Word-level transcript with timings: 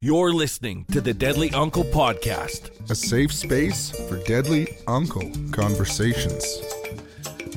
You're 0.00 0.32
listening 0.32 0.84
to 0.92 1.00
the 1.00 1.12
Deadly 1.12 1.50
Uncle 1.50 1.82
Podcast. 1.82 2.70
A 2.88 2.94
safe 2.94 3.32
space 3.32 3.90
for 4.08 4.16
deadly 4.18 4.68
uncle 4.86 5.28
conversations. 5.50 6.46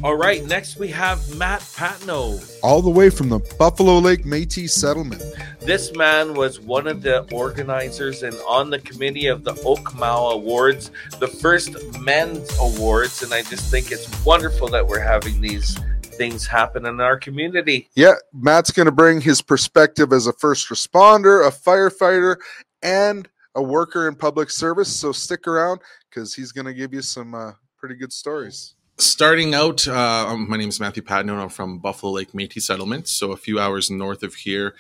All 0.04 0.16
right, 0.16 0.44
next 0.46 0.78
we 0.78 0.88
have 0.88 1.38
Mat 1.38 1.60
Patenaude. 1.60 2.44
All 2.64 2.82
the 2.82 2.90
way 2.90 3.12
from 3.12 3.30
the 3.30 3.38
Buffalo 3.60 4.00
Lake 4.00 4.26
Metis 4.26 4.74
settlement. 4.74 5.22
This 5.60 5.96
man 5.96 6.34
was 6.34 6.60
one 6.60 6.88
of 6.88 7.04
the 7.04 7.32
organizers 7.32 8.24
and 8.24 8.36
on 8.48 8.72
the 8.72 8.80
committee 8.80 9.28
of 9.28 9.44
the 9.44 9.54
Oakmau 9.54 10.34
Awards, 10.34 10.90
the 11.20 11.28
first 11.28 11.76
men's 12.00 12.50
awards. 12.60 13.22
And 13.22 13.32
I 13.36 13.44
just 13.44 13.70
think 13.70 13.92
it's 13.92 14.26
wonderful 14.26 14.68
that 14.70 14.88
we're 14.88 15.00
having 15.00 15.42
these 15.42 15.78
things 16.22 16.46
happen 16.46 16.86
in 16.86 17.02
our 17.02 17.18
community. 17.18 17.90
Yeah, 17.96 18.14
Matt's 18.32 18.70
going 18.70 18.86
to 18.86 18.92
bring 18.92 19.22
his 19.22 19.42
perspective 19.42 20.14
as 20.14 20.28
a 20.28 20.34
first 20.34 20.70
responder, 20.70 21.48
a 21.48 21.52
firefighter, 21.52 22.36
and 22.84 23.28
a 23.56 23.64
worker 23.64 24.08
in 24.08 24.14
public 24.14 24.52
service. 24.52 24.88
So 24.88 25.14
stick 25.14 25.48
around 25.48 25.82
because 26.08 26.36
he's 26.36 26.52
going 26.52 26.68
to 26.68 26.76
give 26.76 26.94
you 26.94 27.02
some 27.02 27.34
uh, 27.34 27.54
pretty 27.76 27.96
good 27.96 28.14
stories. 28.14 28.76
Starting 29.00 29.56
out, 29.56 29.88
uh, 29.88 30.28
um, 30.28 30.48
my 30.48 30.58
name 30.58 30.70
is 30.70 30.80
Mathew 30.80 31.02
Patenaude. 31.02 31.42
I'm 31.42 31.50
from 31.50 31.80
Buffalo 31.80 32.12
Lake 32.12 32.34
Métis 32.34 32.62
Settlement, 32.62 33.08
so 33.08 33.32
a 33.32 33.38
few 33.38 33.60
hours 33.60 33.90
north 33.90 34.22
of 34.22 34.36
here. 34.36 34.76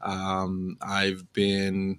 Um, 0.00 0.78
I've 0.80 1.30
been 1.34 1.98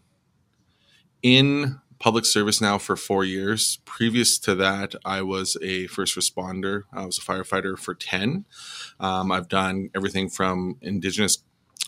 in 1.21 1.79
public 1.99 2.25
service 2.25 2.61
now 2.61 2.77
for 2.77 2.95
four 2.95 3.23
years. 3.25 3.79
Previous 3.85 4.39
to 4.39 4.55
that, 4.55 4.95
I 5.05 5.21
was 5.21 5.57
a 5.61 5.87
first 5.87 6.15
responder. 6.15 6.83
I 6.93 7.05
was 7.05 7.17
a 7.17 7.21
firefighter 7.21 7.77
for 7.77 7.93
10. 7.93 8.45
Um, 8.99 9.31
I've 9.31 9.49
done 9.49 9.89
everything 9.93 10.29
from 10.29 10.77
Indigenous 10.81 11.39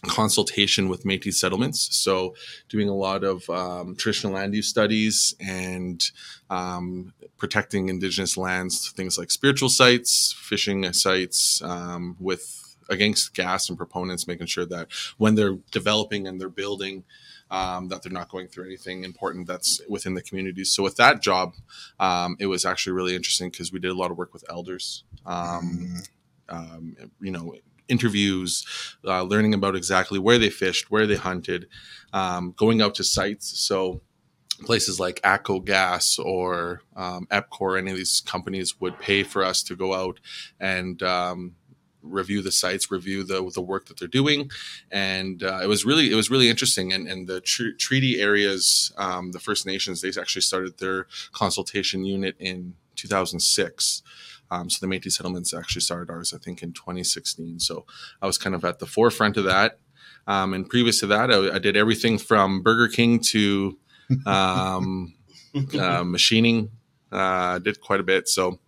consultation 0.08 0.90
with 0.90 1.04
Métis 1.04 1.36
settlements. 1.36 1.96
So, 1.96 2.36
doing 2.70 2.90
a 2.90 2.96
lot 2.96 3.24
of 3.24 3.50
um, 3.50 3.96
traditional 3.96 4.34
land 4.34 4.54
use 4.54 4.68
studies 4.68 5.36
and 5.40 6.04
um, 6.50 7.14
protecting 7.38 7.90
Indigenous 7.90 8.36
lands, 8.36 8.92
things 8.92 9.18
like 9.18 9.32
spiritual 9.32 9.70
sites, 9.70 10.36
fishing 10.38 10.92
sites, 10.94 11.62
um, 11.62 12.18
with 12.20 12.76
against 12.90 13.34
gas 13.34 13.70
and 13.70 13.78
proponents, 13.78 14.28
making 14.28 14.48
sure 14.48 14.66
that 14.66 14.90
when 15.18 15.36
they're 15.36 15.58
developing 15.72 16.28
and 16.28 16.42
they're 16.42 16.50
building, 16.50 17.04
um, 17.52 17.90
that 17.90 18.02
they're 18.02 18.12
not 18.12 18.30
going 18.30 18.48
through 18.48 18.66
anything 18.66 19.04
important 19.04 19.46
that's 19.46 19.82
within 19.88 20.16
the 20.16 20.22
community. 20.22 20.64
So 20.64 20.82
with 20.82 20.96
that 20.96 21.22
job, 21.22 21.54
um, 22.00 22.38
it 22.40 22.48
was 22.48 22.66
actually 22.66 22.94
really 22.94 23.16
interesting 23.16 23.52
because 23.52 23.72
we 23.72 23.80
did 23.80 23.92
a 23.92 23.96
lot 23.96 24.10
of 24.10 24.18
work 24.18 24.34
with 24.34 24.44
elders. 24.50 25.04
Um, 25.26 26.02
um, 26.50 26.96
you 27.22 27.32
know, 27.32 27.56
interviews, 27.88 28.66
uh, 29.06 29.24
learning 29.24 29.54
about 29.54 29.76
exactly 29.76 30.18
where 30.18 30.38
they 30.38 30.50
fished, 30.50 30.90
where 30.90 31.06
they 31.06 31.18
hunted, 31.18 31.68
um, 32.14 32.54
going 32.58 32.82
out 32.82 32.96
to 32.96 33.04
sites. 33.04 33.60
So 33.60 34.02
places 34.64 35.00
like 35.00 35.22
ATCO 35.22 35.64
Gas 35.66 36.18
or 36.18 36.84
um, 36.96 37.28
EPCOR, 37.32 37.78
any 37.78 37.92
of 37.92 37.98
these 37.98 38.22
companies 38.22 38.80
would 38.80 38.98
pay 39.00 39.24
for 39.24 39.44
us 39.44 39.62
to 39.64 39.76
go 39.76 39.94
out 39.94 40.20
and 40.60 41.04
um, 41.04 41.56
review 42.02 42.42
the 42.42 42.52
sites, 42.52 42.92
review 42.92 43.24
the 43.24 43.50
the 43.54 43.62
work 43.62 43.86
that 43.88 44.00
they're 44.00 44.08
doing, 44.08 44.50
and 44.92 45.44
uh, 45.44 45.60
it 45.62 45.68
was 45.68 45.86
really 45.86 46.12
it 46.12 46.16
was 46.16 46.30
really 46.30 46.50
interesting. 46.50 46.94
And 46.94 47.08
and 47.08 47.28
the 47.28 47.42
tr- 47.42 47.76
treaty 47.78 48.22
areas, 48.22 48.92
um, 48.98 49.32
the 49.32 49.40
First 49.40 49.66
Nations, 49.66 50.02
they 50.02 50.10
actually 50.10 50.42
started 50.42 50.78
their 50.78 51.08
consultation 51.34 52.06
unit 52.06 52.36
in 52.40 52.76
2006. 52.96 54.04
Um, 54.52 54.70
so 54.70 54.86
the 54.86 54.94
Métis 54.94 55.14
settlements 55.14 55.54
actually 55.54 55.82
started 55.82 56.12
ours, 56.12 56.34
I 56.34 56.38
think, 56.38 56.62
in 56.62 56.74
2016. 56.74 57.62
So 57.62 57.86
I 58.22 58.28
was 58.28 58.38
kind 58.38 58.54
of 58.54 58.66
at 58.66 58.80
the 58.80 58.86
forefront 58.86 59.38
of 59.38 59.46
that. 59.46 59.80
Um, 60.28 60.54
and 60.54 60.70
previous 60.70 61.00
to 61.00 61.08
that, 61.08 61.32
I, 61.32 61.56
I, 61.56 61.60
did 61.60 61.76
everything 61.76 62.18
from 62.18 62.62
Burger 62.62 62.90
King 62.90 63.20
to 63.32 63.80
um, 64.26 65.16
uh, 65.80 66.04
machining. 66.04 66.70
Uh, 67.12 67.60
did 67.60 67.82
quite 67.82 68.00
a 68.00 68.04
bit. 68.04 68.28
So 68.28 68.60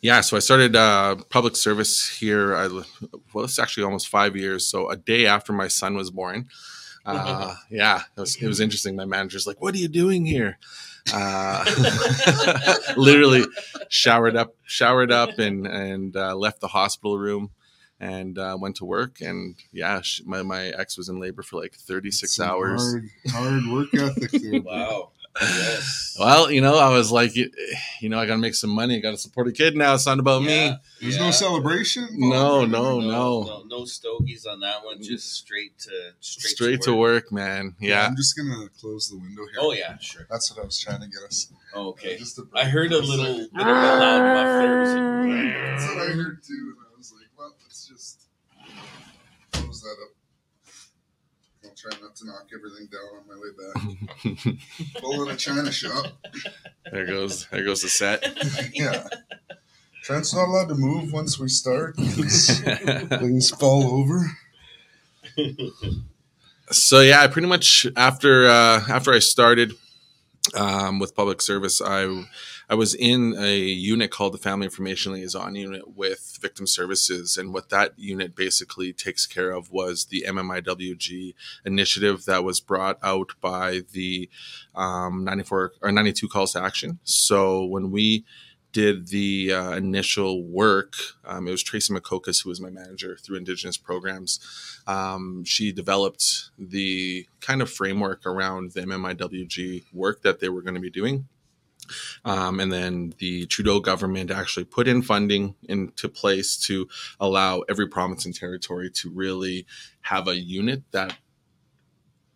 yeah, 0.00 0.20
so 0.20 0.36
I 0.36 0.40
started 0.40 0.76
uh, 0.76 1.16
public 1.30 1.56
service 1.56 2.08
here. 2.08 2.54
I 2.54 2.68
well, 3.32 3.44
it's 3.44 3.58
actually 3.58 3.84
almost 3.84 4.08
five 4.08 4.36
years. 4.36 4.66
So 4.66 4.90
a 4.90 4.96
day 4.96 5.26
after 5.26 5.52
my 5.52 5.68
son 5.68 5.96
was 5.96 6.10
born. 6.10 6.48
Uh, 7.06 7.54
yeah, 7.70 8.00
it 8.16 8.20
was, 8.20 8.36
it 8.36 8.46
was 8.46 8.60
interesting. 8.60 8.96
My 8.96 9.04
manager's 9.04 9.46
like, 9.46 9.60
"What 9.60 9.74
are 9.74 9.78
you 9.78 9.88
doing 9.88 10.24
here?" 10.24 10.58
Uh, 11.12 11.64
literally 12.96 13.44
showered 13.90 14.36
up, 14.36 14.56
showered 14.64 15.12
up, 15.12 15.38
and 15.38 15.66
and 15.66 16.16
uh, 16.16 16.34
left 16.34 16.60
the 16.60 16.68
hospital 16.68 17.18
room 17.18 17.50
and 18.00 18.38
uh, 18.38 18.56
went 18.58 18.76
to 18.76 18.84
work. 18.84 19.20
And 19.20 19.56
yeah, 19.72 20.00
she, 20.00 20.24
my 20.24 20.42
my 20.42 20.68
ex 20.68 20.96
was 20.96 21.08
in 21.08 21.20
labor 21.20 21.42
for 21.42 21.60
like 21.60 21.74
thirty 21.74 22.10
six 22.10 22.40
hours. 22.40 22.82
Hard, 22.82 23.10
hard 23.28 23.66
work 23.66 23.94
ethic. 23.94 24.30
There, 24.30 24.62
Wow. 24.62 25.10
Yes. 25.40 26.16
Well, 26.18 26.50
you 26.50 26.60
know, 26.60 26.78
I 26.78 26.90
was 26.90 27.10
like, 27.10 27.34
you, 27.34 27.50
you 28.00 28.08
know, 28.08 28.18
I 28.20 28.26
got 28.26 28.34
to 28.34 28.38
make 28.38 28.54
some 28.54 28.70
money. 28.70 28.96
I 28.96 29.00
got 29.00 29.10
to 29.10 29.16
support 29.16 29.48
a 29.48 29.52
kid 29.52 29.76
now. 29.76 29.94
It's 29.94 30.06
not 30.06 30.20
about 30.20 30.42
me. 30.42 30.76
There's 31.00 31.16
yeah. 31.16 31.24
no 31.24 31.30
celebration. 31.32 32.06
No, 32.12 32.64
no, 32.64 33.00
No, 33.00 33.00
no. 33.00 33.42
no, 33.42 33.64
no 33.66 33.84
stogies 33.84 34.46
on 34.46 34.60
that 34.60 34.84
one. 34.84 34.96
Mm-hmm. 34.96 35.02
Just 35.04 35.32
straight 35.32 35.76
to 35.80 35.90
straight, 36.20 36.50
Straight 36.50 36.82
to 36.82 36.94
work, 36.94 37.32
man. 37.32 37.74
Yeah. 37.80 38.06
I'm 38.06 38.16
just 38.16 38.36
gonna 38.36 38.68
close 38.80 39.08
the 39.10 39.16
window 39.16 39.42
here. 39.46 39.58
Oh 39.58 39.72
yeah, 39.72 39.98
sure. 39.98 40.26
That's 40.30 40.50
what 40.52 40.62
I 40.62 40.66
was 40.66 40.78
trying 40.78 41.00
to 41.00 41.08
get 41.08 41.22
us. 41.26 41.52
Oh, 41.74 41.88
okay. 41.88 42.14
Uh, 42.14 42.18
just 42.18 42.38
I 42.54 42.64
heard 42.64 42.92
a 42.92 42.98
little 43.00 43.24
second. 43.26 43.50
bit 43.52 43.62
of 43.62 43.68
a 43.68 43.72
loud 43.72 44.22
muffler. 44.22 44.76
It 44.76 44.80
was 44.80 44.94
like, 44.94 45.54
That's 45.66 45.86
what 45.88 45.98
I 45.98 46.10
heard 46.12 46.42
too, 46.46 46.74
and 46.76 46.86
I 46.94 46.96
was 46.96 47.12
like, 47.12 47.28
well, 47.36 47.54
let's 47.64 47.88
just 47.88 48.28
close 49.52 49.80
that 49.82 49.96
up. 50.00 50.10
I'll 51.84 51.90
try 51.90 52.00
not 52.00 52.16
to 52.16 52.26
knock 52.26 52.48
everything 52.54 52.88
down 52.90 53.02
on 53.18 53.26
my 53.28 53.34
way 53.36 53.50
back. 53.58 55.00
Full 55.00 55.22
in 55.22 55.34
a 55.34 55.36
china 55.36 55.72
shop. 55.72 56.06
there 56.90 57.06
goes 57.06 57.46
there 57.50 57.64
goes 57.64 57.82
the 57.82 57.88
set. 57.88 58.24
yeah. 58.74 59.06
Trent's 60.02 60.34
not 60.34 60.48
allowed 60.48 60.68
to 60.68 60.74
move 60.74 61.12
once 61.12 61.38
we 61.38 61.48
start. 61.48 61.96
Things 61.96 63.50
fall 63.50 63.84
over. 63.84 64.30
So 66.70 67.00
yeah, 67.00 67.22
I 67.22 67.26
pretty 67.26 67.48
much 67.48 67.86
after 67.96 68.46
uh, 68.46 68.84
after 68.88 69.12
I 69.12 69.18
started 69.18 69.72
um, 70.54 70.98
with 70.98 71.14
public 71.14 71.40
service, 71.40 71.80
I 71.80 72.24
I 72.74 72.76
was 72.76 72.92
in 72.92 73.36
a 73.38 73.56
unit 73.56 74.10
called 74.10 74.34
the 74.34 74.38
Family 74.38 74.64
Information 74.64 75.12
Liaison 75.12 75.54
Unit 75.54 75.96
with 75.96 76.36
Victim 76.42 76.66
Services, 76.66 77.36
and 77.36 77.54
what 77.54 77.68
that 77.68 77.96
unit 77.96 78.34
basically 78.34 78.92
takes 78.92 79.28
care 79.28 79.52
of 79.52 79.70
was 79.70 80.06
the 80.06 80.24
MMIWG 80.26 81.34
initiative 81.64 82.24
that 82.24 82.42
was 82.42 82.58
brought 82.58 82.98
out 83.00 83.34
by 83.40 83.82
the 83.92 84.28
um, 84.74 85.22
94 85.22 85.74
or 85.82 85.92
92 85.92 86.26
calls 86.26 86.54
to 86.54 86.62
action. 86.64 86.98
So 87.04 87.64
when 87.64 87.92
we 87.92 88.24
did 88.72 89.06
the 89.06 89.52
uh, 89.52 89.76
initial 89.76 90.42
work, 90.42 90.94
um, 91.24 91.46
it 91.46 91.52
was 91.52 91.62
Tracy 91.62 91.94
McCocas 91.94 92.42
who 92.42 92.48
was 92.48 92.60
my 92.60 92.70
manager 92.70 93.16
through 93.22 93.36
Indigenous 93.36 93.76
programs. 93.76 94.40
Um, 94.88 95.44
she 95.44 95.70
developed 95.70 96.50
the 96.58 97.28
kind 97.40 97.62
of 97.62 97.70
framework 97.70 98.26
around 98.26 98.72
the 98.72 98.80
MMIWG 98.80 99.84
work 99.92 100.22
that 100.22 100.40
they 100.40 100.48
were 100.48 100.60
going 100.60 100.74
to 100.74 100.80
be 100.80 100.90
doing. 100.90 101.28
Um, 102.24 102.60
and 102.60 102.72
then 102.72 103.14
the 103.18 103.46
Trudeau 103.46 103.80
government 103.80 104.30
actually 104.30 104.64
put 104.64 104.88
in 104.88 105.02
funding 105.02 105.54
into 105.68 106.08
place 106.08 106.56
to 106.66 106.88
allow 107.20 107.60
every 107.68 107.88
province 107.88 108.24
and 108.24 108.34
territory 108.34 108.90
to 108.90 109.10
really 109.10 109.66
have 110.02 110.28
a 110.28 110.36
unit 110.36 110.82
that 110.92 111.16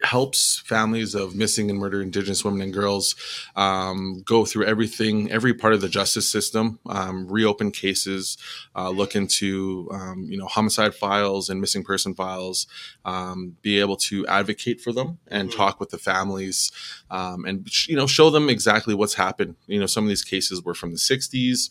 helps 0.03 0.61
families 0.61 1.15
of 1.15 1.35
missing 1.35 1.71
and 1.71 1.79
murdered 1.79 2.03
Indigenous 2.03 2.45
women 2.45 2.63
and 2.63 2.73
girls 2.73 3.17
um, 3.57 4.23
go 4.25 4.45
through 4.45 4.65
everything, 4.65 5.31
every 5.31 5.53
part 5.53 5.73
of 5.73 5.81
the 5.81 5.89
justice 5.89 6.31
system, 6.31 6.79
um, 6.87 7.27
reopen 7.29 7.71
cases, 7.71 8.39
uh, 8.77 8.91
look 8.91 9.17
into 9.17 9.89
um, 9.93 10.27
you 10.29 10.39
know 10.39 10.47
homicide 10.47 10.95
files 10.95 11.49
and 11.51 11.61
missing 11.61 11.83
person 11.83 12.15
files, 12.15 12.67
um, 13.05 13.57
be 13.63 13.81
able 13.81 13.97
to 13.97 14.27
advocate 14.27 14.81
for 14.81 14.93
them 14.93 15.19
and 15.29 15.53
talk 15.53 15.81
with 15.81 15.91
the 15.91 15.99
families, 15.99 16.71
um, 17.11 17.45
and 17.45 17.67
you 17.89 17.97
know 17.97 18.07
show 18.07 18.31
them 18.31 18.49
exactly 18.49 18.95
what's 18.95 19.15
happened. 19.15 19.57
You 19.67 19.81
know 19.81 19.87
some 19.87 20.05
of 20.05 20.09
these 20.09 20.25
cases 20.25 20.63
were 20.63 20.75
from 20.75 20.93
the 20.93 20.99
'60s. 20.99 21.71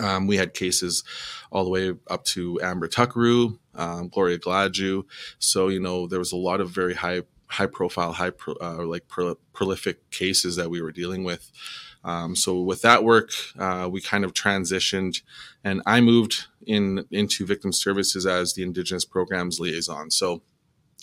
Um, 0.00 0.26
we 0.26 0.36
had 0.36 0.52
cases 0.52 1.04
all 1.50 1.64
the 1.64 1.70
way 1.70 1.94
up 2.10 2.24
to 2.24 2.60
Amber 2.60 2.88
Tuccaro, 2.88 3.56
um, 3.76 4.08
Gloria 4.08 4.38
Gladue. 4.38 5.04
So 5.38 5.68
you 5.68 5.80
know 5.80 6.06
there 6.06 6.18
was 6.18 6.32
a 6.32 6.36
lot 6.36 6.60
of 6.60 6.70
very 6.70 6.94
high 6.94 7.22
high 7.48 7.66
profile, 7.66 8.12
high 8.12 8.30
pro, 8.30 8.54
uh, 8.60 8.84
like 8.84 9.08
pro, 9.08 9.36
prolific 9.52 10.10
cases 10.10 10.56
that 10.56 10.70
we 10.70 10.80
were 10.80 10.92
dealing 10.92 11.24
with. 11.24 11.50
Um, 12.04 12.36
so 12.36 12.60
with 12.60 12.82
that 12.82 13.02
work, 13.02 13.30
uh, 13.58 13.88
we 13.90 14.00
kind 14.00 14.24
of 14.24 14.32
transitioned, 14.32 15.22
and 15.64 15.82
I 15.86 16.00
moved 16.00 16.46
in 16.66 17.04
into 17.10 17.44
victim 17.44 17.72
services 17.72 18.26
as 18.26 18.54
the 18.54 18.62
Indigenous 18.62 19.04
programs 19.04 19.58
liaison. 19.58 20.10
So 20.10 20.42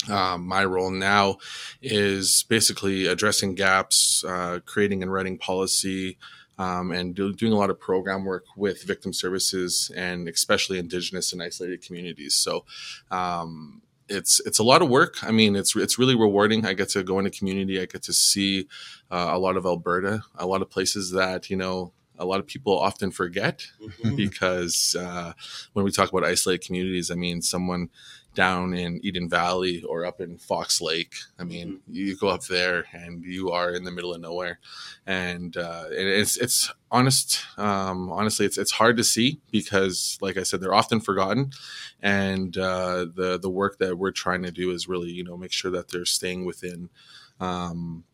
um, 0.08 0.46
my 0.46 0.64
role 0.64 0.90
now 0.90 1.36
is 1.82 2.44
basically 2.48 3.06
addressing 3.06 3.54
gaps, 3.54 4.24
uh, 4.26 4.60
creating 4.64 5.02
and 5.02 5.12
writing 5.12 5.38
policy, 5.38 6.18
um, 6.58 6.92
and 6.92 7.14
do, 7.14 7.32
doing 7.32 7.52
a 7.52 7.56
lot 7.56 7.70
of 7.70 7.80
program 7.80 8.24
work 8.24 8.44
with 8.56 8.84
victim 8.84 9.12
services 9.12 9.90
and 9.96 10.28
especially 10.28 10.78
Indigenous 10.78 11.32
and 11.32 11.42
isolated 11.42 11.82
communities. 11.82 12.34
So 12.34 12.64
um, 13.10 13.82
it's 14.08 14.40
it's 14.46 14.58
a 14.58 14.64
lot 14.64 14.82
of 14.82 14.88
work. 14.88 15.22
I 15.22 15.30
mean, 15.30 15.56
it's 15.56 15.74
it's 15.76 15.98
really 15.98 16.14
rewarding. 16.14 16.64
I 16.66 16.74
get 16.74 16.90
to 16.90 17.02
go 17.02 17.18
into 17.18 17.30
community. 17.30 17.80
I 17.80 17.86
get 17.86 18.02
to 18.04 18.12
see 18.12 18.68
uh, 19.10 19.30
a 19.32 19.38
lot 19.38 19.56
of 19.56 19.64
Alberta, 19.66 20.22
a 20.36 20.46
lot 20.46 20.62
of 20.62 20.70
places 20.70 21.10
that 21.12 21.48
you 21.50 21.56
know 21.56 21.92
a 22.18 22.24
lot 22.24 22.38
of 22.38 22.46
people 22.46 22.78
often 22.78 23.10
forget 23.10 23.66
Mhm. 24.04 24.16
because 24.16 24.94
uh, 24.98 25.32
when 25.72 25.84
we 25.84 25.90
talk 25.90 26.10
about 26.12 26.24
isolated 26.24 26.64
communities, 26.64 27.10
I 27.10 27.14
mean 27.16 27.42
someone 27.42 27.88
down 28.34 28.74
in 28.74 29.00
Eden 29.02 29.28
Valley 29.28 29.82
or 29.82 30.04
up 30.04 30.20
in 30.20 30.38
Fox 30.38 30.80
Lake. 30.80 31.14
I 31.38 31.44
mean, 31.44 31.80
you 31.88 32.16
go 32.16 32.28
up 32.28 32.44
there 32.44 32.86
and 32.92 33.24
you 33.24 33.50
are 33.50 33.70
in 33.70 33.84
the 33.84 33.90
middle 33.90 34.12
of 34.14 34.20
nowhere, 34.20 34.58
and 35.06 35.56
uh, 35.56 35.84
it's 35.90 36.36
it's 36.36 36.72
honest. 36.90 37.40
Um, 37.56 38.10
honestly, 38.10 38.46
it's 38.46 38.58
it's 38.58 38.72
hard 38.72 38.96
to 38.96 39.04
see 39.04 39.40
because, 39.50 40.18
like 40.20 40.36
I 40.36 40.42
said, 40.42 40.60
they're 40.60 40.74
often 40.74 41.00
forgotten, 41.00 41.52
and 42.02 42.56
uh, 42.56 43.06
the 43.14 43.38
the 43.40 43.50
work 43.50 43.78
that 43.78 43.96
we're 43.96 44.10
trying 44.10 44.42
to 44.42 44.50
do 44.50 44.70
is 44.70 44.88
really 44.88 45.10
you 45.10 45.24
know 45.24 45.36
make 45.36 45.52
sure 45.52 45.70
that 45.70 45.90
they're 45.90 46.04
staying 46.04 46.44
within. 46.44 46.90
Um, 47.40 48.04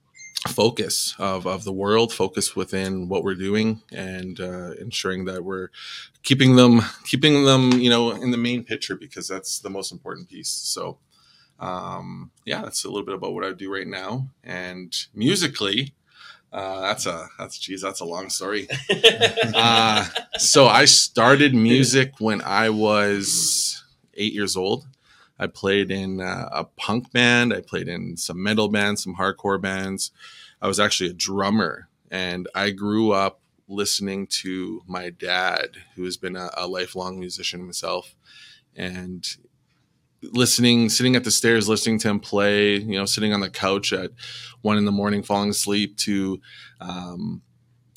focus 0.49 1.15
of, 1.19 1.47
of 1.47 1.65
the 1.65 1.73
world 1.73 2.13
focus 2.13 2.57
within 2.57 3.09
what 3.09 3.23
we're 3.23 3.35
doing 3.35 3.83
and 3.93 4.41
uh, 4.41 4.73
ensuring 4.81 5.27
that 5.27 5.45
we're 5.45 5.69
keeping 6.23 6.57
them 6.57 6.81
keeping 7.05 7.45
them 7.45 7.73
you 7.73 7.91
know 7.91 8.11
in 8.13 8.31
the 8.31 8.39
main 8.39 8.65
picture 8.65 8.97
because 8.97 9.29
that's 9.29 9.59
the 9.59 9.71
most 9.71 9.93
important 9.93 10.29
piece. 10.29 10.49
So 10.49 10.99
um, 11.59 12.31
yeah 12.47 12.63
that's 12.63 12.85
a 12.85 12.89
little 12.89 13.05
bit 13.07 13.15
about 13.15 13.35
what 13.35 13.45
i 13.45 13.53
do 13.53 13.73
right 13.73 13.87
now. 13.87 14.29
And 14.43 14.95
musically 15.15 15.95
uh, 16.53 16.81
that's 16.81 17.07
a 17.07 17.29
that's 17.39 17.59
geez 17.59 17.83
that's 17.83 18.01
a 18.01 18.05
long 18.05 18.29
story. 18.31 18.69
Uh, 19.55 20.07
so 20.39 20.67
I 20.67 20.85
started 20.85 21.55
music 21.55 22.15
when 22.19 22.41
I 22.43 22.71
was 22.71 23.85
eight 24.15 24.33
years 24.33 24.57
old. 24.57 24.87
I 25.41 25.47
played 25.47 25.91
in 25.91 26.21
uh, 26.21 26.51
a 26.53 26.65
punk 26.65 27.13
band. 27.13 27.55
I 27.55 27.63
played 27.63 27.89
in 27.89 28.19
some 28.19 28.43
metal 28.43 28.69
bands, 28.69 29.03
some 29.03 29.17
hardcore 29.17 29.61
bands. 29.61 30.13
I 30.61 30.69
was 30.69 30.79
actually 30.79 31.09
a 31.09 31.15
drummer, 31.15 31.89
and 32.11 32.47
I 32.55 32.71
grew 32.71 33.13
up 33.13 33.41
listening 33.67 34.27
to 34.27 34.83
my 34.87 35.09
dad, 35.09 35.79
who 35.97 36.05
has 36.05 36.19
been 36.19 36.37
a, 36.37 36.51
a 36.59 36.67
lifelong 36.67 37.19
musician 37.19 37.61
himself, 37.61 38.15
and 38.77 39.27
listening, 40.23 40.91
sitting 40.91 41.17
at 41.17 41.25
the 41.25 41.31
stairs, 41.31 41.71
listening 41.71 41.99
to 42.01 42.11
him 42.11 42.21
play. 42.21 42.77
You 42.77 42.99
know, 42.99 43.07
sitting 43.07 43.33
on 43.33 43.41
the 43.41 43.49
couch 43.49 43.95
at 43.95 44.11
one 44.61 44.77
in 44.77 44.85
the 44.85 44.93
morning, 44.93 45.23
falling 45.23 45.51
asleep 45.51 45.97
to. 45.99 46.41
Um, 46.83 47.41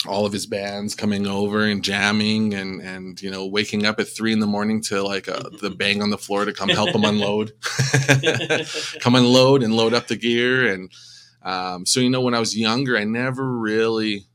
all 0.07 0.25
of 0.25 0.33
his 0.33 0.45
bands 0.45 0.95
coming 0.95 1.27
over 1.27 1.63
and 1.63 1.83
jamming 1.83 2.53
and 2.53 2.81
and 2.81 3.21
you 3.21 3.31
know 3.31 3.45
waking 3.45 3.85
up 3.85 3.99
at 3.99 4.07
three 4.07 4.33
in 4.33 4.39
the 4.39 4.47
morning 4.47 4.81
to 4.81 5.01
like 5.01 5.27
uh 5.27 5.49
the 5.61 5.69
bang 5.77 6.01
on 6.01 6.09
the 6.09 6.17
floor 6.17 6.45
to 6.45 6.53
come 6.53 6.69
help 6.69 6.89
him 6.89 7.05
unload. 7.05 7.53
Come 8.99 9.15
unload 9.15 9.63
and 9.63 9.75
load 9.75 9.93
up 9.93 10.07
the 10.07 10.15
gear 10.15 10.67
and 10.73 10.91
um, 11.43 11.85
so 11.85 11.99
you 11.99 12.09
know 12.09 12.21
when 12.21 12.33
i 12.33 12.39
was 12.39 12.57
younger 12.57 12.97
i 12.97 13.03
never 13.03 13.45
really 13.45 14.25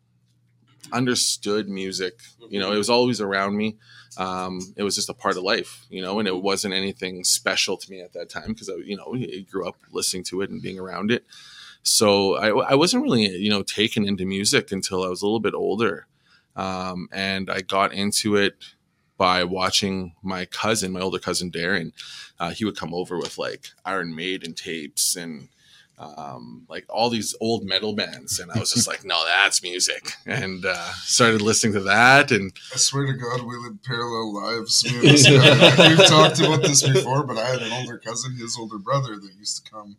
understood 0.92 1.68
music. 1.68 2.20
You 2.48 2.60
know 2.60 2.72
it 2.72 2.78
was 2.78 2.90
always 2.90 3.20
around 3.20 3.56
me. 3.56 3.76
Um, 4.16 4.60
it 4.76 4.82
was 4.82 4.94
just 4.94 5.10
a 5.10 5.14
part 5.14 5.36
of 5.36 5.42
life 5.42 5.86
you 5.90 6.02
know 6.02 6.18
and 6.18 6.26
it 6.26 6.36
wasn't 6.36 6.74
anything 6.74 7.24
special 7.24 7.76
to 7.76 7.90
me 7.90 8.00
at 8.00 8.14
that 8.14 8.28
time 8.28 8.48
because 8.48 8.68
i 8.68 8.74
you 8.74 8.96
know 8.96 9.14
I 9.14 9.46
grew 9.48 9.68
up 9.68 9.76
listening 9.92 10.24
to 10.24 10.40
it 10.40 10.50
and 10.50 10.62
being 10.62 10.78
around 10.78 11.12
it 11.12 11.24
so 11.88 12.36
I, 12.36 12.72
I 12.72 12.74
wasn't 12.74 13.02
really 13.02 13.28
you 13.28 13.50
know 13.50 13.62
taken 13.62 14.06
into 14.06 14.24
music 14.24 14.72
until 14.72 15.04
I 15.04 15.08
was 15.08 15.22
a 15.22 15.26
little 15.26 15.40
bit 15.40 15.54
older, 15.54 16.06
um, 16.56 17.08
and 17.12 17.50
I 17.50 17.60
got 17.60 17.92
into 17.92 18.36
it 18.36 18.56
by 19.16 19.42
watching 19.44 20.14
my 20.22 20.44
cousin, 20.44 20.92
my 20.92 21.00
older 21.00 21.18
cousin 21.18 21.50
Darren. 21.50 21.92
Uh, 22.38 22.50
he 22.50 22.64
would 22.64 22.76
come 22.76 22.94
over 22.94 23.18
with 23.18 23.36
like 23.36 23.68
Iron 23.84 24.14
Maiden 24.14 24.54
tapes 24.54 25.16
and 25.16 25.48
um, 25.98 26.64
like 26.68 26.84
all 26.88 27.10
these 27.10 27.34
old 27.40 27.64
metal 27.64 27.92
bands, 27.94 28.38
and 28.38 28.52
I 28.52 28.58
was 28.60 28.72
just 28.72 28.86
like, 28.86 29.04
no, 29.04 29.24
that's 29.26 29.62
music, 29.62 30.12
and 30.26 30.64
uh, 30.64 30.92
started 31.02 31.42
listening 31.42 31.72
to 31.74 31.80
that, 31.80 32.30
and 32.30 32.52
I 32.72 32.76
swear 32.76 33.06
to 33.06 33.12
God, 33.12 33.42
we 33.42 33.56
live 33.56 33.82
parallel 33.82 34.32
lives. 34.32 34.84
Me 34.84 34.94
and 34.94 35.02
this 35.08 35.26
guy. 35.26 35.88
We've 35.88 36.06
talked 36.06 36.38
about 36.38 36.62
this 36.62 36.86
before, 36.86 37.24
but 37.24 37.36
I 37.36 37.48
had 37.48 37.62
an 37.62 37.72
older 37.72 37.98
cousin, 37.98 38.36
his 38.36 38.56
older 38.58 38.78
brother, 38.78 39.16
that 39.16 39.32
used 39.36 39.64
to 39.64 39.70
come 39.70 39.96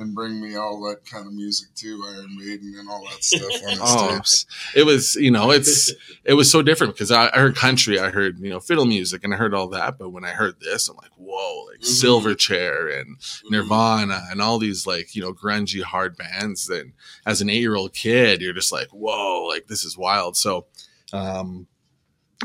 and 0.00 0.14
bring 0.14 0.40
me 0.40 0.56
all 0.56 0.80
that 0.88 1.04
kind 1.04 1.26
of 1.26 1.32
music 1.32 1.68
too, 1.74 2.02
Iron 2.06 2.36
Maiden 2.36 2.74
and 2.78 2.88
all 2.88 3.04
that 3.04 3.22
stuff 3.22 3.42
on 3.64 3.70
his 3.70 3.78
Oh. 3.82 4.14
tapes. 4.16 4.46
it 4.74 4.84
was 4.84 5.14
you 5.16 5.30
know 5.30 5.50
it's 5.50 5.92
it 6.24 6.34
was 6.34 6.50
so 6.50 6.62
different 6.62 6.94
because 6.94 7.10
I, 7.10 7.26
I 7.28 7.38
heard 7.38 7.56
country 7.56 7.98
i 7.98 8.10
heard 8.10 8.38
you 8.40 8.50
know 8.50 8.60
fiddle 8.60 8.84
music 8.86 9.24
and 9.24 9.32
i 9.32 9.36
heard 9.36 9.54
all 9.54 9.68
that 9.68 9.98
but 9.98 10.10
when 10.10 10.24
i 10.24 10.30
heard 10.30 10.60
this 10.60 10.88
i'm 10.88 10.96
like 10.96 11.10
whoa 11.16 11.64
like 11.70 11.80
Mhm. 11.80 12.02
silverchair 12.02 13.00
and 13.00 13.16
nirvana 13.50 14.22
and 14.30 14.40
all 14.42 14.58
these 14.58 14.86
like 14.86 15.14
you 15.14 15.22
know 15.22 15.32
grungy 15.32 15.82
hard 15.82 16.16
bands 16.16 16.66
that 16.66 16.90
as 17.26 17.40
an 17.40 17.48
eight 17.50 17.60
year 17.60 17.74
old 17.76 17.92
kid 17.94 18.40
you're 18.40 18.52
just 18.52 18.72
like 18.72 18.88
whoa 18.88 19.44
like 19.46 19.66
this 19.66 19.84
is 19.84 19.96
wild 19.96 20.36
so 20.36 20.66
um 21.12 21.66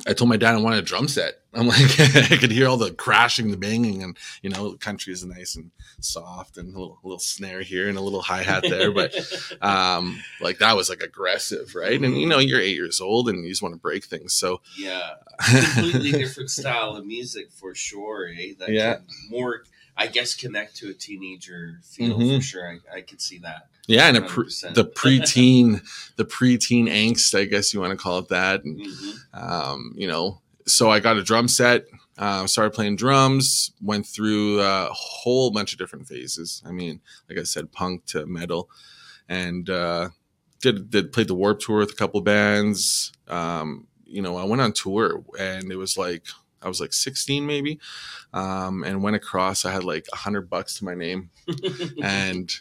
I 0.08 0.14
told 0.14 0.30
my 0.30 0.38
dad 0.38 0.56
I 0.56 0.58
wanted 0.58 0.80
a 0.80 0.82
drum 0.82 1.08
set. 1.08 1.40
I'm 1.54 1.68
like, 1.70 2.00
I 2.00 2.38
could 2.38 2.52
hear 2.52 2.68
all 2.68 2.76
the 2.78 2.92
crashing, 2.94 3.50
the 3.50 3.58
banging, 3.58 4.04
and 4.04 4.18
you 4.42 4.50
know, 4.50 4.72
the 4.72 4.78
country 4.78 5.14
is 5.14 5.24
nice 5.24 5.56
and 5.56 5.72
soft, 6.02 6.58
and 6.58 6.68
a 6.76 6.78
little, 6.78 7.00
little 7.04 7.20
snare 7.20 7.62
here 7.62 7.88
and 7.88 7.98
a 7.98 8.02
little 8.02 8.22
hi 8.22 8.44
hat 8.44 8.64
there. 8.68 8.92
But 8.92 9.16
um, 9.62 10.20
like 10.42 10.58
that 10.60 10.76
was 10.76 10.90
like 10.90 11.02
aggressive, 11.02 11.76
right? 11.76 12.00
And 12.02 12.20
you 12.20 12.28
know, 12.28 12.40
you're 12.40 12.60
eight 12.60 12.76
years 12.76 13.00
old 13.00 13.30
and 13.30 13.44
you 13.44 13.50
just 13.50 13.62
want 13.62 13.74
to 13.74 13.80
break 13.80 14.04
things. 14.04 14.34
So 14.34 14.62
yeah, 14.78 15.12
completely 15.74 16.12
different 16.12 16.50
style 16.50 16.96
of 16.98 17.06
music 17.06 17.52
for 17.52 17.74
sure. 17.74 18.28
Eh? 18.28 18.54
That 18.60 18.72
Yeah. 18.72 18.98
more, 19.30 19.64
I 19.96 20.08
guess, 20.08 20.34
connect 20.36 20.76
to 20.78 20.90
a 20.90 20.94
teenager 20.94 21.80
feel 21.84 22.20
Mhm. 22.20 22.36
for 22.38 22.42
sure. 22.42 22.70
I, 22.94 22.98
I 22.98 23.02
could 23.02 23.22
see 23.22 23.38
that. 23.40 23.68
Yeah, 23.88 24.08
and 24.08 24.18
a 24.18 24.22
pre- 24.22 24.46
100%. 24.46 24.74
the 24.76 24.86
preteen, 24.86 25.82
the 26.16 26.26
preteen 26.26 26.86
angst, 26.88 27.38
I 27.38 27.46
guess 27.46 27.74
you 27.74 27.80
want 27.80 27.92
to 27.92 27.98
call 27.98 28.20
it 28.20 28.28
that. 28.30 28.64
And 28.64 28.80
Mhm. 28.80 29.18
um, 29.34 29.94
you 29.96 30.08
know, 30.08 30.42
so 30.68 30.90
I 30.90 31.00
got 31.00 31.18
a 31.18 31.24
drum 31.24 31.48
set, 31.48 31.86
uh, 32.18 32.48
started 32.48 32.72
playing 32.74 32.96
drums, 32.96 33.72
went 33.82 34.06
through 34.08 34.62
a 34.62 34.90
whole 34.92 35.52
bunch 35.52 35.74
of 35.74 35.80
different 35.80 36.08
phases. 36.08 36.64
I 36.66 36.72
mean, 36.72 37.02
like 37.30 37.38
I 37.38 37.44
said, 37.44 37.72
punk 37.72 38.06
to 38.08 38.26
metal, 38.26 38.70
and 39.30 39.70
uh, 39.70 40.10
did 40.62 40.90
did 40.90 41.12
played 41.12 41.28
the 41.28 41.36
Warp 41.36 41.60
Tour 41.60 41.80
with 41.80 41.92
a 41.92 41.96
couple 41.96 42.22
bands. 42.22 43.12
Um, 43.28 43.88
you 44.06 44.22
know, 44.22 44.38
I 44.38 44.44
went 44.46 44.62
on 44.62 44.72
tour, 44.72 45.24
and 45.38 45.72
it 45.72 45.76
was 45.78 45.98
like 45.98 46.24
I 46.62 46.68
was 46.68 46.80
like 46.82 46.94
16 46.94 47.46
maybe, 47.46 47.80
um, 48.34 48.84
and 48.84 49.04
went 49.04 49.16
across. 49.16 49.66
I 49.66 49.72
had 49.72 49.84
like 49.84 50.08
a 50.14 50.16
hundred 50.16 50.50
bucks 50.50 50.78
to 50.80 50.86
my 50.86 50.96
name, 50.96 51.30
and 52.02 52.52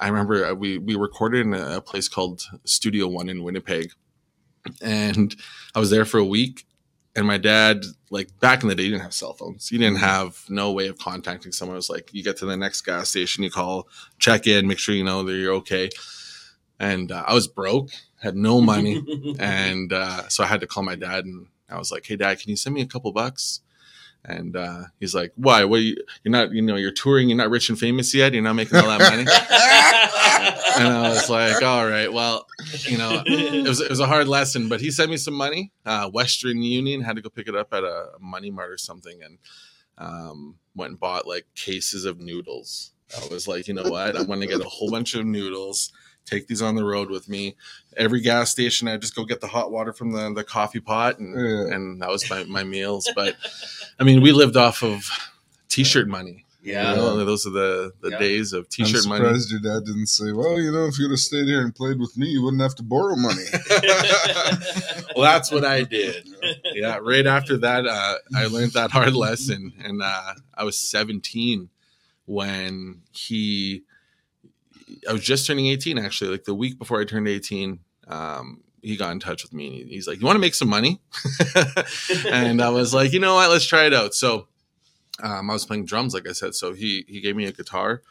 I 0.00 0.08
remember 0.08 0.44
uh, 0.44 0.54
we 0.54 0.78
we 0.78 0.94
recorded 0.96 1.46
in 1.46 1.54
a, 1.54 1.78
a 1.78 1.80
place 1.80 2.08
called 2.08 2.42
Studio 2.64 3.06
One 3.08 3.28
in 3.28 3.42
Winnipeg, 3.42 3.92
and 4.82 5.34
I 5.74 5.80
was 5.80 5.90
there 5.90 6.04
for 6.04 6.18
a 6.18 6.24
week. 6.24 6.66
And 7.14 7.26
my 7.26 7.38
dad, 7.38 7.82
like 8.10 8.28
back 8.40 8.62
in 8.62 8.68
the 8.68 8.74
day, 8.74 8.82
you 8.82 8.90
didn't 8.90 9.04
have 9.04 9.14
cell 9.14 9.32
phones. 9.32 9.72
You 9.72 9.78
didn't 9.78 10.00
have 10.00 10.44
no 10.50 10.72
way 10.72 10.88
of 10.88 10.98
contacting 10.98 11.50
someone. 11.50 11.76
It 11.76 11.78
was 11.78 11.88
like 11.88 12.10
you 12.12 12.22
get 12.22 12.36
to 12.38 12.46
the 12.46 12.58
next 12.58 12.82
gas 12.82 13.08
station, 13.08 13.42
you 13.42 13.50
call, 13.50 13.88
check 14.18 14.46
in, 14.46 14.66
make 14.68 14.78
sure 14.78 14.94
you 14.94 15.04
know 15.04 15.22
that 15.22 15.32
you're 15.32 15.54
okay. 15.54 15.88
And 16.78 17.10
uh, 17.10 17.24
I 17.26 17.32
was 17.32 17.48
broke, 17.48 17.88
had 18.20 18.36
no 18.36 18.60
money, 18.60 19.02
and 19.38 19.92
uh, 19.94 20.28
so 20.28 20.44
I 20.44 20.46
had 20.46 20.60
to 20.60 20.66
call 20.66 20.82
my 20.82 20.94
dad, 20.94 21.24
and 21.24 21.46
I 21.70 21.78
was 21.78 21.90
like, 21.90 22.04
"Hey, 22.06 22.16
dad, 22.16 22.38
can 22.38 22.50
you 22.50 22.56
send 22.56 22.74
me 22.74 22.82
a 22.82 22.86
couple 22.86 23.10
bucks?" 23.12 23.60
And 24.28 24.56
uh, 24.56 24.84
he's 24.98 25.14
like, 25.14 25.32
"Why? 25.36 25.64
What? 25.64 25.78
Are 25.78 25.82
you, 25.82 25.96
you're 26.24 26.32
not, 26.32 26.50
you 26.50 26.60
know, 26.60 26.74
you're 26.74 26.90
touring. 26.90 27.28
You're 27.28 27.38
not 27.38 27.48
rich 27.48 27.68
and 27.68 27.78
famous 27.78 28.12
yet. 28.12 28.34
You're 28.34 28.42
not 28.42 28.54
making 28.54 28.76
all 28.76 28.88
that 28.88 28.98
money." 28.98 29.22
and 30.78 30.88
I 30.88 31.08
was 31.10 31.30
like, 31.30 31.62
"All 31.62 31.86
right, 31.88 32.12
well, 32.12 32.46
you 32.80 32.98
know, 32.98 33.22
it 33.24 33.68
was 33.68 33.80
it 33.80 33.88
was 33.88 34.00
a 34.00 34.06
hard 34.06 34.26
lesson." 34.26 34.68
But 34.68 34.80
he 34.80 34.90
sent 34.90 35.10
me 35.10 35.16
some 35.16 35.34
money. 35.34 35.70
Uh, 35.84 36.10
Western 36.10 36.60
Union 36.60 37.02
had 37.02 37.14
to 37.16 37.22
go 37.22 37.28
pick 37.28 37.46
it 37.46 37.54
up 37.54 37.72
at 37.72 37.84
a 37.84 38.08
money 38.20 38.50
mart 38.50 38.70
or 38.70 38.78
something, 38.78 39.22
and 39.22 39.38
um, 39.98 40.56
went 40.74 40.90
and 40.90 41.00
bought 41.00 41.26
like 41.26 41.46
cases 41.54 42.04
of 42.04 42.18
noodles. 42.20 42.92
I 43.16 43.26
was 43.28 43.46
like, 43.46 43.68
you 43.68 43.74
know 43.74 43.88
what? 43.88 44.16
I'm 44.16 44.26
going 44.26 44.40
to 44.40 44.46
get 44.48 44.60
a 44.60 44.68
whole 44.68 44.90
bunch 44.90 45.14
of 45.14 45.24
noodles. 45.24 45.92
Take 46.26 46.48
these 46.48 46.60
on 46.60 46.74
the 46.74 46.84
road 46.84 47.08
with 47.08 47.28
me. 47.28 47.54
Every 47.96 48.20
gas 48.20 48.50
station, 48.50 48.88
I 48.88 48.96
just 48.98 49.14
go 49.14 49.24
get 49.24 49.40
the 49.40 49.46
hot 49.46 49.70
water 49.72 49.92
from 49.92 50.10
the, 50.12 50.32
the 50.34 50.44
coffee 50.44 50.80
pot, 50.80 51.18
and, 51.18 51.34
Yeah. 51.34 51.74
and 51.74 52.02
that 52.02 52.08
was 52.10 52.28
my, 52.28 52.44
my 52.44 52.64
meals. 52.64 53.08
But 53.14 53.36
I 53.98 54.04
mean, 54.04 54.20
we 54.20 54.32
lived 54.32 54.56
off 54.56 54.82
of 54.82 55.08
t-shirt 55.68 56.08
money. 56.08 56.44
yeah. 56.62 56.90
You 56.90 56.96
know, 56.96 57.24
those 57.24 57.46
are 57.46 57.50
the, 57.50 57.92
the 58.00 58.10
Yeah. 58.10 58.18
days 58.18 58.52
of 58.52 58.68
t-shirt 58.68 59.06
money. 59.06 59.24
surprised 59.24 59.50
your 59.52 59.60
dad 59.60 59.86
didn't 59.86 60.08
say, 60.08 60.32
"Well, 60.32 60.58
you 60.60 60.72
know, 60.72 60.86
if 60.86 60.98
you'd 60.98 61.12
have 61.12 61.20
stayed 61.20 61.46
here 61.46 61.62
and 61.62 61.72
played 61.72 62.00
with 62.00 62.16
me, 62.18 62.26
you 62.26 62.42
wouldn't 62.42 62.60
have 62.62 62.74
to 62.74 62.82
borrow 62.82 63.14
money." 63.14 63.44
well, 65.16 65.22
that's 65.24 65.50
what 65.52 65.64
I 65.64 65.82
did. 65.84 66.28
Yeah, 66.74 66.98
right 67.02 67.26
after 67.26 67.56
that, 67.58 67.86
uh, 67.86 68.16
I 68.34 68.46
learned 68.46 68.72
that 68.72 68.90
hard 68.90 69.14
lesson, 69.14 69.72
and 69.84 70.02
uh, 70.02 70.34
I 70.54 70.64
was 70.64 70.78
17 70.78 71.68
when 72.26 73.02
he. 73.12 73.82
I 75.08 75.12
was 75.12 75.22
just 75.22 75.46
turning 75.46 75.66
18, 75.66 75.98
actually. 75.98 76.30
Like 76.30 76.44
the 76.44 76.54
week 76.54 76.78
before 76.78 77.00
I 77.00 77.04
turned 77.04 77.28
18, 77.28 77.80
um, 78.08 78.62
he 78.82 78.96
got 78.96 79.10
in 79.12 79.20
touch 79.20 79.42
with 79.42 79.52
me, 79.52 79.82
and 79.82 79.90
he's 79.90 80.06
like, 80.06 80.20
"You 80.20 80.26
want 80.26 80.36
to 80.36 80.40
make 80.40 80.54
some 80.54 80.68
money?" 80.68 81.00
and 82.30 82.62
I 82.62 82.68
was 82.70 82.94
like, 82.94 83.12
"You 83.12 83.20
know 83.20 83.34
what? 83.34 83.50
Let's 83.50 83.66
try 83.66 83.86
it 83.86 83.94
out." 83.94 84.14
So. 84.14 84.46
um, 85.22 85.48
I 85.50 85.54
was 85.54 85.64
playing 85.64 85.86
drums, 85.86 86.12
like 86.14 86.28
I 86.28 86.32
said. 86.32 86.54
So 86.54 86.72
he 86.74 87.04
he 87.08 87.20
gave 87.20 87.36
me 87.36 87.46
a 87.46 87.52
guitar, 87.52 88.02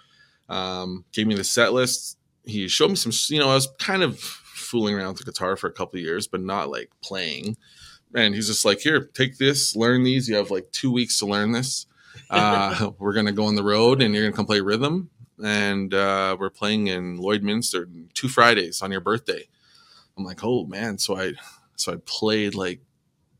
um, 0.49 1.05
gave 1.13 1.27
me 1.27 1.35
the 1.35 1.43
set 1.43 1.71
list. 1.71 2.17
He 2.43 2.67
showed 2.67 2.89
me 2.89 2.95
some, 2.95 3.11
you 3.29 3.39
know, 3.39 3.49
I 3.49 3.55
was 3.55 3.67
kind 3.79 4.03
of 4.03 4.19
fooling 4.19 4.95
around 4.95 5.09
with 5.09 5.17
the 5.19 5.23
guitar 5.31 5.55
for 5.55 5.67
a 5.67 5.71
couple 5.71 5.97
of 5.99 6.03
years, 6.03 6.27
but 6.27 6.41
not 6.41 6.69
like 6.69 6.89
playing. 7.03 7.57
And 8.13 8.33
he's 8.33 8.47
just 8.47 8.65
like, 8.65 8.79
here, 8.79 9.09
take 9.13 9.37
this, 9.37 9.75
learn 9.75 10.03
these. 10.03 10.27
You 10.29 10.35
have 10.35 10.51
like 10.51 10.71
two 10.71 10.91
weeks 10.91 11.19
to 11.19 11.25
learn 11.25 11.51
this. 11.51 11.85
Uh, 12.29 12.91
we're 12.99 13.13
gonna 13.13 13.31
go 13.31 13.45
on 13.45 13.55
the 13.55 13.63
road, 13.63 14.01
and 14.01 14.13
you're 14.13 14.23
gonna 14.23 14.35
come 14.35 14.45
play 14.45 14.61
rhythm. 14.61 15.09
And 15.43 15.93
uh, 15.93 16.37
we're 16.39 16.49
playing 16.49 16.87
in 16.87 17.17
Lloydminster 17.17 17.87
two 18.13 18.29
Fridays 18.29 18.81
on 18.81 18.91
your 18.91 19.01
birthday. 19.01 19.47
I'm 20.17 20.23
like, 20.23 20.43
oh 20.43 20.65
man. 20.65 20.97
So 20.97 21.17
I 21.17 21.33
so 21.75 21.93
I 21.93 21.97
played 22.05 22.55
like 22.55 22.81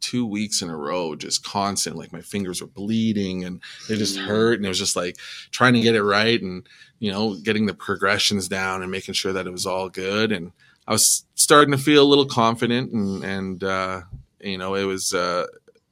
two 0.02 0.26
weeks 0.26 0.62
in 0.62 0.70
a 0.70 0.78
row, 0.78 1.16
just 1.16 1.44
constant. 1.44 1.96
Like 1.96 2.14
my 2.14 2.22
fingers 2.22 2.62
were 2.62 2.68
bleeding 2.68 3.44
and 3.44 3.62
they 3.88 3.98
just 3.98 4.18
hurt. 4.18 4.58
And 4.58 4.66
it 4.66 4.70
was 4.70 4.78
just 4.78 4.96
like 4.96 5.18
trying 5.50 5.74
to 5.74 5.82
get 5.82 5.96
it 5.96 6.04
right 6.04 6.40
and, 6.40 6.68
you 7.00 7.12
know, 7.12 7.36
getting 7.36 7.66
the 7.66 7.74
progressions 7.74 8.48
down 8.48 8.84
and 8.84 8.92
making 8.92 9.16
sure 9.16 9.34
that 9.34 9.48
it 9.48 9.52
was 9.52 9.66
all 9.66 9.90
good. 9.90 10.32
And 10.32 10.52
I 10.88 10.92
was 10.92 11.26
starting 11.34 11.72
to 11.72 11.78
feel 11.80 12.04
a 12.04 12.06
little 12.06 12.28
confident 12.28 12.92
and, 12.92 13.24
and, 13.24 13.64
uh, 13.64 14.02
you 14.40 14.60
know, 14.60 14.76
it 14.76 14.84
was, 14.84 15.12
uh, 15.12 15.48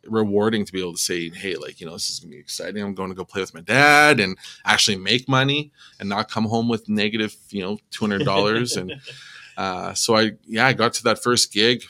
rewarding 0.06 0.66
to 0.66 0.72
be 0.74 0.80
able 0.82 0.94
to 0.94 0.98
say, 1.00 1.30
Hey, 1.30 1.56
like, 1.56 1.80
you 1.80 1.86
know, 1.88 1.94
this 1.94 2.10
is 2.10 2.20
gonna 2.20 2.32
be 2.32 2.38
exciting. 2.40 2.84
I'm 2.84 2.94
going 2.94 3.10
to 3.10 3.16
go 3.16 3.24
play 3.26 3.42
with 3.42 3.54
my 3.54 3.62
dad 3.62 4.20
and 4.20 4.38
actually 4.66 4.98
make 4.98 5.28
money 5.30 5.72
and 6.00 6.10
not 6.10 6.30
come 6.30 6.46
home 6.46 6.68
with 6.70 6.90
negative, 6.90 7.36
you 7.50 7.62
know, 7.62 7.78
$200. 7.92 8.78
and, 8.78 8.94
uh, 9.58 9.94
so 9.94 10.16
I, 10.18 10.32
yeah, 10.46 10.68
I 10.68 10.74
got 10.74 10.94
to 10.96 11.04
that 11.04 11.22
first 11.24 11.54
gig, 11.54 11.84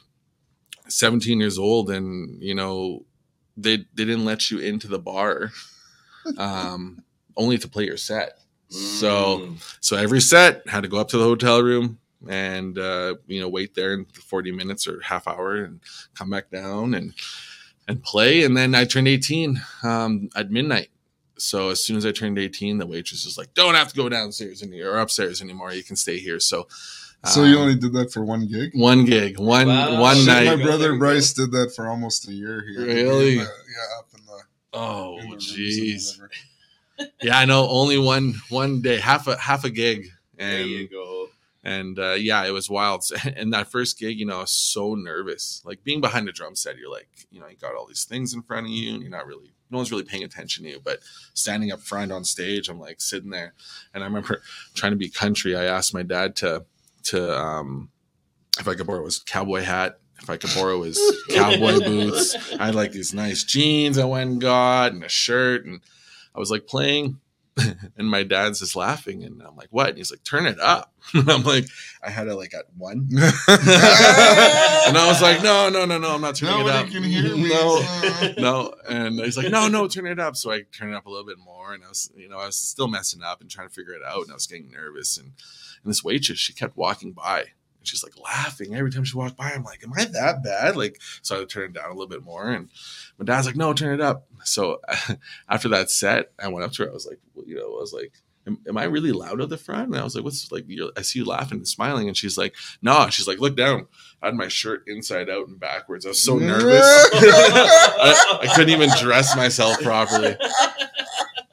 17 0.88 1.40
years 1.40 1.58
old, 1.58 1.90
and 1.90 2.42
you 2.42 2.54
know, 2.56 3.06
they 3.58 3.78
they 3.78 4.06
didn't 4.06 4.26
let 4.26 4.52
you 4.52 4.60
into 4.60 4.88
the 4.88 5.00
bar, 5.00 5.52
um, 6.38 7.04
only 7.36 7.58
to 7.58 7.68
play 7.68 7.86
your 7.86 7.98
set. 7.98 8.38
So, 8.70 9.40
Mm. 9.40 9.78
so 9.82 9.96
every 9.98 10.20
set 10.22 10.68
had 10.68 10.82
to 10.84 10.90
go 10.90 10.98
up 10.98 11.08
to 11.10 11.18
the 11.18 11.24
hotel 11.24 11.62
room 11.62 12.00
and 12.28 12.78
uh, 12.80 13.16
you 13.28 13.40
know 13.40 13.48
wait 13.50 13.76
there 13.76 13.94
in 13.94 14.06
40 14.06 14.52
minutes 14.52 14.88
or 14.88 15.00
half 15.02 15.28
hour 15.28 15.58
and 15.58 15.80
come 16.16 16.30
back 16.32 16.50
down 16.50 16.94
and 16.96 17.14
and 17.88 18.02
play. 18.04 18.44
And 18.44 18.56
then 18.56 18.74
I 18.76 18.86
turned 18.86 19.08
18 19.08 19.62
um, 19.84 20.30
at 20.36 20.50
midnight. 20.52 20.90
So 21.38 21.70
as 21.70 21.84
soon 21.84 21.98
as 21.98 22.06
I 22.06 22.12
turned 22.12 22.38
18, 22.40 22.78
the 22.78 22.86
waitress 22.86 23.26
was 23.26 23.38
like, 23.38 23.54
"Don't 23.54 23.76
have 23.76 23.90
to 23.90 23.96
go 23.96 24.08
downstairs 24.08 24.62
any 24.64 24.82
or 24.82 24.98
upstairs 25.00 25.42
anymore. 25.42 25.74
You 25.74 25.84
can 25.84 25.96
stay 25.96 26.20
here." 26.20 26.40
So, 26.40 26.68
So 27.26 27.44
you 27.44 27.58
only 27.58 27.76
did 27.76 27.94
that 27.94 28.14
for 28.14 28.24
one 28.24 28.48
gig? 28.48 28.72
one 28.74 29.04
gig, 29.06 29.40
one 29.40 29.68
Wow. 29.68 30.00
one 30.00 30.18
Shit, 30.18 30.26
night. 30.28 30.46
My 30.58 30.64
brother. 30.64 30.96
Bryce 30.98 31.34
did 31.34 31.52
that 31.52 31.74
for 31.76 31.88
almost 31.90 32.28
a 32.28 32.32
year 32.34 32.64
here. 32.68 32.86
Really? 32.86 33.32
In 33.34 33.38
the- 33.40 33.44
yeah, 33.44 34.00
up 34.00 34.08
in 34.18 34.26
the. 34.26 34.40
Oh, 34.74 35.18
in 35.18 35.24
the 35.26 35.30
rooms 35.32 35.50
and 35.50 35.58
jeez. 35.60 36.20
Yeah, 37.22 37.38
I 37.40 37.46
know. 37.46 37.68
Only 37.68 37.98
one 37.98 38.36
one 38.50 38.82
day, 38.82 39.00
half 39.00 39.28
a 39.28 39.36
half 39.38 39.64
a 39.66 39.70
gig, 39.70 40.10
There 40.38 40.62
and 40.62 40.70
you 40.70 40.88
go. 40.88 41.23
And 41.64 41.98
uh, 41.98 42.14
yeah, 42.14 42.44
it 42.46 42.52
was 42.52 42.70
wild. 42.70 43.06
And 43.36 43.54
that 43.54 43.72
first 43.72 43.98
gig, 43.98 44.20
you 44.20 44.26
know, 44.26 44.38
I 44.38 44.42
was 44.42 44.52
so 44.52 44.96
nervous. 44.96 45.62
Like 45.66 45.84
being 45.84 46.02
behind 46.02 46.28
a 46.28 46.32
drum 46.32 46.56
set, 46.56 46.78
you're 46.78 46.92
like, 46.92 47.08
you 47.32 47.40
know, 47.40 47.48
you 47.48 47.56
got 47.56 47.76
all 47.76 47.88
these 47.88 48.04
things 48.04 48.34
in 48.34 48.42
front 48.44 48.68
of 48.68 48.72
you, 48.72 48.94
and 48.94 49.02
you're 49.02 49.12
not 49.12 49.26
really, 49.26 49.54
no 49.72 49.78
one's 49.78 49.92
really 49.92 50.04
paying 50.04 50.24
attention 50.24 50.66
to 50.66 50.72
you. 50.72 50.82
But 50.84 51.00
standing 51.34 51.72
up 51.72 51.80
front 51.82 52.12
on 52.12 52.26
stage, 52.26 52.70
I'm 52.70 52.80
like 52.80 53.00
sitting 53.00 53.30
there, 53.30 53.54
and 53.94 54.04
I 54.04 54.08
remember 54.08 54.42
trying 54.74 54.92
to 54.92 54.98
be 54.98 55.10
country. 55.10 55.56
I 55.56 55.64
asked 55.64 55.94
my 55.94 56.04
dad 56.04 56.36
to 56.38 56.66
to 57.04 57.38
um 57.38 57.90
if 58.60 58.68
I 58.68 58.76
could 58.76 58.88
borrow 58.88 59.06
his 59.06 59.20
cowboy 59.20 59.62
hat. 59.62 60.00
If 60.22 60.30
I 60.30 60.38
could 60.38 60.52
borrow 60.56 60.84
his 60.84 61.00
cowboy 61.32 61.80
boots, 61.80 62.36
I 62.58 62.68
had 62.68 62.76
like 62.76 62.94
these 62.94 63.14
nice 63.14 63.44
jeans 63.44 63.98
I 63.98 64.06
went 64.06 64.32
and 64.32 64.42
got, 64.42 64.94
and 64.94 65.04
a 65.04 65.10
shirt, 65.10 65.66
and 65.66 65.82
I 66.34 66.40
was 66.40 66.50
like 66.50 66.66
playing, 66.66 67.20
and 67.98 68.10
my 68.10 68.24
dad's 68.24 68.60
just 68.60 68.76
laughing, 68.76 69.24
and 69.24 69.42
I'm 69.42 69.56
like, 69.56 69.68
"What?" 69.70 69.90
And 69.90 69.98
he's 69.98 70.12
like, 70.12 70.24
"Turn 70.24 70.46
it 70.46 70.60
up." 70.60 70.92
And 71.14 71.30
I'm 71.30 71.44
like, 71.44 71.66
I 72.02 72.10
had 72.10 72.28
it 72.28 72.36
like 72.36 72.54
at 72.54 72.66
one, 72.78 73.10
and 73.12 73.20
I 74.98 75.06
was 75.08 75.22
like, 75.22 75.44
"No, 75.44 75.70
no, 75.70 75.86
no, 75.86 75.98
no, 75.98 76.16
I'm 76.16 76.22
not 76.22 76.36
turning 76.36 76.66
it 76.66 76.72
up." 76.72 76.88
can 76.88 77.04
hear 77.04 77.36
me. 77.36 77.50
No, 77.50 78.34
no, 78.38 78.74
and 78.90 79.20
he's 79.20 79.38
like, 79.38 79.52
"No, 79.52 79.68
no, 79.68 79.88
turn 79.88 80.08
it 80.08 80.20
up." 80.20 80.36
So 80.36 80.52
I 80.52 80.62
turned 80.62 80.94
it 80.94 80.96
up 80.96 81.06
a 81.06 81.10
little 81.10 81.26
bit 81.26 81.38
more, 81.38 81.74
and 81.74 81.84
I 81.84 81.90
was, 81.90 82.10
you 82.16 82.30
know, 82.30 82.40
I 82.40 82.46
was 82.46 82.56
still 82.56 82.88
messing 82.88 83.22
up 83.22 83.42
and 83.42 83.50
trying 83.50 83.68
to 83.68 83.74
figure 83.74 83.94
it 83.94 84.02
out, 84.08 84.24
and 84.24 84.32
I 84.32 84.36
was 84.36 84.48
getting 84.48 84.72
nervous, 84.72 85.18
and 85.18 85.34
and 85.84 85.90
this 85.90 86.04
waitress, 86.04 86.40
she 86.40 86.54
kept 86.54 86.78
walking 86.78 87.12
by. 87.12 87.48
And 87.84 87.88
she's 87.90 88.02
like 88.02 88.18
laughing 88.18 88.74
every 88.76 88.92
time 88.92 89.04
she 89.04 89.18
walked 89.18 89.36
by. 89.36 89.52
I'm 89.52 89.66
like, 89.66 89.84
am 89.84 89.92
I 89.94 90.06
that 90.06 90.42
bad? 90.42 90.78
Like, 90.78 91.02
so 91.22 91.42
I 91.42 91.44
turned 91.44 91.76
it 91.76 91.80
down 91.82 91.90
a 91.90 91.94
little 91.94 92.08
bit 92.08 92.24
more. 92.24 92.50
And 92.50 92.70
my 93.18 93.26
dad's 93.26 93.46
like, 93.46 93.58
no, 93.58 93.74
turn 93.74 93.94
it 93.94 94.00
up. 94.02 94.26
So 94.46 94.80
after 95.50 95.68
that 95.68 95.92
set, 95.92 96.32
I 96.42 96.48
went 96.48 96.64
up 96.66 96.72
to 96.74 96.84
her. 96.84 96.90
I 96.90 96.94
was 96.94 97.06
like, 97.06 97.20
well, 97.36 97.46
you 97.46 97.56
know, 97.58 97.76
I 97.76 97.82
was 97.82 97.92
like, 97.92 98.14
am, 98.48 98.58
am 98.70 98.78
I 98.78 98.86
really 98.86 99.12
loud 99.12 99.42
at 99.42 99.50
the 99.50 99.58
front? 99.58 99.90
And 99.90 99.98
I 99.98 100.04
was 100.06 100.16
like, 100.16 100.24
what's 100.24 100.50
like, 100.50 100.64
you're, 100.68 100.92
I 100.96 101.02
see 101.02 101.20
you 101.20 101.26
laughing 101.26 101.58
and 101.58 101.68
smiling. 101.68 102.08
And 102.08 102.16
she's 102.16 102.38
like, 102.38 102.56
no, 102.82 103.10
she's 103.10 103.28
like, 103.28 103.40
look 103.40 103.58
down. 103.58 103.88
I 104.22 104.28
had 104.28 104.36
my 104.36 104.48
shirt 104.48 104.84
inside 104.88 105.30
out 105.30 105.50
and 105.50 105.60
backwards. 105.60 106.06
I 106.06 106.10
was 106.10 106.22
so 106.24 106.38
nervous. 106.38 106.64
I, 107.14 108.40
I 108.44 108.48
couldn't 108.56 108.74
even 108.74 108.92
dress 109.02 109.36
myself 109.36 109.82
properly. 109.82 110.38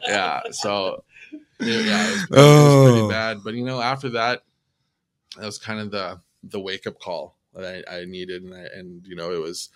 Yeah. 0.07 0.43
So, 0.53 1.03
yeah, 1.61 2.07
it 2.09 2.11
was, 2.13 2.23
it 2.23 2.31
was 2.31 2.39
Oh. 2.39 2.93
pretty 2.93 3.09
bad. 3.09 3.39
But, 3.45 3.55
you 3.55 3.65
know, 3.65 3.81
after 3.81 4.11
that, 4.11 4.43
that 5.37 5.47
was 5.47 5.59
kind 5.59 5.81
of 5.81 5.91
the, 5.91 6.21
the 6.43 6.61
wake 6.61 6.87
up 6.87 6.99
call 7.01 7.37
that 7.55 7.85
I, 7.89 7.99
I 8.01 8.05
needed. 8.05 8.43
And 8.43 8.55
I, 8.55 8.67
and, 8.75 9.07
you 9.07 9.15
know, 9.17 9.33
it 9.33 9.41
was, 9.41 9.71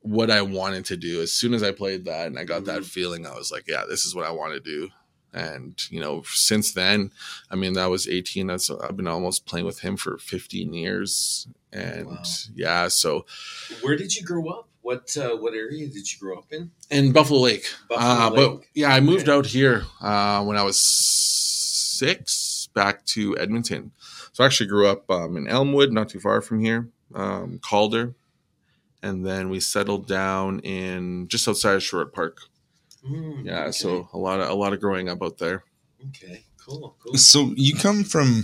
what 0.00 0.30
I 0.30 0.42
wanted 0.42 0.84
to 0.86 0.98
do. 0.98 1.22
As 1.22 1.32
soon 1.32 1.54
as 1.54 1.62
I 1.62 1.72
played 1.72 2.04
that 2.04 2.26
and 2.26 2.38
I 2.38 2.44
got 2.44 2.66
that 2.66 2.84
feeling, 2.84 3.26
I 3.26 3.34
was 3.34 3.50
like, 3.50 3.64
yeah, 3.66 3.84
this 3.88 4.04
is 4.04 4.14
what 4.14 4.26
I 4.26 4.30
want 4.32 4.52
to 4.52 4.60
do. 4.60 4.90
And 5.32 5.80
you 5.90 5.98
know, 5.98 6.22
since 6.26 6.74
then, 6.74 7.10
I 7.50 7.56
mean, 7.56 7.72
that 7.72 7.86
was 7.86 8.06
18. 8.06 8.46
That's 8.46 8.70
I've 8.70 8.98
been 8.98 9.08
almost 9.08 9.46
playing 9.46 9.64
with 9.64 9.80
him 9.80 9.96
for 9.96 10.18
15 10.18 10.74
years, 10.74 11.48
and 11.72 12.06
Wow. 12.06 12.22
yeah. 12.54 12.88
So 12.88 13.24
Where 13.80 13.96
did 13.96 14.14
you 14.14 14.22
grow 14.24 14.46
up? 14.48 14.68
What 14.82 15.16
uh, 15.16 15.36
what 15.38 15.54
area 15.54 15.88
did 15.88 16.12
you 16.12 16.18
grow 16.20 16.36
up 16.36 16.52
in? 16.52 16.70
in 16.90 17.12
Buffalo 17.12 17.40
Lake, 17.40 17.64
Buffalo 17.88 18.06
uh, 18.10 18.30
but 18.30 18.60
yeah, 18.74 18.94
I 18.94 19.00
moved 19.00 19.22
Okay. 19.28 19.32
out 19.38 19.46
here 19.46 19.84
uh, 20.02 20.44
when 20.44 20.58
I 20.58 20.62
was 20.62 20.78
six, 21.98 22.68
back 22.74 23.04
to 23.06 23.36
Edmonton. 23.38 23.92
So 24.34 24.42
I 24.42 24.46
actually 24.48 24.66
grew 24.66 24.88
up 24.88 25.08
um, 25.12 25.36
in 25.36 25.46
Elmwood, 25.46 25.92
not 25.92 26.08
too 26.08 26.18
far 26.18 26.40
from 26.40 26.58
here, 26.58 26.88
um, 27.14 27.60
Calder, 27.62 28.16
and 29.00 29.24
then 29.24 29.48
we 29.48 29.60
settled 29.60 30.08
down 30.08 30.58
in 30.60 31.28
just 31.28 31.46
outside 31.46 31.76
of 31.76 31.84
Sherwood 31.84 32.12
Park. 32.12 32.38
Mm, 33.08 33.44
Yeah, 33.46 33.60
okay. 33.62 33.70
so 33.70 34.08
a 34.12 34.18
lot 34.18 34.40
of 34.40 34.50
a 34.50 34.54
lot 34.54 34.72
of 34.72 34.80
growing 34.80 35.08
up 35.08 35.22
out 35.22 35.38
there. 35.38 35.62
okay, 36.08 36.46
cool, 36.66 36.96
cool. 37.00 37.14
So 37.16 37.52
you 37.54 37.76
come 37.76 38.02
from, 38.02 38.42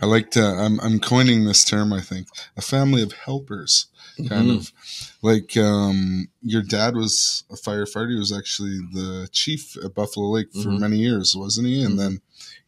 I 0.00 0.06
like 0.06 0.30
to, 0.32 0.40
I'm, 0.44 0.78
I'm 0.80 1.00
coining 1.00 1.46
this 1.46 1.64
term, 1.64 1.92
I 1.92 2.00
think, 2.00 2.28
a 2.56 2.62
family 2.62 3.02
of 3.02 3.10
helpers, 3.12 3.86
kind 4.28 4.50
Mhm. 4.50 4.56
of. 4.58 4.72
Like 5.20 5.56
um, 5.56 6.28
your 6.42 6.62
dad 6.62 6.94
was 6.94 7.42
a 7.50 7.54
firefighter. 7.56 8.10
He 8.12 8.18
was 8.18 8.32
actually 8.32 8.78
the 8.92 9.28
chief 9.32 9.76
at 9.84 9.94
Buffalo 9.94 10.28
Lake 10.30 10.52
for 10.52 10.68
Mhm. 10.70 10.78
many 10.78 10.98
years, 10.98 11.34
wasn't 11.34 11.66
he? 11.66 11.82
And 11.82 11.94
Mhm. 11.94 11.98
then 11.98 12.20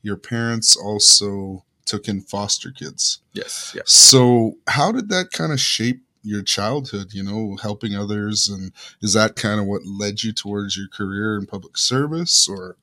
your 0.02 0.16
parents 0.16 0.74
also 0.74 1.64
took 1.88 2.08
in 2.08 2.20
foster 2.20 2.70
kids. 2.70 3.20
Yes, 3.32 3.72
yes. 3.74 3.90
So 3.90 4.58
how 4.68 4.92
did 4.92 5.08
that 5.08 5.30
kind 5.32 5.52
of 5.52 5.60
shape 5.60 6.02
your 6.22 6.42
childhood, 6.42 7.12
you 7.12 7.22
know, 7.22 7.56
helping 7.60 7.94
others? 7.94 8.48
And 8.48 8.72
is 9.00 9.14
that 9.14 9.36
kind 9.36 9.60
of 9.60 9.66
what 9.66 9.82
led 9.84 10.22
you 10.22 10.32
towards 10.32 10.76
your 10.76 10.88
career 10.88 11.36
in 11.36 11.46
public 11.46 11.76
service 11.76 12.48
or? 12.48 12.76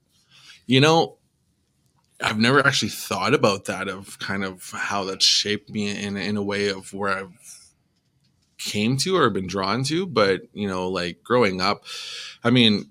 You 0.65 0.81
know, 0.81 1.17
I've 2.21 2.39
never 2.39 2.65
actually 2.65 2.89
thought 2.89 3.33
about 3.33 3.65
that 3.65 3.87
of 3.87 4.17
kind 4.19 4.43
of 4.43 4.71
how 4.71 5.03
that 5.05 5.21
shaped 5.21 5.69
me 5.69 5.89
in 5.89 6.17
in 6.17 6.37
a 6.37 6.43
way 6.43 6.69
of 6.69 6.93
where 6.93 7.09
I've 7.09 7.71
came 8.57 8.97
to 8.97 9.17
or 9.17 9.29
been 9.29 9.47
drawn 9.47 9.83
to. 9.85 10.05
But 10.05 10.41
you 10.53 10.67
know, 10.67 10.87
like 10.87 11.23
growing 11.23 11.61
up, 11.61 11.83
I 12.43 12.49
mean, 12.49 12.89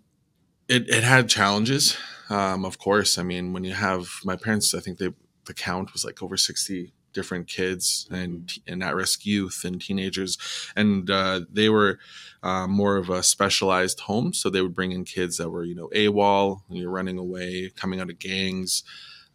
it 0.69 0.89
it 0.89 1.03
had 1.03 1.29
challenges. 1.29 1.97
Um, 2.31 2.65
of 2.65 2.79
course, 2.79 3.19
I 3.19 3.23
mean, 3.23 3.53
when 3.53 3.65
you 3.65 3.75
have 3.75 4.09
my 4.25 4.37
parents, 4.37 4.75
I 4.75 4.81
think 4.81 4.99
they 4.99 5.13
the 5.47 5.55
count 5.55 5.93
was 5.93 6.05
like 6.05 6.23
over 6.23 6.37
sixty 6.37 6.93
different 7.13 7.47
kids 7.47 8.09
and 8.11 8.53
and 8.67 8.83
at 8.83 8.95
risk 8.97 9.25
youth 9.25 9.63
and 9.65 9.81
teenagers, 9.81 10.37
and 10.75 11.11
uh, 11.11 11.41
they 11.53 11.69
were 11.69 11.99
um, 12.43 12.71
more 12.71 12.97
of 12.97 13.09
a 13.09 13.23
specialized 13.23 14.01
home. 14.01 14.33
So 14.33 14.51
they 14.51 14.61
would 14.61 14.75
bring 14.75 14.93
in 14.93 15.05
kids 15.05 15.37
that 15.39 15.51
were, 15.51 15.65
you 15.65 15.75
know, 15.75 15.89
AWOL, 15.95 16.63
and 16.69 16.79
you're 16.79 16.91
running 16.91 17.19
away, 17.19 17.71
coming 17.77 18.01
out 18.01 18.11
of 18.11 18.19
gangs, 18.19 18.83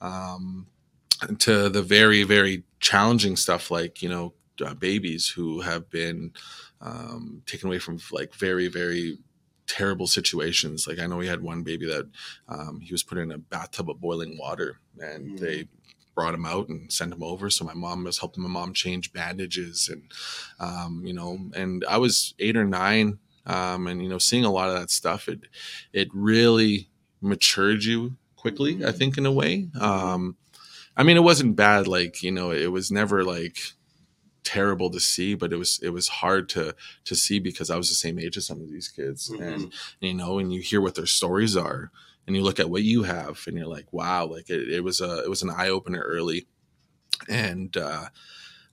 um, 0.01 0.67
to 1.39 1.69
the 1.69 1.81
very, 1.81 2.23
very 2.23 2.63
challenging 2.79 3.35
stuff 3.35 3.71
like, 3.71 4.01
you 4.01 4.09
know, 4.09 4.33
uh, 4.65 4.73
babies 4.73 5.27
who 5.29 5.61
have 5.61 5.89
been 5.89 6.31
um, 6.81 7.41
taken 7.45 7.67
away 7.67 7.79
from 7.79 7.97
like 8.11 8.33
very, 8.35 8.67
very 8.67 9.17
terrible 9.67 10.07
situations. 10.07 10.87
Like 10.87 10.99
I 10.99 11.07
know 11.07 11.17
we 11.17 11.27
had 11.27 11.41
one 11.41 11.63
baby 11.63 11.85
that 11.87 12.09
um, 12.47 12.79
he 12.81 12.91
was 12.91 13.03
put 13.03 13.17
in 13.17 13.31
a 13.31 13.37
bathtub 13.37 13.89
of 13.89 14.01
boiling 14.01 14.37
water 14.37 14.79
and 14.99 15.31
Mm. 15.31 15.39
they 15.39 15.67
brought 16.15 16.33
him 16.33 16.45
out 16.45 16.67
and 16.69 16.91
sent 16.91 17.13
him 17.13 17.23
over. 17.23 17.49
So 17.49 17.63
my 17.65 17.73
mom 17.73 18.03
was 18.03 18.19
helping 18.19 18.43
my 18.43 18.49
mom 18.49 18.73
change 18.73 19.13
bandages 19.13 19.89
and, 19.89 20.03
um, 20.59 21.03
you 21.05 21.13
know, 21.13 21.37
and 21.55 21.85
I 21.89 21.97
was 21.97 22.33
eight 22.39 22.57
or 22.57 22.65
nine 22.65 23.19
um, 23.45 23.87
and 23.87 24.03
you 24.03 24.09
know 24.09 24.17
seeing 24.19 24.43
a 24.45 24.51
lot 24.51 24.69
of 24.69 24.75
that 24.75 24.91
stuff 24.91 25.27
it 25.27 25.39
it 25.93 26.09
really 26.13 26.89
matured 27.21 27.83
you 27.83 28.15
quickly 28.35 28.85
i 28.85 28.91
think 28.91 29.17
in 29.17 29.25
a 29.25 29.31
way 29.31 29.69
um, 29.79 30.35
i 30.95 31.01
mean 31.03 31.17
it 31.17 31.23
wasn't 31.23 31.55
bad 31.55 31.87
like 31.87 32.21
you 32.21 32.31
know 32.31 32.51
it 32.51 32.67
was 32.71 32.91
never 32.91 33.23
like 33.23 33.57
terrible 34.43 34.89
to 34.89 34.99
see 34.99 35.35
but 35.35 35.51
it 35.53 35.57
was 35.57 35.79
it 35.83 35.89
was 35.89 36.07
hard 36.07 36.47
to 36.49 36.75
to 37.05 37.15
see 37.15 37.39
because 37.39 37.69
i 37.69 37.75
was 37.77 37.89
the 37.89 37.95
same 37.95 38.17
age 38.19 38.37
as 38.37 38.45
some 38.45 38.61
of 38.61 38.69
these 38.69 38.87
kids 38.87 39.29
Mhm. 39.29 39.41
and 39.53 39.73
you 39.99 40.13
know 40.13 40.37
and 40.39 40.53
you 40.53 40.61
hear 40.61 40.81
what 40.81 40.95
their 40.95 41.05
stories 41.05 41.55
are 41.57 41.91
and 42.29 42.35
you 42.35 42.43
look 42.43 42.59
at 42.59 42.69
what 42.69 42.83
you 42.83 43.01
have 43.01 43.43
and 43.47 43.57
you're 43.57 43.65
like 43.65 43.91
wow 43.91 44.23
like 44.23 44.51
it, 44.51 44.69
it 44.71 44.83
was 44.83 45.01
a 45.01 45.23
it 45.23 45.29
was 45.29 45.41
an 45.41 45.49
eye-opener 45.49 45.99
early. 45.99 46.45
And 47.27 47.75
uh 47.75 48.05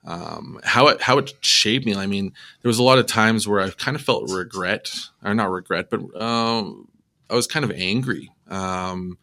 um 0.05 0.61
how 0.63 0.89
it 0.89 1.01
how 1.01 1.19
it 1.19 1.33
shaped 1.41 1.85
me 1.87 1.97
i 1.97 2.07
mean 2.07 2.33
there 2.63 2.69
was 2.69 2.79
a 2.79 2.83
lot 2.83 2.99
of 2.99 3.07
times 3.07 3.49
where 3.49 3.61
i 3.61 3.71
kind 3.71 3.97
of 3.97 4.03
felt 4.03 4.31
regret 4.31 4.95
or 5.25 5.35
not 5.35 5.51
regret 5.51 5.91
but 5.91 6.01
um 6.21 6.87
i 7.29 7.35
was 7.35 7.49
kind 7.49 7.65
of 7.65 7.73
angry. 7.73 8.31
Um 8.49 9.19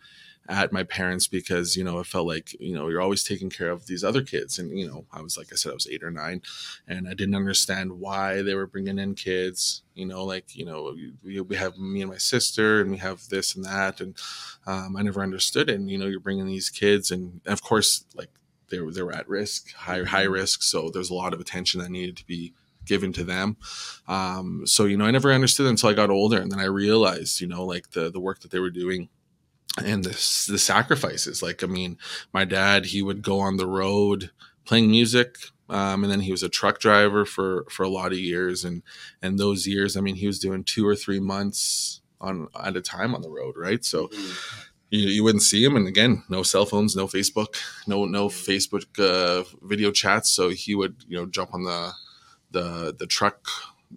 at 0.53 0.71
my 0.71 0.83
parents 0.83 1.25
because 1.27 1.75
you 1.75 1.83
know 1.83 1.97
it 1.97 2.05
felt 2.05 2.27
like 2.27 2.53
you 2.59 2.75
know 2.75 2.87
you're 2.87 3.01
always 3.01 3.23
taking 3.23 3.49
care 3.49 3.71
of 3.71 3.87
these 3.87 4.03
other 4.03 4.21
kids. 4.21 4.59
And 4.59 4.77
you 4.77 4.87
know 4.87 5.05
i 5.11 5.19
was 5.19 5.35
like 5.35 5.47
i 5.51 5.55
said 5.55 5.71
i 5.71 5.73
was 5.73 5.87
eight 5.91 6.03
or 6.03 6.11
nine 6.11 6.41
and 6.87 7.07
i 7.07 7.15
didn't 7.15 7.35
understand 7.35 7.99
why 7.99 8.43
they 8.43 8.53
were 8.53 8.67
bringing 8.67 8.99
in 8.99 9.15
kids. 9.15 9.81
You 9.95 10.05
know 10.05 10.23
like 10.23 10.55
you 10.55 10.65
know 10.65 10.95
we, 11.23 11.41
we 11.41 11.55
have 11.55 11.77
me 11.77 12.01
and 12.01 12.11
my 12.11 12.17
sister 12.17 12.81
and 12.81 12.91
we 12.91 12.97
have 12.97 13.27
this 13.29 13.55
and 13.55 13.65
that 13.65 13.99
and 13.99 14.15
um, 14.67 14.95
i 14.95 15.01
never 15.01 15.23
understood 15.23 15.69
it. 15.69 15.75
And 15.75 15.89
you 15.89 15.97
know 15.97 16.05
you're 16.05 16.19
bringing 16.19 16.45
these 16.45 16.69
kids 16.69 17.09
and 17.09 17.41
of 17.47 17.63
course 17.63 18.05
like 18.13 18.29
they 18.69 18.79
were 18.79 18.91
they 18.91 19.01
were 19.01 19.13
at 19.13 19.27
risk 19.27 19.73
high 19.73 20.03
high 20.03 20.23
risk. 20.23 20.61
So 20.61 20.91
there's 20.93 21.09
a 21.09 21.15
lot 21.15 21.33
of 21.33 21.39
attention 21.39 21.81
that 21.81 21.89
needed 21.89 22.17
to 22.17 22.25
be 22.27 22.53
given 22.85 23.13
to 23.13 23.23
them. 23.23 23.57
Um, 24.07 24.67
so 24.67 24.85
you 24.85 24.97
know 24.97 25.05
i 25.05 25.11
never 25.11 25.31
understood 25.31 25.65
until 25.65 25.89
i 25.89 25.93
got 25.93 26.11
older 26.11 26.39
and 26.39 26.51
then 26.51 26.59
i 26.59 26.65
realized 26.65 27.41
you 27.41 27.47
know 27.47 27.65
like 27.65 27.91
the 27.91 28.11
the 28.11 28.19
work 28.19 28.41
that 28.41 28.51
they 28.51 28.59
were 28.59 28.69
doing 28.69 29.09
and 29.83 30.03
the, 30.03 30.09
the 30.51 30.59
sacrifices. 30.59 31.41
Like 31.41 31.63
i 31.63 31.67
mean 31.67 31.97
my 32.33 32.45
dad 32.45 32.85
he 32.87 33.01
would 33.01 33.21
go 33.21 33.39
on 33.39 33.57
the 33.57 33.67
road 33.67 34.31
playing 34.65 34.89
music 34.91 35.35
um, 35.69 36.03
and 36.03 36.11
then 36.11 36.19
he 36.21 36.31
was 36.31 36.43
a 36.43 36.49
truck 36.49 36.79
driver 36.79 37.25
for 37.25 37.65
for 37.69 37.83
a 37.83 37.89
lot 37.89 38.11
of 38.11 38.19
years. 38.19 38.63
And 38.63 38.83
and 39.21 39.39
those 39.39 39.65
years 39.67 39.97
i 39.97 40.01
mean 40.01 40.15
he 40.15 40.27
was 40.27 40.39
doing 40.39 40.63
two 40.63 40.85
or 40.87 40.95
three 40.95 41.19
months 41.19 42.01
on 42.21 42.47
at 42.61 42.77
a 42.77 42.81
time 42.81 43.15
on 43.15 43.21
the 43.21 43.29
road 43.29 43.55
right? 43.57 43.83
So 43.83 44.07
Mhm. 44.09 44.37
you, 44.91 45.07
you 45.09 45.23
wouldn't 45.23 45.43
see 45.43 45.63
him. 45.63 45.75
And 45.75 45.87
again 45.87 46.23
no 46.29 46.43
cell 46.43 46.65
phones 46.65 46.95
no 46.95 47.07
facebook 47.07 47.55
no 47.87 48.05
no 48.05 48.27
facebook 48.29 48.85
uh, 48.99 49.43
video 49.63 49.91
chats. 49.91 50.29
So 50.29 50.49
he 50.49 50.75
would 50.75 50.95
you 51.07 51.17
know 51.17 51.25
jump 51.25 51.53
on 51.53 51.63
the 51.63 51.91
the 52.51 52.95
the 52.97 53.07
truck 53.07 53.47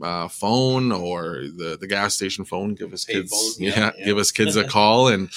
uh, 0.02 0.28
phone 0.28 0.92
or 0.92 1.42
the 1.56 1.76
the 1.80 1.86
gas 1.86 2.14
station 2.14 2.44
phone 2.44 2.74
give 2.74 2.92
us 2.92 3.04
Pay 3.04 3.14
kids 3.14 3.30
phone, 3.32 3.52
yeah, 3.66 3.78
yeah, 3.78 3.90
yeah. 3.98 4.04
give 4.06 4.18
us 4.18 4.30
kids 4.30 4.56
a 4.56 4.64
call. 4.76 5.08
And 5.08 5.30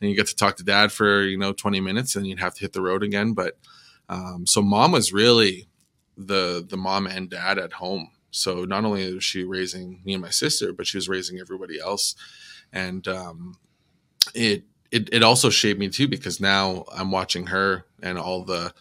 and 0.00 0.10
you 0.10 0.16
get 0.16 0.26
to 0.26 0.36
talk 0.36 0.56
to 0.56 0.64
dad 0.64 0.92
for 0.92 1.22
you 1.22 1.38
know 1.38 1.52
20 1.52 1.80
minutes 1.80 2.16
and 2.16 2.26
you'd 2.26 2.40
have 2.40 2.54
to 2.54 2.60
hit 2.60 2.72
the 2.72 2.82
road 2.82 3.02
again 3.02 3.32
but 3.32 3.58
um, 4.08 4.46
so 4.46 4.62
mom 4.62 4.92
was 4.92 5.12
really 5.12 5.68
the 6.16 6.64
the 6.68 6.76
mom 6.76 7.06
and 7.06 7.30
dad 7.30 7.58
at 7.58 7.74
home 7.74 8.10
so 8.30 8.64
not 8.64 8.84
only 8.84 9.12
was 9.14 9.24
she 9.24 9.44
raising 9.44 10.00
me 10.04 10.14
and 10.14 10.22
my 10.22 10.30
sister 10.30 10.72
but 10.72 10.86
she 10.86 10.96
was 10.96 11.08
raising 11.08 11.38
everybody 11.38 11.78
else 11.80 12.14
and 12.72 13.08
um, 13.08 13.56
it 14.34 14.64
it 14.90 15.08
it 15.12 15.22
also 15.22 15.50
shaped 15.50 15.80
me 15.80 15.88
too 15.88 16.08
because 16.08 16.40
now 16.40 16.84
I'm 16.92 17.10
watching 17.10 17.46
her 17.48 17.84
and 18.02 18.18
all 18.18 18.44
the 18.44 18.72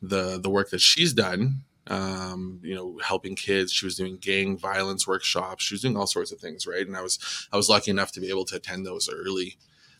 the 0.00 0.40
the 0.40 0.50
work 0.50 0.70
that 0.70 0.80
she's 0.80 1.12
done. 1.12 1.62
Um, 1.88 2.60
you 2.62 2.76
know, 2.76 2.98
helping 3.02 3.34
kids. 3.34 3.72
She 3.72 3.84
was 3.84 3.96
doing 3.96 4.16
gang 4.16 4.56
violence 4.56 5.06
workshops. 5.06 5.64
She 5.64 5.74
was 5.74 5.82
doing 5.82 5.96
all 5.96 6.06
sorts 6.06 6.30
of 6.30 6.38
things, 6.38 6.66
right? 6.66 6.86
And 6.86 6.96
I 6.96 7.02
was 7.02 7.48
I 7.52 7.56
was 7.56 7.68
lucky 7.68 7.90
enough 7.90 8.12
to 8.12 8.20
be 8.20 8.28
able 8.28 8.44
to 8.46 8.56
attend 8.56 8.86
those 8.86 9.08
early. 9.12 9.56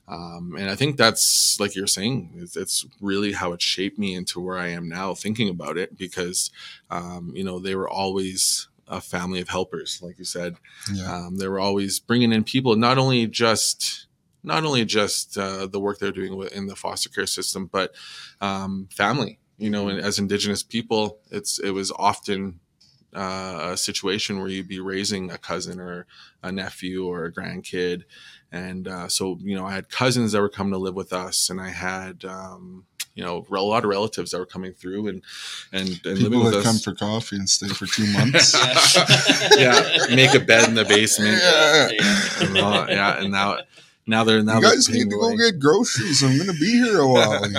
Um, 0.09 0.57
and 0.59 0.69
I 0.69 0.75
think 0.75 0.97
that's 0.97 1.57
like 1.61 1.75
you're 1.75 1.87
saying, 1.87 2.33
it's, 2.37 2.57
it's 2.57 2.85
really 3.01 3.33
how 3.33 3.53
it 3.53 3.63
shaped 3.63 3.99
me 3.99 4.15
into 4.15 4.41
where 4.41 4.59
I 4.59 4.69
am 4.69 4.89
now, 4.89 5.15
thinking 5.15 5.49
about 5.49 5.79
it 5.79 5.97
because 5.97 6.51
um, 6.91 7.33
you 7.35 7.45
know 7.45 7.59
they 7.59 7.75
were 7.75 7.89
always 7.89 8.69
a 8.89 9.01
family 9.01 9.41
of 9.41 9.49
helpers, 9.49 10.01
like 10.03 10.19
you 10.19 10.25
said. 10.25 10.57
Yeah. 10.93 11.27
Um, 11.27 11.37
they 11.37 11.49
were 11.49 11.61
always 11.61 11.99
bringing 11.99 12.33
in 12.33 12.45
people, 12.45 12.77
not 12.77 12.99
only 12.99 13.27
just 13.27 14.07
not 14.43 14.65
only 14.65 14.85
just 14.85 15.39
uh, 15.39 15.67
the 15.67 15.81
work 15.81 15.99
they're 15.99 16.13
doing 16.13 16.49
in 16.53 16.67
the 16.67 16.77
foster 16.77 17.09
care 17.09 17.27
system, 17.27 17.67
but 17.67 17.95
um, 18.41 18.89
family. 18.91 19.39
You 19.59 19.71
know, 19.71 19.89
and 19.89 20.01
as 20.01 20.19
Indigenous 20.19 20.63
people, 20.63 21.19
it's 21.31 21.61
it 21.61 21.71
was 21.71 21.93
often 21.93 22.59
uh, 23.15 23.71
a 23.73 23.77
situation 23.77 24.41
where 24.41 24.49
you'd 24.49 24.69
be 24.69 24.81
raising 24.81 25.31
a 25.31 25.39
cousin 25.39 25.79
or 25.79 26.07
a 26.43 26.51
nephew 26.51 27.07
or 27.07 27.27
a 27.27 27.33
grandkid, 27.33 28.03
and 28.53 28.87
uh, 28.87 29.09
so 29.09 29.39
you 29.43 29.57
know, 29.57 29.67
I 29.67 29.73
had 29.73 29.89
cousins 29.89 30.33
that 30.33 30.41
were 30.41 30.49
coming 30.49 30.73
to 30.75 30.79
live 30.79 30.95
with 30.95 31.13
us, 31.13 31.51
and 31.51 31.61
I 31.61 31.71
had. 31.71 32.25
Um, 32.25 32.85
you 33.15 33.23
know, 33.23 33.45
a 33.51 33.61
lot 33.61 33.85
of 33.85 33.91
relatives 33.91 34.31
that 34.31 34.39
were 34.39 34.47
coming 34.47 34.73
through 34.73 35.07
and 35.09 35.23
and, 35.71 35.89
and 35.91 36.19
living 36.19 36.31
People 36.31 36.45
with 36.45 36.53
that 36.55 36.61
us. 36.61 36.65
come 36.65 36.79
for 36.79 36.95
coffee 36.95 37.37
and 37.37 37.47
stay 37.47 37.69
for 37.69 37.85
two 37.85 38.07
months. 38.11 38.55
yeah, 39.59 40.07
make 40.17 40.33
a 40.35 40.41
bed 40.41 40.67
in 40.71 40.75
the 40.75 40.87
basement. 40.87 41.39
Yeah. 41.43 41.91
And 42.41 42.57
all- 42.59 42.89
yeah, 42.89 43.21
and 43.21 43.31
now 43.31 43.59
now 44.07 44.25
they're 44.25 44.43
now 44.43 44.55
you 44.55 44.61
they're 44.63 44.71
guys 44.71 44.89
need 44.89 45.11
to 45.11 45.17
go 45.19 45.37
get 45.37 45.59
groceries. 45.61 46.23
I'm 46.23 46.39
gonna 46.39 46.55
be 46.55 46.73
here 46.73 47.01
a 47.01 47.07
while. 47.07 47.45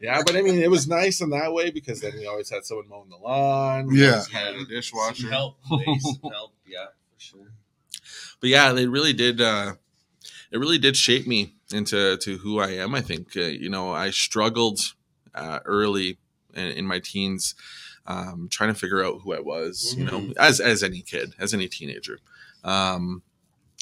Yeah, 0.00 0.22
but 0.26 0.36
I 0.36 0.42
mean, 0.42 0.60
it 0.60 0.70
was 0.70 0.86
nice 0.86 1.22
in 1.22 1.30
that 1.30 1.54
way 1.54 1.70
because 1.70 2.00
then 2.02 2.12
we 2.18 2.26
always 2.26 2.50
had 2.50 2.64
someone 2.66 2.88
mowing 2.88 3.08
the 3.08 3.16
lawn. 3.16 3.88
Yeah. 3.90 4.22
had 4.30 4.54
a 4.54 4.64
dishwasher. 4.66 5.22
Some 5.22 5.30
help, 5.30 5.62
please. 5.62 6.02
Some 6.20 6.30
help. 6.30 6.52
Yeah, 8.48 8.70
for 8.70 8.70
sure. 8.70 8.72
But 8.72 8.72
yeah, 8.72 8.72
they 8.72 8.86
really 8.86 9.12
did. 9.12 9.40
Uh, 9.40 9.74
it 10.50 10.58
really 10.58 10.78
did 10.78 10.96
shape 10.96 11.26
me 11.26 11.54
into 11.72 12.16
to 12.18 12.38
who 12.38 12.60
I 12.60 12.70
am. 12.70 12.94
I 12.94 13.00
think 13.00 13.36
uh, 13.36 13.40
you 13.40 13.68
know 13.68 13.92
I 13.92 14.10
struggled 14.10 14.80
uh, 15.34 15.60
early 15.64 16.18
in, 16.54 16.66
in 16.68 16.86
my 16.86 17.00
teens, 17.00 17.54
um, 18.06 18.48
trying 18.50 18.72
to 18.72 18.78
figure 18.78 19.04
out 19.04 19.20
who 19.22 19.34
I 19.34 19.40
was. 19.40 19.94
You 19.98 20.04
know, 20.04 20.20
Mhm. 20.20 20.36
as 20.38 20.60
as 20.60 20.82
any 20.82 21.02
kid, 21.02 21.34
as 21.38 21.52
any 21.54 21.68
teenager, 21.68 22.18
um, 22.62 23.22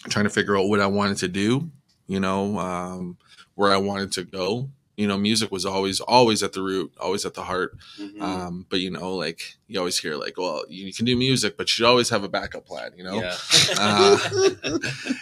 trying 0.08 0.24
to 0.24 0.30
figure 0.30 0.56
out 0.56 0.68
what 0.68 0.80
I 0.80 0.86
wanted 0.86 1.18
to 1.18 1.28
do. 1.28 1.70
You 2.06 2.20
know, 2.20 2.58
um, 2.58 3.16
where 3.54 3.72
I 3.72 3.76
wanted 3.78 4.12
to 4.12 4.24
go. 4.24 4.70
You 5.02 5.08
know, 5.08 5.18
music 5.18 5.50
was 5.50 5.66
always 5.66 6.00
always 6.00 6.42
at 6.42 6.52
the 6.52 6.62
root, 6.62 6.92
always 6.98 7.26
at 7.26 7.34
the 7.34 7.42
heart. 7.42 7.76
Mhm. 7.98 8.20
Um, 8.22 8.66
but 8.70 8.80
you 8.80 8.90
know, 8.90 9.14
like 9.14 9.56
you 9.68 9.78
always 9.78 9.98
hear, 9.98 10.16
like, 10.16 10.38
well, 10.38 10.64
you 10.68 10.92
can 10.92 11.04
do 11.04 11.16
music, 11.16 11.56
but 11.56 11.64
you 11.64 11.72
should 11.72 11.86
always 11.86 12.10
have 12.10 12.24
a 12.24 12.28
backup 12.28 12.64
plan. 12.64 12.92
You 12.96 13.04
know, 13.04 13.16
yeah. 13.20 13.36
uh, 13.78 14.18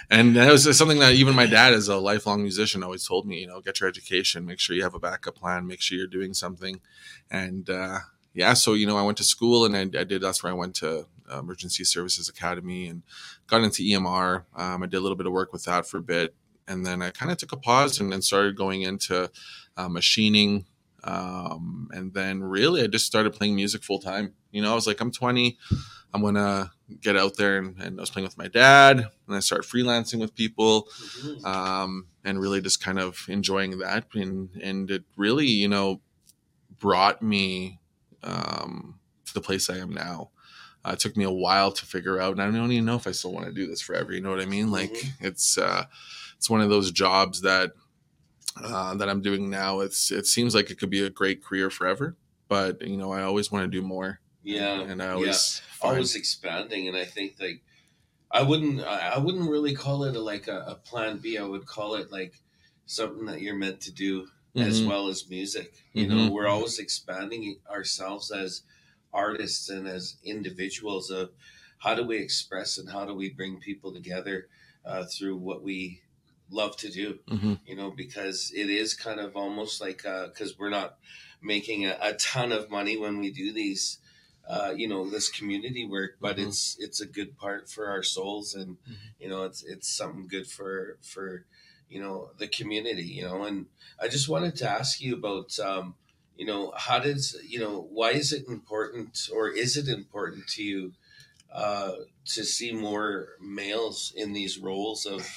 and 0.10 0.36
that 0.36 0.52
was 0.52 0.76
something 0.76 0.98
that 0.98 1.14
even 1.14 1.34
my 1.34 1.46
dad, 1.46 1.72
as 1.72 1.88
a 1.88 1.96
lifelong 1.96 2.42
musician, 2.42 2.82
always 2.82 3.06
told 3.06 3.26
me. 3.26 3.40
You 3.40 3.46
know, 3.48 3.60
get 3.60 3.80
your 3.80 3.88
education, 3.88 4.46
make 4.46 4.60
sure 4.60 4.76
you 4.76 4.82
have 4.82 4.94
a 4.94 5.00
backup 5.00 5.36
plan, 5.36 5.66
make 5.66 5.80
sure 5.80 5.98
you're 5.98 6.06
doing 6.06 6.34
something. 6.34 6.80
And 7.30 7.68
uh, 7.70 8.00
yeah, 8.34 8.54
so 8.54 8.74
you 8.74 8.86
know, 8.86 8.96
I 8.96 9.02
went 9.02 9.18
to 9.18 9.24
school 9.24 9.64
and 9.64 9.76
I, 9.76 10.00
I 10.00 10.04
did. 10.04 10.20
That's 10.22 10.42
where 10.42 10.52
I 10.52 10.56
went 10.56 10.74
to 10.76 11.06
uh, 11.30 11.38
Emergency 11.38 11.84
Services 11.84 12.28
Academy 12.28 12.86
and 12.86 13.02
got 13.46 13.62
into 13.62 13.82
EMR. 13.82 14.44
Um, 14.54 14.82
I 14.82 14.86
did 14.86 14.96
a 14.96 15.00
little 15.00 15.16
bit 15.16 15.26
of 15.26 15.32
work 15.32 15.52
with 15.52 15.64
that 15.64 15.86
for 15.86 15.98
a 15.98 16.02
bit, 16.02 16.34
and 16.70 16.86
then 16.86 17.02
I 17.02 17.10
kind 17.10 17.30
of 17.32 17.38
took 17.38 17.52
a 17.52 17.56
pause 17.56 18.00
and 18.00 18.10
then 18.12 18.22
started 18.22 18.56
going 18.56 18.82
into 18.82 19.30
uh, 19.76 19.88
machining. 19.88 20.66
Um, 21.04 21.88
and 21.92 22.12
then 22.14 22.42
really, 22.42 22.82
I 22.82 22.86
just 22.86 23.06
started 23.06 23.32
playing 23.34 23.54
music 23.56 23.82
full 23.82 23.98
time. 24.00 24.34
You 24.52 24.62
know, 24.62 24.72
I 24.72 24.74
was 24.74 24.86
like, 24.86 25.00
I'm 25.00 25.10
20. 25.10 25.58
I'm 26.12 26.22
gonna 26.22 26.72
get 27.00 27.16
out 27.16 27.36
there 27.36 27.58
and, 27.58 27.78
and 27.80 27.98
I 27.98 28.02
was 28.02 28.10
playing 28.10 28.26
with 28.26 28.36
my 28.36 28.48
dad 28.48 28.98
and 29.26 29.36
I 29.36 29.40
started 29.40 29.68
freelancing 29.70 30.18
with 30.18 30.34
people 30.34 30.88
Mhm. 31.22 31.44
um, 31.46 32.06
and 32.24 32.40
really 32.40 32.60
just 32.60 32.82
kind 32.82 32.98
of 32.98 33.24
enjoying 33.28 33.78
that 33.78 34.06
and 34.14 34.50
and 34.60 34.90
it 34.90 35.04
really 35.16 35.46
you 35.46 35.68
know 35.68 36.00
brought 36.80 37.22
me 37.22 37.78
um, 38.24 38.98
to 39.26 39.34
the 39.34 39.40
place 39.40 39.70
I 39.70 39.78
am 39.78 39.92
now. 39.92 40.30
Uh, 40.84 40.92
it 40.94 40.98
took 40.98 41.16
me 41.16 41.24
a 41.24 41.30
while 41.30 41.70
to 41.72 41.84
figure 41.86 42.18
out, 42.20 42.32
and 42.32 42.42
I 42.42 42.46
don't 42.50 42.72
even 42.72 42.86
know 42.86 42.96
if 42.96 43.06
I 43.06 43.12
still 43.12 43.32
want 43.32 43.46
to 43.46 43.52
do 43.52 43.66
this 43.66 43.82
forever. 43.82 44.12
You 44.12 44.20
know 44.22 44.30
what 44.30 44.40
I 44.40 44.46
mean? 44.46 44.70
Like 44.70 44.92
Mhm. 44.92 45.12
it's 45.20 45.58
uh, 45.58 45.84
it's 46.40 46.48
one 46.50 46.62
of 46.62 46.70
those 46.70 46.90
jobs 46.90 47.42
that 47.42 47.74
uh, 48.56 48.94
that 48.94 49.08
I'm 49.10 49.20
doing 49.22 49.50
now. 49.50 49.80
It's 49.80 50.10
it 50.10 50.26
seems 50.26 50.54
like 50.54 50.70
it 50.70 50.78
could 50.78 50.90
be 50.90 51.04
a 51.04 51.10
great 51.10 51.44
career 51.44 51.70
forever, 51.70 52.16
but 52.48 52.80
you 52.82 52.96
know 52.96 53.12
I 53.12 53.22
always 53.22 53.52
want 53.52 53.64
to 53.64 53.68
do 53.68 53.86
more. 53.86 54.20
Yeah. 54.42 54.80
and 54.80 55.02
I 55.02 55.06
yeah. 55.08 55.12
always 55.12 55.58
find- 55.58 55.92
always 55.96 56.14
expanding 56.16 56.88
and 56.88 56.96
i 56.96 57.04
think 57.04 57.36
like 57.38 57.62
i 58.30 58.42
wouldn't 58.42 58.80
i 58.82 59.18
wouldn't 59.18 59.50
really 59.50 59.74
call 59.74 60.04
it 60.04 60.16
a, 60.16 60.20
like 60.20 60.48
a, 60.48 60.60
a 60.66 60.74
plan 60.76 61.18
b 61.18 61.36
i 61.36 61.42
would 61.42 61.66
call 61.66 61.94
it 61.96 62.10
like 62.10 62.34
something 62.86 63.26
that 63.26 63.42
you're 63.42 63.54
meant 63.54 63.80
to 63.82 63.92
do 63.92 64.28
as 64.56 64.80
Mhm. 64.80 64.86
well 64.88 65.08
as 65.08 65.28
music 65.28 65.74
you 65.92 66.06
know 66.08 66.16
Mhm. 66.28 66.30
we're 66.30 66.48
always 66.48 66.78
expanding 66.78 67.60
ourselves 67.68 68.30
as 68.30 68.62
artists 69.12 69.68
and 69.68 69.86
as 69.86 70.16
individuals 70.24 71.10
of 71.10 71.32
how 71.78 71.94
do 71.94 72.02
we 72.04 72.16
express 72.16 72.78
and 72.78 72.88
how 72.90 73.04
do 73.04 73.14
we 73.14 73.28
bring 73.30 73.60
people 73.60 73.92
together 73.92 74.48
uh, 74.86 75.04
through 75.04 75.36
what 75.36 75.62
we 75.62 76.00
love 76.50 76.76
to 76.76 76.90
do 76.90 77.18
Mhm. 77.28 77.58
you 77.66 77.76
know 77.76 77.90
because 77.90 78.52
it 78.54 78.68
is 78.70 78.94
kind 78.94 79.20
of 79.20 79.36
almost 79.36 79.80
like 79.80 80.02
because 80.02 80.58
we're 80.58 80.70
not 80.70 80.96
making 81.42 81.86
a, 81.86 81.96
a 82.00 82.14
ton 82.14 82.52
of 82.52 82.70
money 82.70 82.96
when 82.96 83.18
we 83.18 83.30
do 83.30 83.52
these 83.52 83.98
uh, 84.48 84.72
you 84.76 84.88
know 84.88 85.08
this 85.08 85.28
community 85.28 85.86
work, 85.86 86.16
but 86.20 86.36
Mhm. 86.36 86.48
it's 86.48 86.76
it's 86.80 87.00
a 87.00 87.06
good 87.06 87.36
part 87.36 87.70
for 87.70 87.86
our 87.86 88.02
souls, 88.02 88.54
and 88.54 88.78
you 89.18 89.28
know 89.28 89.44
it's 89.44 89.62
it's 89.62 89.88
something 89.88 90.26
good 90.26 90.46
for 90.46 90.98
for 91.02 91.44
you 91.88 92.00
know 92.00 92.30
the 92.38 92.48
community, 92.48 93.04
you 93.04 93.22
know. 93.22 93.44
And 93.44 93.66
I 94.00 94.08
just 94.08 94.28
wanted 94.28 94.56
to 94.56 94.68
ask 94.68 95.00
you 95.00 95.14
about 95.14 95.56
um, 95.60 95.94
you 96.36 96.46
know 96.46 96.72
how 96.76 96.98
does 96.98 97.36
you 97.46 97.60
know 97.60 97.86
why 97.92 98.10
is 98.10 98.32
it 98.32 98.48
important 98.48 99.28
or 99.32 99.48
is 99.50 99.76
it 99.76 99.88
important 99.88 100.48
to 100.48 100.62
you 100.64 100.92
uh, 101.52 101.92
to 102.24 102.44
see 102.44 102.72
more 102.72 103.28
males 103.40 104.12
in 104.16 104.32
these 104.32 104.58
roles 104.58 105.06
of 105.06 105.28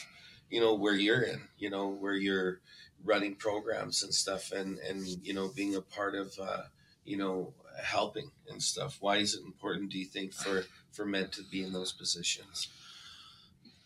you 0.49 0.59
know 0.59 0.73
where 0.75 0.95
you're 0.95 1.21
in, 1.21 1.47
you 1.57 1.69
know 1.69 1.87
where 1.89 2.15
you're 2.15 2.59
running 3.03 3.35
programs 3.35 4.03
and 4.03 4.13
stuff, 4.13 4.51
and 4.51 4.79
and 4.79 5.05
you 5.23 5.33
know 5.33 5.49
being 5.49 5.75
a 5.75 5.81
part 5.81 6.15
of 6.15 6.33
uh, 6.39 6.63
you 7.05 7.17
know 7.17 7.53
helping 7.81 8.31
and 8.49 8.61
stuff. 8.61 8.97
Why 8.99 9.17
is 9.17 9.35
it 9.35 9.43
important? 9.43 9.91
Do 9.91 9.99
you 9.99 10.05
think 10.05 10.33
for 10.33 10.63
for 10.91 11.05
men 11.05 11.29
to 11.29 11.43
be 11.43 11.63
in 11.63 11.73
those 11.73 11.91
positions? 11.91 12.67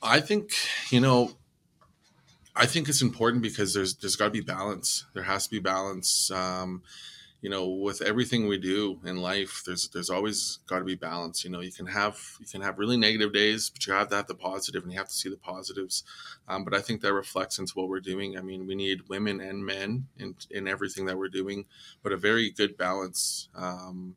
I 0.02 0.20
think 0.20 0.52
you 0.89 1.00
know. 1.00 1.38
I 2.60 2.65
think 2.65 2.89
it's 2.89 3.04
important 3.04 3.43
because 3.43 3.76
there's 3.76 3.96
there's 3.96 4.15
got 4.15 4.26
to 4.26 4.32
be 4.32 4.41
balance. 4.41 5.06
There 5.13 5.24
has 5.24 5.46
to 5.46 5.52
be 5.52 5.60
balance. 5.60 6.32
Um, 6.32 6.82
you 7.41 7.52
know, 7.52 7.67
with 7.67 8.02
everything 8.02 8.47
we 8.47 8.58
do 8.58 9.00
in 9.06 9.17
life, 9.17 9.62
there's 9.65 9.89
there's 9.89 10.10
always 10.10 10.60
got 10.67 10.80
to 10.80 10.86
be 10.86 10.95
balance. 10.95 11.43
You 11.43 11.52
know, 11.52 11.60
you 11.60 11.71
can 11.71 11.86
have 11.86 12.19
you 12.39 12.47
can 12.47 12.62
have 12.62 12.80
really 12.80 12.97
negative 12.97 13.32
days, 13.32 13.69
but 13.69 13.86
you 13.86 13.93
have 13.93 14.10
to 14.10 14.15
have 14.15 14.28
the 14.28 14.36
positive, 14.36 14.84
and 14.84 14.91
you 14.91 14.97
have 14.97 15.10
to 15.10 15.13
see 15.13 15.30
the 15.30 15.38
positives. 15.38 16.04
Um, 16.47 16.63
but 16.63 16.73
I 16.73 16.82
think 16.82 17.02
that 17.02 17.13
reflects 17.13 17.60
into 17.60 17.73
what 17.76 17.89
we're 17.89 18.00
doing. 18.00 18.38
I 18.38 18.41
mean, 18.41 18.65
we 18.65 18.73
need 18.73 19.08
women 19.08 19.39
and 19.39 19.63
men 19.63 20.08
in 20.17 20.36
in 20.50 20.67
everything 20.67 21.06
that 21.06 21.17
we're 21.17 21.28
doing, 21.28 21.65
but 22.02 22.12
a 22.12 22.17
very 22.17 22.50
good 22.50 22.76
balance. 22.76 23.50
Um, 23.56 24.15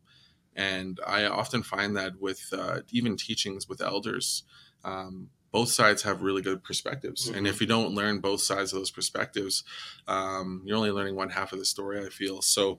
and 0.56 0.98
I 1.06 1.24
often 1.24 1.62
find 1.62 1.96
that 1.96 2.20
with 2.20 2.48
uh, 2.52 2.80
even 2.90 3.16
teachings 3.16 3.68
with 3.68 3.83
elders. 3.83 4.44
Um, 4.83 5.28
both 5.52 5.68
sides 5.68 6.02
have 6.02 6.22
really 6.22 6.42
good 6.42 6.62
perspectives. 6.62 7.28
And 7.28 7.46
if 7.46 7.61
you 7.61 7.66
don't 7.66 7.92
learn 7.92 8.20
both 8.20 8.40
sides 8.40 8.72
of 8.72 8.78
those 8.78 8.92
perspectives, 8.92 9.64
um, 10.06 10.62
you're 10.64 10.76
only 10.76 10.92
learning 10.92 11.16
one 11.16 11.30
half 11.30 11.52
of 11.52 11.59
the 11.59 11.64
story, 11.64 12.04
I 12.04 12.09
feel. 12.09 12.40
So 12.40 12.78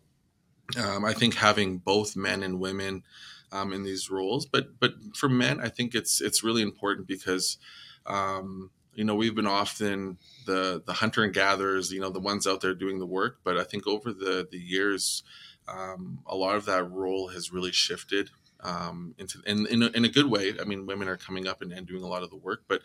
um, 0.77 1.05
I 1.05 1.13
think 1.13 1.35
having 1.35 1.77
both 1.77 2.15
men 2.15 2.43
and 2.43 2.59
women 2.59 3.03
um, 3.51 3.73
in 3.73 3.83
these 3.83 4.09
roles, 4.09 4.45
but 4.45 4.79
but 4.79 4.93
for 5.15 5.29
men, 5.29 5.59
I 5.59 5.69
think 5.69 5.95
it's 5.95 6.21
it's 6.21 6.43
really 6.43 6.61
important 6.61 7.07
because 7.07 7.57
um, 8.05 8.71
you 8.93 9.03
know 9.03 9.15
we've 9.15 9.35
been 9.35 9.47
often 9.47 10.17
the 10.45 10.81
the 10.85 10.93
hunter 10.93 11.23
and 11.23 11.33
gatherers, 11.33 11.91
you 11.91 11.99
know, 11.99 12.09
the 12.09 12.19
ones 12.19 12.47
out 12.47 12.61
there 12.61 12.73
doing 12.73 12.99
the 12.99 13.05
work. 13.05 13.39
But 13.43 13.57
I 13.57 13.63
think 13.63 13.87
over 13.87 14.13
the 14.13 14.47
the 14.49 14.59
years, 14.59 15.23
um, 15.67 16.19
a 16.25 16.35
lot 16.35 16.55
of 16.55 16.65
that 16.65 16.89
role 16.89 17.29
has 17.29 17.51
really 17.51 17.71
shifted 17.71 18.29
um, 18.63 19.15
into 19.17 19.39
in, 19.45 19.65
in 19.67 19.83
a, 19.83 19.87
in, 19.87 20.05
a, 20.05 20.09
good 20.09 20.29
way. 20.29 20.53
I 20.59 20.65
mean, 20.65 20.85
women 20.85 21.07
are 21.07 21.17
coming 21.17 21.47
up 21.47 21.61
and, 21.61 21.71
and, 21.71 21.87
doing 21.87 22.03
a 22.03 22.07
lot 22.07 22.23
of 22.23 22.29
the 22.29 22.35
work, 22.35 22.63
but 22.67 22.81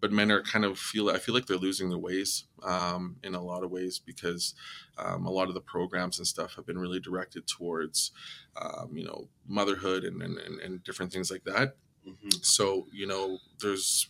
but 0.00 0.12
men 0.12 0.30
are 0.30 0.42
kind 0.42 0.64
of 0.64 0.78
feel 0.78 1.10
I 1.10 1.18
feel 1.18 1.34
like 1.34 1.46
they're 1.46 1.56
losing 1.56 1.88
their 1.88 1.98
ways 1.98 2.44
um, 2.62 3.16
in 3.22 3.34
a 3.34 3.42
lot 3.42 3.64
of 3.64 3.70
ways 3.70 3.98
because 3.98 4.54
um, 4.96 5.26
a 5.26 5.30
lot 5.30 5.48
of 5.48 5.54
the 5.54 5.60
programs 5.60 6.18
and 6.18 6.26
stuff 6.26 6.54
have 6.54 6.66
been 6.66 6.78
really 6.78 7.00
directed 7.00 7.46
towards 7.46 8.12
um, 8.60 8.90
you 8.92 9.04
know 9.04 9.28
motherhood 9.46 10.04
and, 10.04 10.22
and, 10.22 10.38
and 10.38 10.84
different 10.84 11.12
things 11.12 11.30
like 11.30 11.44
that. 11.44 11.76
Mm-hmm. 12.06 12.28
So 12.42 12.86
you 12.92 13.06
know, 13.06 13.38
there's 13.60 14.08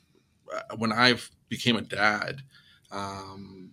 uh, 0.52 0.76
when 0.76 0.92
I 0.92 1.14
became 1.48 1.76
a 1.76 1.82
dad, 1.82 2.42
um, 2.90 3.72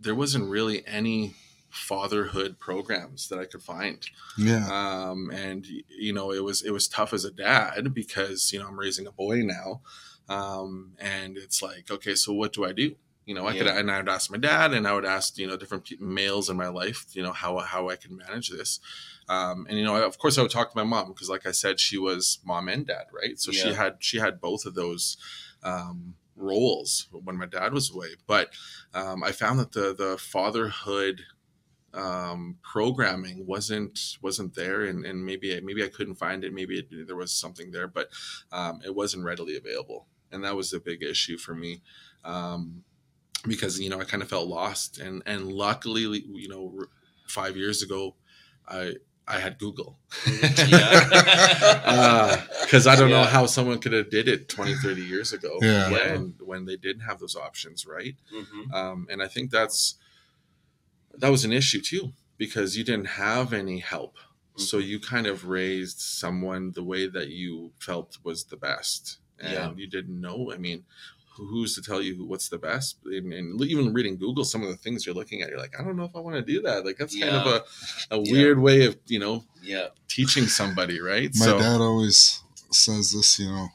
there 0.00 0.14
wasn't 0.14 0.50
really 0.50 0.86
any 0.86 1.34
fatherhood 1.70 2.58
programs 2.58 3.28
that 3.28 3.38
I 3.38 3.44
could 3.44 3.62
find. 3.62 3.98
Yeah. 4.38 4.66
Um, 4.70 5.30
and 5.30 5.66
you 5.66 6.12
know, 6.12 6.32
it 6.32 6.42
was 6.42 6.62
it 6.62 6.70
was 6.70 6.88
tough 6.88 7.12
as 7.12 7.24
a 7.24 7.30
dad 7.30 7.92
because 7.94 8.52
you 8.52 8.58
know 8.58 8.66
I'm 8.66 8.78
raising 8.78 9.06
a 9.06 9.12
boy 9.12 9.42
now, 9.42 9.82
um, 10.28 10.92
and 10.98 11.36
it's 11.36 11.62
like, 11.62 11.90
okay, 11.90 12.14
so 12.14 12.32
what 12.32 12.52
do 12.52 12.64
I 12.64 12.72
do? 12.72 12.96
You 13.24 13.34
know, 13.34 13.46
I 13.46 13.52
yeah. 13.52 13.58
could 13.58 13.66
and 13.68 13.90
I 13.90 13.98
would 13.98 14.08
ask 14.08 14.30
my 14.30 14.38
dad, 14.38 14.72
and 14.72 14.86
I 14.86 14.92
would 14.92 15.04
ask 15.04 15.36
you 15.36 15.48
know 15.48 15.56
different 15.56 16.00
males 16.00 16.48
in 16.48 16.56
my 16.56 16.68
life, 16.68 17.06
you 17.12 17.22
know 17.22 17.32
how 17.32 17.58
how 17.58 17.88
I 17.88 17.96
can 17.96 18.16
manage 18.16 18.50
this. 18.50 18.78
Um, 19.28 19.66
and 19.68 19.76
you 19.76 19.84
know, 19.84 19.96
of 19.96 20.18
course, 20.18 20.38
I 20.38 20.42
would 20.42 20.50
talk 20.52 20.70
to 20.70 20.76
my 20.76 20.84
mom 20.84 21.08
because, 21.08 21.28
like 21.28 21.44
I 21.44 21.50
said, 21.50 21.80
she 21.80 21.98
was 21.98 22.38
mom 22.44 22.68
and 22.68 22.86
dad, 22.86 23.06
right? 23.12 23.38
So 23.38 23.50
yeah. 23.50 23.62
she 23.62 23.72
had 23.74 23.96
she 23.98 24.18
had 24.18 24.40
both 24.40 24.64
of 24.64 24.74
those. 24.74 25.16
Um, 25.62 26.14
roles 26.38 27.08
when 27.10 27.38
my 27.38 27.46
dad 27.46 27.72
was 27.72 27.90
away 27.90 28.08
but 28.26 28.50
um, 28.92 29.24
i 29.24 29.32
found 29.32 29.58
that 29.58 29.72
the 29.72 29.94
the 29.94 30.18
fatherhood 30.18 31.22
um, 31.96 32.58
programming 32.62 33.46
wasn't 33.46 34.18
wasn't 34.20 34.54
there, 34.54 34.82
and, 34.82 35.04
and 35.04 35.24
maybe 35.24 35.58
maybe 35.62 35.82
I 35.82 35.88
couldn't 35.88 36.16
find 36.16 36.44
it. 36.44 36.52
Maybe 36.52 36.78
it, 36.78 37.06
there 37.06 37.16
was 37.16 37.32
something 37.32 37.70
there, 37.70 37.88
but 37.88 38.08
um, 38.52 38.80
it 38.84 38.94
wasn't 38.94 39.24
readily 39.24 39.56
available, 39.56 40.06
and 40.32 40.44
that 40.44 40.56
was 40.56 40.72
a 40.72 40.80
big 40.80 41.02
issue 41.02 41.38
for 41.38 41.54
me. 41.54 41.82
Um, 42.24 42.84
because 43.46 43.78
you 43.78 43.90
know 43.90 44.00
I 44.00 44.04
kind 44.04 44.22
of 44.22 44.28
felt 44.28 44.48
lost, 44.48 44.98
and 44.98 45.22
and 45.26 45.52
luckily, 45.52 46.02
you 46.02 46.48
know, 46.48 46.86
five 47.26 47.56
years 47.56 47.82
ago, 47.82 48.16
I 48.68 48.94
I 49.28 49.40
had 49.40 49.58
Google. 49.58 49.98
Because 50.24 50.58
uh, 52.86 52.90
I 52.90 52.96
don't 52.96 53.10
yeah. 53.10 53.22
know 53.22 53.24
how 53.24 53.46
someone 53.46 53.78
could 53.78 53.92
have 53.92 54.10
did 54.10 54.28
it 54.28 54.48
20, 54.48 54.74
30 54.74 55.02
years 55.02 55.32
ago 55.32 55.58
yeah. 55.60 55.90
when, 55.90 56.34
when 56.44 56.64
they 56.64 56.76
didn't 56.76 57.02
have 57.02 57.18
those 57.18 57.34
options, 57.34 57.86
right? 57.86 58.14
Mm-hmm. 58.32 58.72
Um, 58.72 59.08
and 59.10 59.22
I 59.22 59.26
think 59.26 59.50
that's 59.50 59.96
that 61.18 61.30
was 61.30 61.44
an 61.44 61.52
issue 61.52 61.80
too 61.80 62.12
because 62.36 62.76
you 62.76 62.84
didn't 62.84 63.06
have 63.06 63.52
any 63.52 63.80
help. 63.80 64.16
Mm-hmm. 64.16 64.62
So 64.62 64.78
you 64.78 65.00
kind 65.00 65.26
of 65.26 65.46
raised 65.46 65.98
someone 65.98 66.72
the 66.72 66.84
way 66.84 67.08
that 67.08 67.28
you 67.28 67.72
felt 67.78 68.18
was 68.22 68.44
the 68.44 68.56
best. 68.56 69.18
And 69.40 69.52
yeah. 69.52 69.72
you 69.76 69.86
didn't 69.86 70.20
know. 70.20 70.52
I 70.52 70.56
mean, 70.56 70.84
who's 71.36 71.74
to 71.74 71.82
tell 71.82 72.00
you 72.00 72.24
what's 72.24 72.48
the 72.48 72.58
best? 72.58 72.96
And, 73.04 73.32
and, 73.32 73.60
even 73.62 73.92
reading 73.92 74.16
Google, 74.16 74.44
some 74.44 74.62
of 74.62 74.68
the 74.68 74.76
things 74.76 75.04
you're 75.04 75.14
looking 75.14 75.42
at, 75.42 75.50
you're 75.50 75.58
like, 75.58 75.78
I 75.78 75.84
don't 75.84 75.96
know 75.96 76.04
if 76.04 76.16
I 76.16 76.20
want 76.20 76.36
to 76.36 76.42
do 76.42 76.62
that. 76.62 76.84
Like 76.84 76.96
that's 76.96 77.14
yeah. 77.14 77.30
kind 77.30 77.36
of 77.36 77.46
a, 78.10 78.16
a 78.16 78.20
Yeah. 78.20 78.32
weird 78.32 78.58
way 78.58 78.86
of, 78.86 78.96
you 79.06 79.18
know, 79.18 79.44
Yeah. 79.62 79.88
teaching 80.08 80.46
somebody, 80.46 81.00
right? 81.00 81.30
My 81.34 81.46
so 81.46 81.58
dad 81.58 81.80
always 81.80 82.42
says 82.70 83.12
this, 83.12 83.38
you 83.38 83.48
know, 83.48 83.68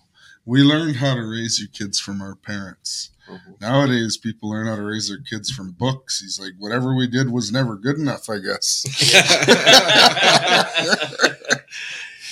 we 0.46 0.64
learned 0.64 0.98
how 0.98 1.16
to 1.16 1.22
raise 1.22 1.60
your 1.60 1.70
kids 1.70 2.00
from 2.00 2.22
our 2.22 2.36
parents. 2.36 3.12
Mhm. 3.30 3.62
Nowadays, 3.62 4.18
people 4.18 4.50
learn 4.50 4.68
how 4.68 4.76
to 4.76 4.82
raise 4.82 5.08
their 5.08 5.20
kids 5.20 5.52
from 5.52 5.72
books. 5.72 6.20
He's 6.20 6.40
like, 6.40 6.54
whatever 6.58 6.96
we 6.96 7.08
did 7.08 7.30
was 7.30 7.52
never 7.52 7.76
good 7.76 7.98
enough, 7.98 8.30
I 8.30 8.40
guess. 8.40 8.84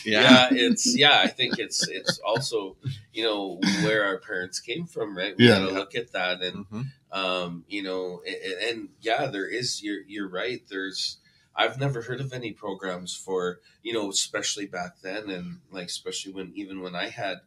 yeah. 0.05 0.21
yeah 0.21 0.47
it's 0.51 0.97
yeah 0.97 1.19
i 1.19 1.27
think 1.27 1.59
it's 1.59 1.87
it's 1.87 2.19
also 2.19 2.75
you 3.13 3.23
know 3.23 3.59
where 3.83 4.03
our 4.05 4.17
parents 4.19 4.59
came 4.59 4.85
from 4.85 5.15
right 5.17 5.35
we 5.37 5.47
Yeah. 5.47 5.59
gotta 5.59 5.71
look 5.73 5.95
at 5.95 6.11
that 6.13 6.41
and 6.41 6.65
Mhm. 6.67 6.85
um 7.11 7.65
you 7.67 7.83
know 7.83 8.21
and, 8.25 8.69
and 8.69 8.89
yeah 9.01 9.25
there 9.27 9.47
is 9.47 9.81
you're 9.83 10.01
you're 10.07 10.29
right 10.29 10.61
there's 10.69 11.17
i've 11.55 11.79
never 11.79 12.01
heard 12.03 12.21
of 12.21 12.31
any 12.33 12.51
programs 12.51 13.15
for 13.15 13.59
you 13.83 13.93
know 13.93 14.09
especially 14.09 14.65
back 14.65 15.01
then 15.01 15.29
and 15.29 15.59
like 15.71 15.87
especially 15.87 16.31
when 16.33 16.51
even 16.55 16.81
when 16.81 16.95
i 16.95 17.09
had 17.09 17.37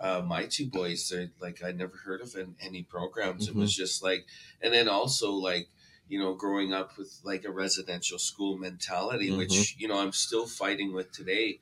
uh, 0.00 0.22
my 0.24 0.46
two 0.46 0.66
boys 0.66 1.08
they're 1.08 1.30
like 1.40 1.62
i 1.64 1.72
never 1.72 1.96
heard 1.96 2.20
of 2.20 2.34
an, 2.36 2.54
any 2.60 2.82
programs 2.84 3.48
it 3.48 3.54
was 3.56 3.74
just 3.74 4.00
like 4.02 4.24
and 4.62 4.72
then 4.72 4.88
also 4.88 5.32
like 5.32 5.68
you 6.08 6.18
know 6.20 6.34
growing 6.34 6.72
up 6.72 6.96
with 6.96 7.18
like 7.24 7.44
a 7.44 7.50
residential 7.50 8.16
school 8.18 8.56
mentality 8.56 9.32
which 9.36 9.74
you 9.76 9.88
know 9.88 9.98
i'm 10.00 10.12
still 10.12 10.46
fighting 10.46 10.92
with 10.94 11.10
today 11.10 11.58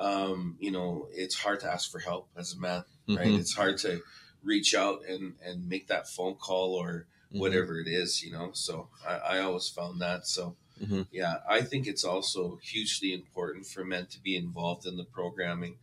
um, 0.00 0.56
you 0.60 0.72
know, 0.72 1.08
it's 1.12 1.36
hard 1.36 1.60
to 1.60 1.72
ask 1.72 1.90
for 1.92 2.00
help 2.00 2.30
as 2.36 2.54
a 2.54 2.60
man, 2.60 2.84
right? 3.14 3.28
Mhm. 3.28 3.40
It's 3.40 3.54
hard 3.54 3.78
to 3.80 4.02
reach 4.42 4.74
out 4.74 5.04
and, 5.06 5.36
and 5.44 5.68
make 5.68 5.88
that 5.88 6.08
phone 6.08 6.36
call 6.36 6.74
or 6.74 7.06
Mhm. 7.32 7.38
whatever 7.40 7.80
it 7.80 7.88
is, 7.88 8.22
you 8.22 8.32
know? 8.32 8.52
So 8.54 8.90
I, 9.06 9.16
I 9.16 9.40
always 9.40 9.68
found 9.68 10.00
that. 10.00 10.26
So 10.26 10.56
Mhm. 10.80 11.06
yeah, 11.12 11.38
I 11.48 11.62
think 11.62 11.86
it's 11.86 12.04
also 12.04 12.56
hugely 12.56 13.12
important 13.12 13.66
for 13.66 13.84
men 13.84 14.06
to 14.08 14.20
be 14.20 14.36
involved 14.36 14.86
in 14.86 14.96
the 14.96 15.04
programming 15.04 15.78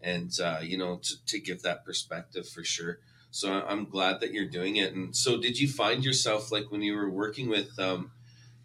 and, 0.00 0.32
uh, 0.40 0.60
you 0.62 0.78
know, 0.78 0.98
to, 0.98 1.24
to 1.26 1.40
give 1.40 1.62
that 1.62 1.84
perspective 1.84 2.48
for 2.48 2.64
sure. 2.64 3.00
So 3.30 3.52
I'm 3.66 3.86
glad 3.86 4.20
that 4.20 4.32
you're 4.32 4.48
doing 4.48 4.76
it. 4.76 4.94
And 4.94 5.16
so 5.16 5.40
did 5.40 5.58
you 5.58 5.68
find 5.68 6.04
yourself 6.04 6.52
like 6.52 6.70
when 6.70 6.82
you 6.82 6.94
were 6.96 7.10
working 7.10 7.48
with, 7.48 7.78
um, 7.78 8.12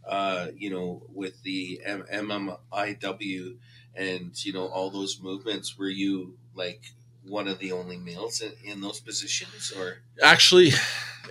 uh, 0.06 0.50
you 0.56 0.70
know, 0.70 1.04
with 1.14 1.44
the 1.44 1.82
M- 1.84 2.06
MMIW 2.10 3.60
and 3.98 4.46
you 4.46 4.54
know 4.54 4.68
all 4.68 4.90
those 4.90 5.20
movements 5.22 5.78
were 5.78 5.90
you 5.90 6.38
like 6.56 6.82
one 7.26 7.48
of 7.48 7.60
the 7.60 7.72
only 7.74 7.98
males 7.98 8.42
in, 8.42 8.54
in 8.64 8.82
those 8.82 9.00
positions 9.00 9.74
or 9.78 9.98
Actually, 10.24 10.72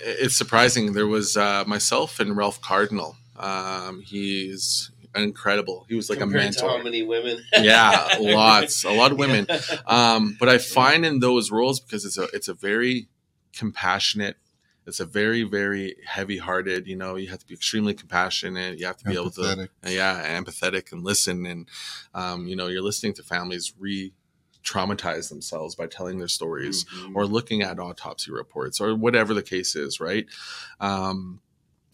it's 0.01 0.37
surprising. 0.37 0.93
There 0.93 1.07
was 1.07 1.37
uh, 1.37 1.65
myself 1.67 2.21
and 2.21 2.37
Ralph 2.37 2.61
Cardinal. 2.61 3.17
Um, 3.39 4.03
he's 4.03 4.91
incredible. 5.15 5.87
He 5.89 5.95
was 5.95 6.11
like 6.11 6.19
compared 6.19 6.45
a 6.45 6.53
to 6.53 6.61
how 6.61 6.67
mentor. 6.69 6.85
many 6.85 7.03
women 7.03 7.43
yeah, 7.59 8.07
lots, 8.21 8.85
a 8.85 8.91
lot 8.91 9.13
of 9.13 9.19
women. 9.19 9.47
Um, 9.87 10.37
but 10.39 10.49
I 10.49 10.59
find 10.59 11.07
in 11.07 11.21
those 11.21 11.51
roles 11.51 11.81
because 11.81 12.05
it's 12.05 12.19
a 12.19 12.25
it's 12.35 12.49
a 12.49 12.55
very 12.55 13.09
compassionate 13.55 14.37
it's 14.87 15.01
a 15.01 15.05
very 15.05 15.43
very 15.43 15.97
heavy 16.07 16.39
hearted 16.39 16.87
you 16.87 16.97
know 16.97 17.17
you 17.17 17.29
have 17.29 17.39
to 17.41 17.47
be 17.47 17.55
extremely 17.55 17.93
compassionate 17.95 18.79
you 18.79 18.87
have 18.87 18.97
to 18.97 19.05
be 19.05 19.15
able 19.15 19.31
to 19.31 19.43
yeah 19.87 20.39
empathetic 20.41 20.93
and 20.93 21.03
listen 21.05 21.45
and 21.47 21.69
um, 22.15 22.47
you 22.47 22.55
know 22.57 22.69
you're 22.69 22.83
listening 22.83 23.13
to 23.15 23.23
families 23.23 23.73
re 23.79 24.13
traumatize 24.65 25.29
themselves 25.29 25.75
by 25.77 25.87
telling 25.87 26.19
their 26.19 26.27
stories 26.29 26.85
Mhm. 26.87 27.15
or 27.15 27.25
looking 27.27 27.63
at 27.63 27.79
autopsy 27.79 28.33
reports 28.33 28.81
or 28.81 28.95
whatever 28.97 29.33
the 29.35 29.43
case 29.43 29.77
is 29.77 30.01
right 30.01 30.27
um, 30.81 31.41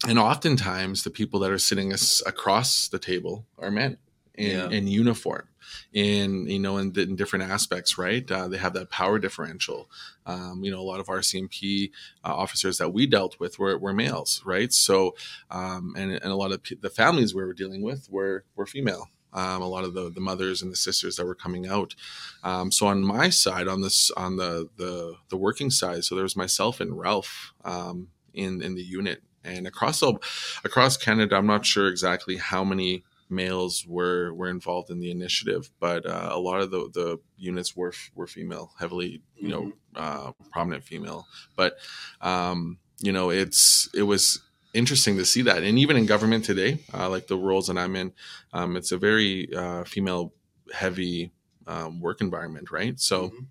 and 0.07 0.17
oftentimes 0.19 1.03
the 1.03 1.09
people 1.11 1.39
that 1.41 1.51
are 1.51 1.59
sitting 1.59 1.93
us 1.93 2.21
across 2.25 2.87
the 2.89 2.99
table 2.99 3.45
are 3.59 3.71
men 3.71 3.97
in, 4.35 4.51
Yeah. 4.51 4.69
in 4.69 4.87
uniform 4.87 5.47
in 5.93 6.47
you 6.47 6.59
know 6.59 6.77
in, 6.77 6.97
in 6.99 7.15
different 7.15 7.49
aspects 7.49 7.97
right? 7.97 8.29
Uh, 8.31 8.47
they 8.47 8.57
have 8.57 8.73
that 8.73 8.89
power 8.89 9.19
differential. 9.19 9.89
Um, 10.25 10.63
you 10.63 10.71
know 10.71 10.79
a 10.79 10.83
lot 10.83 10.99
of 10.99 11.07
rcmp 11.07 11.91
uh, 12.23 12.33
officers 12.33 12.77
that 12.77 12.93
we 12.93 13.05
dealt 13.07 13.39
with 13.39 13.59
were, 13.59 13.77
were 13.77 13.93
males 13.93 14.41
right? 14.45 14.71
So 14.71 15.15
um, 15.51 15.93
and, 15.97 16.11
and 16.11 16.25
a 16.25 16.35
lot 16.35 16.51
of 16.51 16.63
p- 16.63 16.75
the 16.79 16.89
families 16.89 17.33
we 17.35 17.43
were 17.43 17.53
dealing 17.53 17.81
with 17.81 18.09
were 18.09 18.45
were 18.55 18.65
female. 18.65 19.09
Um, 19.35 19.63
a 19.63 19.67
lot 19.67 19.83
of 19.83 19.95
the, 19.95 20.11
the 20.11 20.21
mothers 20.21 20.61
and 20.61 20.71
the 20.71 20.75
sisters 20.75 21.15
that 21.15 21.25
were 21.25 21.33
coming 21.33 21.65
out. 21.67 21.95
Um, 22.43 22.71
so 22.71 22.85
on 22.85 23.01
my 23.01 23.29
side 23.29 23.67
on 23.67 23.81
this 23.81 24.11
on 24.11 24.37
the, 24.37 24.69
the 24.77 25.15
the 25.29 25.37
working 25.37 25.71
side 25.71 26.03
so 26.03 26.13
there 26.15 26.23
was 26.23 26.35
myself 26.35 26.79
and 26.79 26.97
ralph 26.97 27.53
um, 27.65 28.09
in 28.33 28.61
in 28.61 28.75
the 28.75 28.83
unit. 28.83 29.23
And 29.45 29.67
across 29.67 30.01
all 30.01 30.21
across 30.63 30.95
canada 30.95 31.35
i'm 31.35 31.45
not 31.45 31.65
sure 31.65 31.89
exactly 31.89 32.37
how 32.37 32.63
many 32.63 33.03
males 33.33 33.85
were 33.87 34.33
were 34.33 34.49
involved 34.49 34.89
in 34.89 34.99
the 34.99 35.11
initiative 35.11 35.69
but 35.79 36.05
uh, 36.05 36.29
a 36.31 36.39
lot 36.39 36.61
of 36.61 36.71
the 36.71 36.89
the 36.93 37.17
units 37.37 37.75
were 37.75 37.93
were 38.15 38.27
female 38.27 38.73
heavily 38.79 39.21
you 39.35 39.49
know 39.49 39.71
uh, 39.95 40.31
prominent 40.51 40.83
female. 40.83 41.27
But 41.55 41.77
um 42.21 42.79
you 42.99 43.11
know 43.11 43.29
it's 43.29 43.89
it 43.93 44.03
was 44.03 44.41
interesting 44.73 45.17
to 45.17 45.25
see 45.25 45.43
that. 45.43 45.63
And 45.63 45.77
even 45.77 45.97
in 45.97 46.05
government 46.05 46.45
today 46.45 46.79
uh, 46.93 47.09
like 47.09 47.27
the 47.27 47.37
roles 47.37 47.67
that 47.67 47.77
i'm 47.77 47.95
in 47.95 48.11
um, 48.53 48.75
it's 48.75 48.91
a 48.91 48.97
very 48.97 49.53
uh, 49.53 49.83
female 49.83 50.33
heavy 50.73 51.31
um, 51.67 52.01
work 52.01 52.21
environment 52.21 52.71
right? 52.71 52.99
So 52.99 53.29
Mhm. 53.29 53.45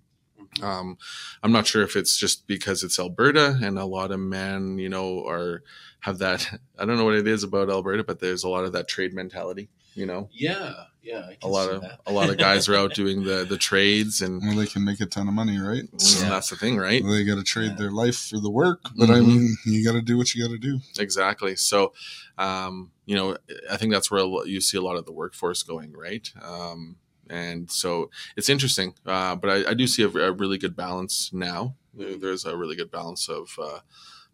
Um, 0.61 0.97
I'm 1.41 1.51
not 1.51 1.67
sure 1.67 1.81
if 1.83 1.95
it's 1.95 2.17
just 2.17 2.47
because 2.47 2.83
it's 2.83 2.99
Alberta 2.99 3.57
and 3.61 3.77
a 3.79 3.85
lot 3.85 4.11
of 4.11 4.19
men, 4.19 4.77
you 4.77 4.89
know, 4.89 5.25
are 5.27 5.63
have 6.01 6.19
that. 6.19 6.47
I 6.79 6.85
don't 6.85 6.97
know 6.97 7.05
what 7.05 7.15
it 7.15 7.27
is 7.27 7.43
about 7.43 7.69
Alberta, 7.69 8.03
but 8.03 8.19
there's 8.19 8.43
a 8.43 8.49
lot 8.49 8.65
of 8.65 8.73
that 8.73 8.87
trade 8.87 9.13
mentality. 9.13 9.69
You 9.95 10.07
know, 10.07 10.27
Yeah, 10.31 10.73
yeah. 11.03 11.19
I 11.19 11.33
a 11.33 11.37
can 11.39 11.51
lot 11.51 11.65
see 11.69 11.75
of 11.75 11.81
that. 11.81 11.99
a 12.07 12.11
lot 12.11 12.31
of 12.31 12.37
guys 12.39 12.67
are 12.67 12.75
out 12.75 12.93
doing 12.95 13.23
the 13.23 13.45
the 13.47 13.59
trades, 13.59 14.23
and 14.23 14.41
Well, 14.41 14.55
they 14.55 14.65
can 14.65 14.83
make 14.83 14.99
a 15.01 15.05
ton 15.05 15.27
of 15.27 15.35
money, 15.35 15.59
right? 15.59 15.83
well, 15.91 16.29
that's 16.31 16.49
the 16.49 16.55
thing, 16.55 16.77
right? 16.77 17.03
They 17.05 17.23
got 17.23 17.35
to 17.35 17.43
trade 17.43 17.73
Yeah. 17.73 17.77
their 17.77 17.91
life 17.91 18.15
for 18.17 18.39
the 18.39 18.49
work, 18.49 18.81
but 18.95 19.11
I 19.11 19.19
Mhm. 19.19 19.27
mean, 19.27 19.57
you 19.67 19.85
got 19.85 19.91
to 19.93 20.01
do 20.01 20.17
what 20.17 20.33
you 20.33 20.43
got 20.43 20.51
to 20.51 20.57
do. 20.57 20.79
Exactly. 20.97 21.55
So, 21.55 21.93
um, 22.39 22.91
you 23.05 23.15
know, 23.15 23.37
I 23.69 23.77
think 23.77 23.93
that's 23.93 24.09
where 24.09 24.23
you 24.47 24.61
see 24.61 24.77
a 24.77 24.81
lot 24.81 24.95
of 24.95 25.05
the 25.05 25.11
workforce 25.11 25.61
going, 25.61 25.93
right? 25.93 26.27
Um, 26.41 26.95
and 27.33 27.71
so 27.71 28.09
it's 28.37 28.49
interesting, 28.49 28.93
uh, 29.05 29.35
but 29.35 29.49
I, 29.49 29.71
I 29.71 29.73
do 29.73 29.87
see 29.87 30.03
a, 30.03 30.07
a 30.07 30.31
really 30.31 30.57
good 30.57 30.75
balance 30.75 31.31
now. 31.33 31.75
There's 31.93 32.45
a 32.45 32.55
really 32.55 32.75
good 32.75 32.91
balance 32.91 33.27
of 33.27 33.49
uh, 33.59 33.79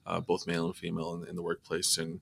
uh, 0.06 0.20
both 0.20 0.48
male 0.48 0.66
and 0.66 0.76
female 0.76 1.14
in, 1.16 1.30
in 1.30 1.36
the 1.36 1.42
workplace, 1.42 1.98
and 1.98 2.20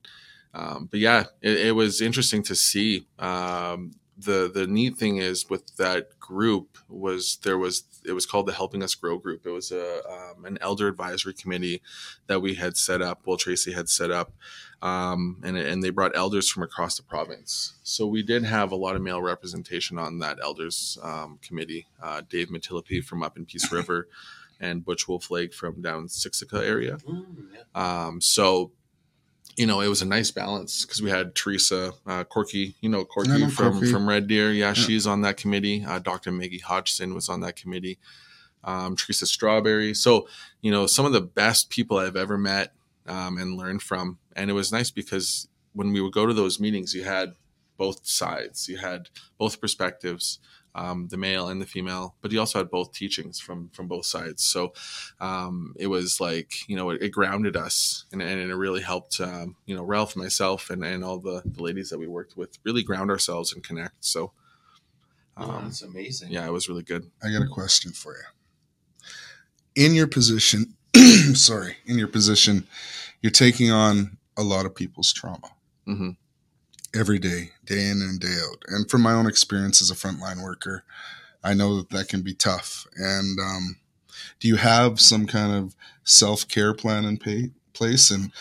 um, 0.54 0.88
but 0.90 1.00
yeah, 1.00 1.24
it, 1.42 1.68
it 1.68 1.72
was 1.72 2.00
interesting 2.00 2.42
to 2.44 2.54
see. 2.54 3.06
Um, 3.18 3.92
the 4.18 4.50
the 4.52 4.66
neat 4.66 4.96
thing 4.96 5.18
is 5.18 5.48
with 5.48 5.76
that 5.76 6.18
group 6.18 6.76
was 6.88 7.38
there 7.44 7.58
was 7.58 7.84
it 8.04 8.12
was 8.12 8.26
called 8.26 8.46
the 8.46 8.52
Helping 8.52 8.82
Us 8.82 8.94
Grow 8.94 9.18
group. 9.18 9.46
It 9.46 9.50
was 9.50 9.70
a 9.70 10.00
um, 10.06 10.44
an 10.44 10.58
elder 10.60 10.88
advisory 10.88 11.34
committee 11.34 11.80
that 12.26 12.40
we 12.40 12.54
had 12.54 12.76
set 12.76 13.00
up. 13.00 13.22
Well, 13.24 13.36
Tracy 13.36 13.72
had 13.72 13.88
set 13.88 14.10
up, 14.10 14.32
um, 14.82 15.40
and 15.44 15.56
and 15.56 15.82
they 15.82 15.90
brought 15.90 16.16
elders 16.16 16.50
from 16.50 16.64
across 16.64 16.96
the 16.96 17.02
province. 17.02 17.74
So 17.84 18.06
we 18.06 18.22
did 18.22 18.44
have 18.44 18.72
a 18.72 18.76
lot 18.76 18.96
of 18.96 19.02
male 19.02 19.22
representation 19.22 19.98
on 19.98 20.18
that 20.18 20.38
elders 20.42 20.98
um, 21.02 21.38
committee. 21.40 21.86
Uh, 22.02 22.22
Dave 22.28 22.48
Matilipi 22.48 23.04
from 23.04 23.22
up 23.22 23.36
in 23.36 23.46
Peace 23.46 23.70
River, 23.70 24.08
and 24.60 24.84
Butch 24.84 25.06
Wolfleg 25.06 25.54
from 25.54 25.80
down 25.80 26.08
Siksika 26.08 26.62
area. 26.62 26.96
Mm, 27.08 27.48
yeah. 27.54 28.06
Um, 28.06 28.20
so, 28.20 28.72
you 29.58 29.66
know, 29.66 29.80
it 29.80 29.88
was 29.88 30.00
a 30.02 30.06
nice 30.06 30.30
balance 30.30 30.84
because 30.84 31.02
we 31.02 31.10
had 31.10 31.34
Teresa 31.34 31.92
uh, 32.06 32.24
Corky, 32.24 32.76
you 32.80 32.88
know, 32.88 33.04
Corky 33.04 33.30
know 33.30 33.48
from 33.50 33.72
Corky. 33.74 33.90
from 33.92 34.08
Red 34.08 34.26
Deer. 34.28 34.52
Yeah, 34.52 34.68
Yeah. 34.68 34.72
she's 34.74 35.06
on 35.06 35.22
that 35.22 35.36
committee. 35.36 35.84
Uh, 35.84 35.98
Dr. 35.98 36.30
Maggie 36.32 36.58
Hodgson 36.58 37.14
was 37.14 37.28
on 37.28 37.40
that 37.40 37.56
committee. 37.56 37.98
Um, 38.64 38.96
Teresa 38.96 39.26
Strawberry. 39.26 39.94
So, 39.94 40.28
you 40.60 40.70
know, 40.70 40.86
some 40.86 41.06
of 41.06 41.12
the 41.12 41.20
best 41.20 41.70
people 41.70 41.98
I've 41.98 42.16
ever 42.16 42.38
met 42.38 42.72
um, 43.06 43.38
and 43.38 43.56
learned 43.56 43.82
from. 43.82 44.18
And 44.36 44.50
it 44.50 44.54
was 44.54 44.72
nice 44.72 44.90
because 44.90 45.48
when 45.72 45.92
we 45.92 46.00
would 46.00 46.12
go 46.12 46.26
to 46.26 46.34
those 46.34 46.60
meetings, 46.60 46.94
you 46.94 47.04
had 47.04 47.34
both 47.76 48.06
sides. 48.06 48.68
You 48.68 48.78
had 48.78 49.08
both 49.38 49.60
perspectives, 49.60 50.38
um, 50.78 51.08
the 51.08 51.16
male 51.16 51.48
and 51.48 51.60
the 51.60 51.66
female, 51.66 52.14
but 52.22 52.30
he 52.30 52.38
also 52.38 52.58
had 52.58 52.70
both 52.70 52.92
teachings 52.92 53.40
from 53.40 53.68
from 53.70 53.88
both 53.88 54.06
sides. 54.06 54.44
So 54.44 54.72
um, 55.20 55.74
it 55.76 55.88
was 55.88 56.20
like 56.20 56.68
you 56.68 56.76
know 56.76 56.90
it, 56.90 57.02
it 57.02 57.10
grounded 57.10 57.56
us, 57.56 58.04
and, 58.12 58.22
and 58.22 58.40
it 58.50 58.54
really 58.56 58.82
helped 58.82 59.20
um, 59.20 59.56
you 59.66 59.74
know 59.76 59.82
Ralph, 59.82 60.16
myself, 60.16 60.70
and 60.70 60.84
and 60.84 61.04
all 61.04 61.18
the, 61.18 61.42
the 61.44 61.62
ladies 61.62 61.90
that 61.90 61.98
we 61.98 62.06
worked 62.06 62.36
with 62.36 62.58
really 62.64 62.82
ground 62.82 63.10
ourselves 63.10 63.52
and 63.52 63.62
connect. 63.64 64.04
So 64.04 64.32
Oh, 65.40 65.44
um, 65.44 65.64
that's 65.64 65.82
amazing. 65.82 66.32
yeah, 66.32 66.46
it 66.46 66.52
was 66.52 66.68
really 66.68 66.82
good. 66.82 67.10
I 67.22 67.30
got 67.30 67.42
a 67.42 67.48
question 67.48 67.92
for 67.92 68.14
you. 68.16 69.84
In 69.84 69.94
your 69.94 70.08
position, 70.08 70.74
sorry, 71.34 71.76
in 71.86 71.98
your 71.98 72.08
position, 72.08 72.66
you're 73.22 73.30
taking 73.30 73.70
on 73.70 74.18
a 74.36 74.42
lot 74.42 74.66
of 74.66 74.74
people's 74.74 75.12
trauma 75.12 75.50
hmm 75.84 76.10
every 76.94 77.18
day, 77.18 77.50
day 77.64 77.88
in 77.88 78.00
and 78.02 78.20
day 78.20 78.36
out. 78.48 78.62
And 78.68 78.88
from 78.90 79.02
my 79.02 79.12
own 79.12 79.26
experience 79.26 79.80
as 79.82 79.90
a 79.90 79.94
frontline 79.94 80.42
worker, 80.42 80.84
I 81.44 81.54
know 81.54 81.76
that 81.76 81.90
that 81.90 82.08
can 82.08 82.22
be 82.22 82.34
tough. 82.34 82.86
And 82.96 83.38
um, 83.38 83.76
do 84.40 84.48
you 84.48 84.56
have 84.56 85.00
some 85.00 85.26
kind 85.26 85.52
of 85.52 85.74
self 86.04 86.46
care 86.48 86.74
plan 86.74 87.04
in 87.04 87.18
pay, 87.18 87.50
place? 87.72 88.10
And 88.10 88.32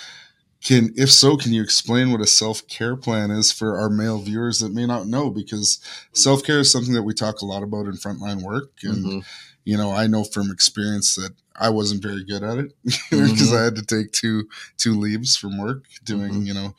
can, 0.63 0.91
if 0.97 1.11
so, 1.11 1.37
can 1.37 1.53
you 1.53 1.61
explain 1.61 2.11
what 2.11 2.21
a 2.21 2.27
self 2.27 2.67
care 2.67 2.95
plan 2.95 3.31
is 3.31 3.51
for 3.51 3.77
our 3.77 3.89
male 3.89 4.19
viewers 4.19 4.59
that 4.59 4.73
may 4.73 4.85
not 4.85 5.07
know? 5.07 5.29
Because 5.29 5.79
self 6.13 6.43
care 6.43 6.59
is 6.59 6.71
something 6.71 6.93
that 6.93 7.03
we 7.03 7.13
talk 7.13 7.41
a 7.41 7.45
lot 7.45 7.63
about 7.63 7.85
in 7.85 7.93
frontline 7.93 8.41
work, 8.41 8.71
and 8.83 9.05
Mhm. 9.05 9.25
you 9.65 9.77
know, 9.77 9.91
I 9.91 10.07
know 10.07 10.23
from 10.23 10.49
experience 10.49 11.15
that 11.15 11.33
I 11.55 11.69
wasn't 11.69 12.01
very 12.01 12.23
good 12.23 12.41
at 12.43 12.57
it 12.57 12.73
because 13.11 13.53
I 13.53 13.63
had 13.63 13.75
to 13.75 13.83
take 13.85 14.11
two 14.11 14.47
two 14.77 14.93
leaves 14.99 15.35
from 15.37 15.57
work 15.57 15.83
doing, 16.03 16.31
Mhm. 16.41 16.47
you 16.47 16.53
know, 16.53 16.75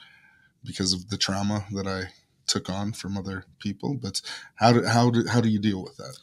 because 0.68 0.92
of 0.92 1.08
the 1.08 1.16
trauma 1.16 1.64
that 1.72 1.86
I 1.86 2.10
took 2.46 2.68
on 2.68 2.92
from 2.92 3.16
other 3.16 3.44
people. 3.58 3.94
But 3.94 4.20
how 4.56 4.72
do 4.72 4.84
how 4.84 5.10
do 5.10 5.26
how 5.26 5.40
do 5.40 5.48
you 5.48 5.58
deal 5.58 5.82
with 5.82 5.96
that? 5.96 6.16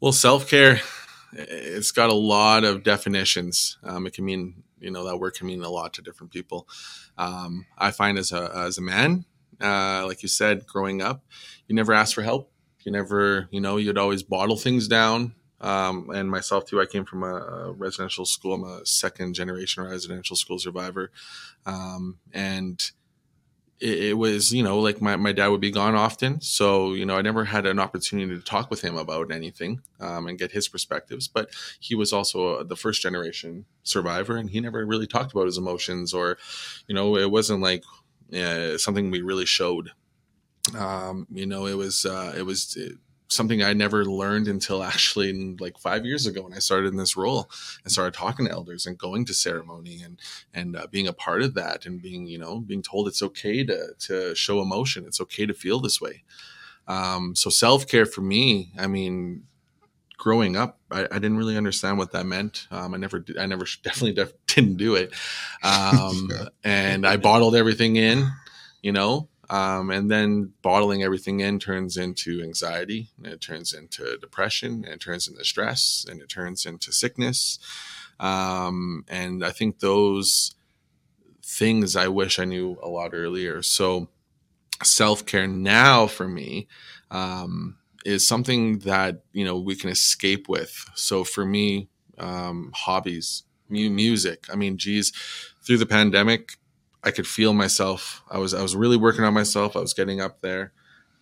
Well, 0.00 0.12
self 0.12 0.48
care, 0.48 0.80
it's 1.32 1.90
got 1.90 2.08
a 2.08 2.14
lot 2.14 2.64
of 2.64 2.84
definitions. 2.84 3.76
Um, 3.82 4.06
it 4.06 4.14
can 4.14 4.24
mean, 4.24 4.62
you 4.78 4.90
know, 4.90 5.04
that 5.04 5.18
word 5.18 5.34
can 5.34 5.48
mean 5.48 5.62
a 5.62 5.68
lot 5.68 5.92
to 5.94 6.02
different 6.02 6.32
people. 6.32 6.68
Um, 7.18 7.66
I 7.76 7.90
find 7.90 8.16
as 8.16 8.32
a 8.32 8.50
as 8.54 8.78
a 8.78 8.82
man, 8.82 9.24
uh, 9.60 10.06
like 10.06 10.22
you 10.22 10.28
said, 10.28 10.66
growing 10.66 11.02
up, 11.02 11.24
you 11.66 11.74
never 11.74 11.92
asked 11.92 12.14
for 12.14 12.22
help. 12.22 12.52
You 12.84 12.92
never, 12.92 13.48
you 13.50 13.60
know, 13.60 13.76
you'd 13.76 13.98
always 13.98 14.22
bottle 14.22 14.56
things 14.56 14.88
down. 14.88 15.34
Um, 15.60 16.08
and 16.14 16.30
myself 16.30 16.66
too, 16.66 16.80
I 16.80 16.86
came 16.86 17.04
from 17.04 17.24
a, 17.24 17.34
a 17.34 17.72
residential 17.72 18.24
school. 18.24 18.54
I'm 18.54 18.62
a 18.62 18.86
second 18.86 19.34
generation 19.34 19.82
residential 19.82 20.36
school 20.36 20.60
survivor, 20.60 21.10
um, 21.66 22.18
and 22.32 22.80
it, 23.80 23.98
it 23.98 24.18
was 24.18 24.52
you 24.52 24.62
know 24.62 24.78
like 24.78 25.00
my, 25.00 25.16
my 25.16 25.32
dad 25.32 25.48
would 25.48 25.60
be 25.60 25.70
gone 25.70 25.94
often. 25.94 26.40
So 26.40 26.94
you 26.94 27.06
know 27.06 27.16
i 27.16 27.22
never 27.22 27.44
had 27.44 27.66
an 27.66 27.78
opportunity 27.78 28.34
to 28.34 28.42
talk 28.42 28.70
with 28.70 28.82
him 28.82 28.96
about 28.96 29.30
anything 29.32 29.80
um, 30.00 30.26
and 30.26 30.38
get 30.38 30.52
his 30.52 30.68
perspectives. 30.68 31.28
But 31.28 31.50
he 31.80 31.94
was 31.94 32.12
also 32.12 32.58
uh 32.58 32.62
the 32.64 32.76
first 32.76 33.02
generation 33.02 33.64
survivor 33.82 34.36
and 34.36 34.50
he 34.50 34.60
never 34.60 34.84
really 34.84 35.06
talked 35.06 35.32
about 35.32 35.46
his 35.46 35.58
emotions 35.58 36.12
or 36.12 36.38
you 36.86 36.94
know 36.94 37.16
it 37.16 37.30
wasn't 37.30 37.60
like 37.60 37.84
uh, 38.34 38.76
something 38.78 39.10
we 39.10 39.22
really 39.22 39.46
showed. 39.46 39.90
Um, 40.76 41.26
you 41.30 41.46
know 41.46 41.66
it 41.66 41.76
was 41.76 42.04
uh, 42.04 42.34
it 42.36 42.42
was 42.42 42.76
uh, 42.76 42.94
something 43.28 43.62
i 43.62 43.72
never 43.72 44.04
learned 44.04 44.48
until 44.48 44.82
actually 44.92 45.54
like 45.60 45.78
five 45.78 46.04
years 46.06 46.26
ago 46.26 46.42
when 46.42 46.52
i 46.54 46.58
started 46.58 46.88
in 46.92 46.96
this 46.96 47.16
role 47.16 47.50
and 47.84 47.92
started 47.92 48.14
talking 48.14 48.46
to 48.46 48.52
elders 48.52 48.86
and 48.86 48.96
going 48.98 49.24
to 49.24 49.34
ceremony 49.34 50.00
and 50.02 50.18
and 50.54 50.74
uh, 50.76 50.86
being 50.90 51.06
a 51.06 51.12
part 51.12 51.42
of 51.42 51.54
that 51.54 51.86
and 51.86 52.00
being 52.02 52.26
you 52.26 52.38
know 52.38 52.60
being 52.60 52.82
told 52.82 53.06
it's 53.06 53.22
okay 53.22 53.62
to 53.64 53.88
to 53.98 54.34
show 54.34 54.60
emotion 54.62 55.04
it's 55.06 55.20
okay 55.20 55.44
to 55.46 55.54
feel 55.54 55.78
this 55.80 56.00
way. 56.00 56.22
Um, 56.86 57.34
so 57.36 57.50
self-care 57.50 58.06
for 58.06 58.22
me 58.22 58.72
i 58.78 58.86
mean 58.86 59.44
growing 60.16 60.56
up 60.56 60.78
I, 60.90 61.02
I 61.04 61.18
didn't 61.20 61.36
really 61.36 61.56
understand 61.56 61.98
what 61.98 62.12
that 62.12 62.24
meant. 62.26 62.66
Um, 62.70 62.94
i 62.94 62.96
never 62.96 63.18
did 63.20 63.36
i 63.38 63.44
never 63.46 63.66
definitely 63.82 64.14
def- 64.14 64.32
didn't 64.46 64.76
do 64.78 64.94
it. 64.94 65.12
Um, 65.62 66.28
Yeah. 66.30 66.48
and 66.64 67.06
i 67.06 67.16
bottled 67.18 67.54
everything 67.56 67.96
in 67.96 68.26
you 68.82 68.92
know 68.92 69.28
um, 69.50 69.90
and 69.90 70.10
then 70.10 70.52
bottling 70.62 71.02
everything 71.02 71.40
in 71.40 71.58
turns 71.58 71.96
into 71.96 72.42
anxiety 72.42 73.10
it 73.24 73.40
turns 73.40 73.72
into 73.72 74.16
depression 74.18 74.84
and 74.84 74.94
it 74.94 75.00
turns 75.00 75.28
into 75.28 75.44
stress 75.44 76.04
and 76.08 76.20
it 76.20 76.28
turns 76.28 76.66
into 76.66 76.92
sickness 76.92 77.58
um, 78.20 79.04
and 79.08 79.44
I 79.44 79.50
think 79.50 79.78
those 79.78 80.54
things 81.42 81.96
I 81.96 82.08
wish 82.08 82.38
I 82.38 82.44
knew 82.44 82.78
a 82.82 82.88
lot 82.88 83.10
earlier. 83.14 83.62
So 83.62 84.08
self 84.82 85.24
care 85.24 85.46
now 85.46 86.06
for 86.06 86.28
me 86.28 86.68
um, 87.10 87.78
is 88.04 88.26
something 88.26 88.80
that 88.80 89.22
you 89.32 89.44
know 89.44 89.58
we 89.58 89.76
can 89.76 89.90
escape 89.90 90.48
with. 90.48 90.84
So 90.94 91.24
for 91.24 91.44
me, 91.44 91.88
um, 92.18 92.70
hobbies, 92.74 93.44
music. 93.68 94.46
I 94.52 94.56
mean, 94.56 94.78
geez, 94.78 95.12
through 95.64 95.78
the 95.78 95.86
pandemic, 95.86 96.58
I 97.04 97.10
could 97.10 97.26
feel 97.26 97.52
myself. 97.54 98.22
I 98.30 98.38
was 98.38 98.54
I 98.54 98.62
was 98.62 98.74
really 98.76 98.96
working 98.96 99.24
on 99.24 99.34
myself. 99.34 99.76
I 99.76 99.80
was 99.80 99.94
getting 99.94 100.20
up 100.20 100.40
there. 100.40 100.72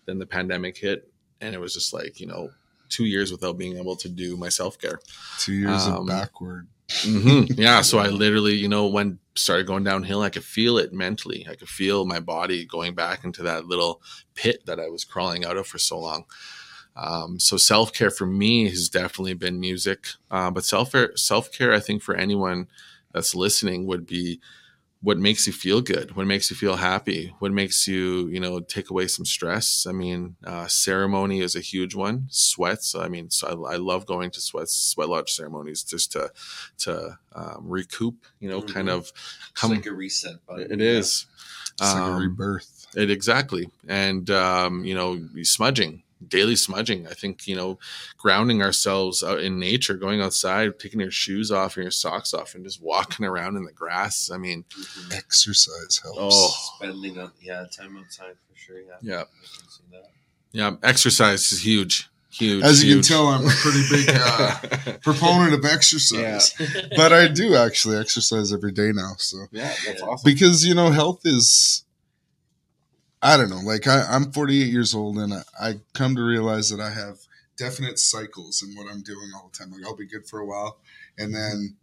Then 0.06 0.18
the 0.18 0.26
pandemic 0.26 0.76
hit, 0.78 1.10
and 1.40 1.54
it 1.54 1.60
was 1.60 1.74
just 1.74 1.92
like 1.92 2.20
you 2.20 2.26
know 2.26 2.50
two 2.88 3.04
years 3.04 3.32
without 3.32 3.58
being 3.58 3.76
able 3.78 3.96
to 3.96 4.08
do 4.08 4.36
my 4.36 4.48
self 4.48 4.78
care. 4.78 4.98
Two 5.38 5.52
years 5.54 5.86
Um, 5.86 5.94
of 5.96 6.06
backward. 6.06 6.68
hmm 7.02 7.42
Yeah. 7.56 7.80
So 7.82 7.98
I 7.98 8.08
literally, 8.08 8.54
you 8.54 8.68
know, 8.68 8.86
when 8.86 9.18
started 9.34 9.66
going 9.66 9.82
downhill, 9.84 10.22
I 10.22 10.30
could 10.30 10.44
feel 10.44 10.78
it 10.78 10.92
mentally. 10.92 11.46
I 11.50 11.56
could 11.56 11.68
feel 11.68 12.06
my 12.06 12.20
body 12.20 12.64
going 12.64 12.94
back 12.94 13.24
into 13.24 13.42
that 13.42 13.66
little 13.66 14.00
pit 14.34 14.64
that 14.66 14.78
I 14.78 14.88
was 14.88 15.04
crawling 15.04 15.44
out 15.44 15.56
of 15.56 15.66
for 15.66 15.78
so 15.78 15.98
long. 15.98 16.24
Um, 16.94 17.38
so 17.38 17.56
self 17.58 17.92
care 17.92 18.10
for 18.10 18.24
me 18.26 18.68
has 18.70 18.88
definitely 18.88 19.34
been 19.34 19.60
music, 19.60 20.06
uh, 20.30 20.50
but 20.50 20.64
self 20.64 20.94
self 21.16 21.52
care, 21.52 21.74
I 21.74 21.80
think 21.80 22.02
for 22.02 22.14
anyone 22.14 22.68
that's 23.12 23.34
listening 23.34 23.86
would 23.86 24.06
be 24.06 24.40
what 25.06 25.18
makes 25.18 25.46
you 25.46 25.52
feel 25.52 25.80
good, 25.80 26.16
what 26.16 26.26
makes 26.26 26.50
you 26.50 26.56
feel 26.56 26.74
happy, 26.76 27.32
what 27.38 27.52
makes 27.52 27.86
you, 27.86 28.26
you 28.34 28.40
know, 28.40 28.58
take 28.58 28.90
away 28.90 29.06
some 29.06 29.24
stress. 29.24 29.86
I 29.88 29.92
mean, 29.92 30.34
uh, 30.44 30.66
ceremony 30.66 31.38
is 31.46 31.54
a 31.54 31.60
huge 31.60 31.94
one. 31.94 32.26
Sweats. 32.28 32.92
I 32.96 33.06
mean, 33.14 33.30
so 33.30 33.42
I, 33.46 33.74
I 33.74 33.76
love 33.76 34.04
going 34.04 34.32
to 34.32 34.40
sweats, 34.40 34.74
sweat 34.76 35.08
lodge 35.08 35.30
ceremonies 35.30 35.84
just 35.84 36.10
to, 36.12 36.32
to 36.78 37.16
um, 37.36 37.62
recoup, 37.76 38.16
you 38.40 38.48
know, 38.50 38.60
kind 38.62 38.88
Mhm. 38.88 38.94
of 38.98 39.02
It's 39.52 39.60
come. 39.60 39.70
like 39.70 39.86
a 39.86 39.92
reset 39.92 40.44
button. 40.44 40.72
it 40.72 40.80
is. 40.80 41.26
It's 41.78 41.94
like 41.94 42.02
a 42.02 42.10
Um, 42.10 42.18
rebirth. 42.18 42.86
it 42.96 43.08
exactly, 43.10 43.68
and 43.86 44.28
um, 44.30 44.84
you 44.84 44.94
know, 44.96 45.20
smudging, 45.42 46.02
daily 46.26 46.56
smudging. 46.56 47.06
I 47.06 47.12
think 47.12 47.46
you 47.46 47.56
know, 47.56 47.78
grounding 48.16 48.62
ourselves 48.62 49.22
out 49.22 49.40
in 49.40 49.58
nature, 49.58 49.94
going 49.94 50.20
outside, 50.20 50.78
taking 50.78 51.00
your 51.00 51.10
shoes 51.10 51.50
off 51.50 51.76
and 51.76 51.84
your 51.84 51.90
socks 51.90 52.32
off, 52.34 52.54
and 52.54 52.64
just 52.64 52.82
walking 52.82 53.26
around 53.26 53.56
in 53.56 53.64
the 53.64 53.72
grass. 53.72 54.30
I 54.32 54.36
mean, 54.38 54.64
Mhm. 54.78 55.14
Exercise 55.14 56.00
helps. 56.02 56.18
oh, 56.20 56.54
Spending 56.76 57.18
on 57.18 57.32
yeah 57.40 57.64
time 57.76 57.96
outside 57.98 58.34
for 58.48 58.56
sure. 58.58 58.80
Yeah. 58.80 58.96
Yeah. 59.02 59.20
I 59.20 59.24
can 59.60 59.70
see 59.70 59.82
that. 59.92 60.10
yeah, 60.52 60.76
exercise 60.82 61.52
is 61.52 61.64
huge, 61.64 62.08
huge. 62.30 62.62
As 62.64 62.82
you 62.82 62.94
huge. 62.96 63.08
can 63.08 63.16
tell, 63.16 63.26
I'm 63.28 63.46
a 63.46 63.50
pretty 63.50 63.82
big 63.90 64.08
uh, 64.18 64.98
proponent 65.02 65.52
of 65.54 65.64
exercise. 65.64 66.54
But 66.96 67.12
I 67.12 67.28
do 67.28 67.54
actually 67.56 67.98
exercise 67.98 68.52
every 68.52 68.72
day 68.72 68.90
now. 68.92 69.12
So 69.18 69.46
yeah, 69.52 69.74
that's 69.86 70.00
awesome. 70.02 70.24
because 70.24 70.64
you 70.64 70.74
know 70.74 70.90
health 70.90 71.20
is 71.24 71.84
i 73.26 73.36
don't 73.36 73.50
know 73.50 73.60
like 73.72 73.86
I, 73.86 74.04
i'm 74.10 74.30
48 74.32 74.66
years 74.68 74.94
old 74.94 75.18
and 75.18 75.32
I, 75.34 75.42
I 75.60 75.74
come 75.94 76.14
to 76.16 76.22
realize 76.22 76.70
that 76.70 76.80
i 76.80 76.90
have 76.90 77.18
definite 77.56 77.98
cycles 77.98 78.62
in 78.62 78.74
what 78.76 78.86
i'm 78.90 79.02
doing 79.02 79.30
all 79.34 79.50
the 79.50 79.58
time 79.58 79.70
like 79.72 79.84
i'll 79.84 79.96
be 79.96 80.06
good 80.06 80.26
for 80.26 80.38
a 80.40 80.46
while 80.46 80.78
and 81.18 81.34
then 81.34 81.76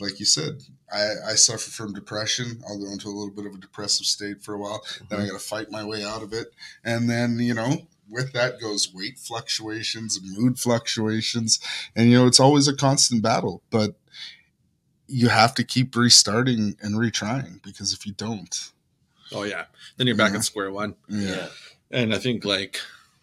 like 0.00 0.20
you 0.20 0.26
said 0.26 0.62
i 0.92 1.02
i 1.32 1.34
suffer 1.34 1.70
from 1.70 1.92
depression 1.92 2.62
i'll 2.68 2.78
go 2.78 2.90
into 2.90 3.08
a 3.08 3.16
little 3.18 3.34
bit 3.34 3.46
of 3.46 3.54
a 3.54 3.58
depressive 3.58 4.06
state 4.06 4.42
for 4.42 4.54
a 4.54 4.58
while 4.58 4.82
then 5.08 5.18
i 5.18 5.22
Mm-hmm. 5.22 5.32
gotta 5.32 5.44
fight 5.44 5.70
my 5.70 5.84
way 5.84 6.04
out 6.04 6.22
of 6.22 6.32
it 6.32 6.48
and 6.84 7.10
then 7.10 7.38
you 7.40 7.54
know 7.54 7.72
with 8.10 8.32
that 8.32 8.60
goes 8.60 8.94
weight 8.94 9.18
fluctuations 9.18 10.18
mood 10.22 10.58
fluctuations 10.58 11.58
and 11.96 12.08
you 12.10 12.16
know 12.18 12.26
it's 12.26 12.40
always 12.40 12.68
a 12.68 12.76
constant 12.76 13.22
battle 13.22 13.62
but 13.70 13.96
you 15.06 15.28
have 15.28 15.54
to 15.54 15.64
keep 15.64 15.96
restarting 15.96 16.76
and 16.82 16.96
retrying 16.96 17.62
because 17.62 17.92
if 17.92 18.06
you 18.06 18.12
don't 18.12 18.72
oh 19.32 19.42
yeah, 19.44 19.64
then 19.96 20.06
you're 20.06 20.16
back 20.16 20.32
Yeah. 20.32 20.38
at 20.38 20.44
square 20.44 20.70
one. 20.72 20.94
yeah, 21.08 21.48
And 21.90 22.14
I 22.14 22.18
think 22.18 22.44
like 22.44 22.80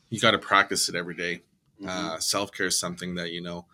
you 0.10 0.20
got 0.20 0.32
to 0.32 0.38
practice 0.40 0.90
it 0.90 0.96
every 0.96 1.16
day. 1.16 1.42
Mhm. 1.82 1.88
Uh, 1.90 2.20
Self 2.20 2.52
care 2.52 2.68
is 2.68 2.80
something 2.80 3.16
that 3.16 3.32
you 3.32 3.42
know 3.42 3.66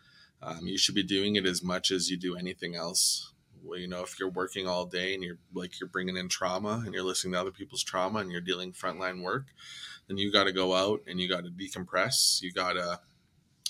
um, 0.41 0.65
you 0.65 0.77
should 0.77 0.95
be 0.95 1.03
doing 1.03 1.35
it 1.35 1.45
as 1.45 1.61
much 1.61 1.91
as 1.91 2.09
you 2.09 2.17
do 2.17 2.35
anything 2.35 2.75
else. 2.75 3.31
Well, 3.63 3.77
you 3.77 3.87
know, 3.87 4.01
if 4.01 4.19
you're 4.19 4.27
working 4.29 4.67
all 4.67 4.85
day 4.87 5.13
and 5.13 5.23
you're 5.23 5.37
like 5.53 5.79
you're 5.79 5.87
bringing 5.89 6.17
in 6.17 6.29
trauma 6.29 6.81
and 6.83 6.95
you're 6.95 7.03
listening 7.03 7.33
to 7.33 7.39
other 7.41 7.51
people's 7.51 7.83
trauma 7.83 8.19
and 8.19 8.31
you're 8.31 8.41
dealing 8.41 8.73
frontline 8.73 9.21
work, 9.21 9.45
then 10.07 10.17
you 10.17 10.31
got 10.31 10.45
to 10.45 10.51
go 10.51 10.73
out 10.73 11.01
and 11.05 11.19
you 11.19 11.29
got 11.29 11.43
to 11.43 11.51
decompress. 11.51 12.41
You 12.41 12.51
gotta 12.51 12.99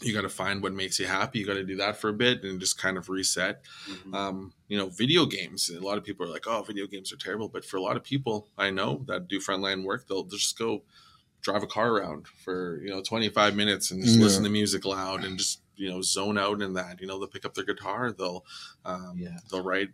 you 0.01 0.13
got 0.13 0.21
to 0.21 0.29
find 0.29 0.61
what 0.63 0.73
makes 0.73 0.99
you 0.99 1.05
happy. 1.07 1.39
You 1.39 1.45
got 1.45 1.53
to 1.55 1.63
do 1.63 1.77
that 1.77 1.97
for 1.97 2.09
a 2.09 2.13
bit 2.13 2.43
and 2.43 2.59
just 2.59 2.77
kind 2.77 2.97
of 2.97 3.09
reset 3.09 3.61
Mhm. 3.87 4.13
um, 4.15 4.53
you 4.67 4.77
know, 4.77 4.89
video 4.89 5.25
games. 5.25 5.69
A 5.69 5.79
lot 5.79 5.97
of 5.97 6.03
people 6.03 6.25
are 6.25 6.29
like, 6.29 6.47
"Oh, 6.47 6.63
video 6.63 6.87
games 6.87 7.11
are 7.13 7.17
terrible," 7.17 7.49
but 7.49 7.65
for 7.65 7.77
a 7.77 7.81
lot 7.81 7.97
of 7.97 8.03
people 8.03 8.47
I 8.57 8.69
know 8.71 9.03
that 9.07 9.27
do 9.27 9.39
frontline 9.39 9.83
work, 9.83 10.07
they'll 10.07 10.23
just 10.23 10.57
go 10.57 10.83
drive 11.41 11.63
a 11.63 11.67
car 11.67 11.91
around 11.91 12.27
for 12.27 12.79
you 12.83 12.89
know 12.89 13.01
25 13.01 13.55
minutes 13.55 13.91
and 13.91 14.01
just 14.03 14.17
Yeah. 14.17 14.23
listen 14.23 14.43
to 14.43 14.49
music 14.49 14.85
loud 14.85 15.23
and 15.23 15.37
just 15.39 15.61
you 15.75 15.89
know 15.89 16.01
zone 16.01 16.37
out 16.37 16.61
in 16.61 16.73
that. 16.73 17.01
You 17.01 17.07
know, 17.07 17.17
they'll 17.19 17.27
pick 17.27 17.45
up 17.45 17.53
their 17.55 17.65
guitar, 17.65 18.11
they'll 18.11 18.45
um, 18.85 19.17
Yeah. 19.17 19.37
they'll 19.49 19.63
write 19.63 19.89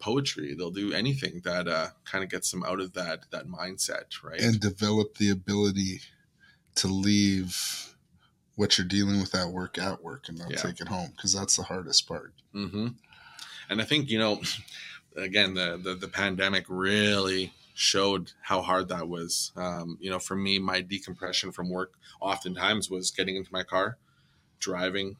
poetry, 0.00 0.54
they'll 0.54 0.70
do 0.70 0.92
anything 0.92 1.40
that 1.44 1.66
uh, 1.66 1.90
kind 2.04 2.22
of 2.22 2.30
gets 2.30 2.50
them 2.52 2.62
out 2.64 2.80
of 2.80 2.92
that 2.94 3.30
that 3.30 3.46
mindset, 3.48 4.22
right? 4.22 4.40
and 4.40 4.60
develop 4.60 5.16
the 5.18 5.30
ability 5.30 6.00
to 6.76 6.86
leave 6.88 7.94
what 8.58 8.78
you're 8.78 8.86
dealing 8.86 9.20
with 9.20 9.34
at 9.34 9.48
work 9.48 9.78
at 9.78 10.02
work 10.04 10.28
and 10.28 10.38
not 10.38 10.50
Yeah. 10.50 10.62
take 10.62 10.80
it 10.80 10.88
home 10.88 11.12
because 11.16 11.32
that's 11.32 11.56
the 11.56 11.64
hardest 11.64 12.06
part 12.08 12.34
hmm 12.52 12.88
And 13.70 13.80
I 13.82 13.84
think 13.84 14.10
you 14.10 14.18
know, 14.18 14.42
again, 15.16 15.54
the, 15.54 15.76
the 15.76 15.94
the 15.94 16.08
pandemic 16.08 16.66
really 16.68 17.52
showed 17.74 18.32
how 18.42 18.62
hard 18.62 18.88
that 18.88 19.08
was. 19.08 19.52
Um, 19.56 19.98
you 20.00 20.10
know, 20.10 20.18
for 20.18 20.36
me, 20.36 20.58
my 20.58 20.80
decompression 20.80 21.52
from 21.52 21.70
work 21.70 21.94
oftentimes 22.20 22.90
was 22.90 23.10
getting 23.12 23.36
into 23.36 23.52
my 23.52 23.62
car, 23.62 23.98
driving, 24.60 25.16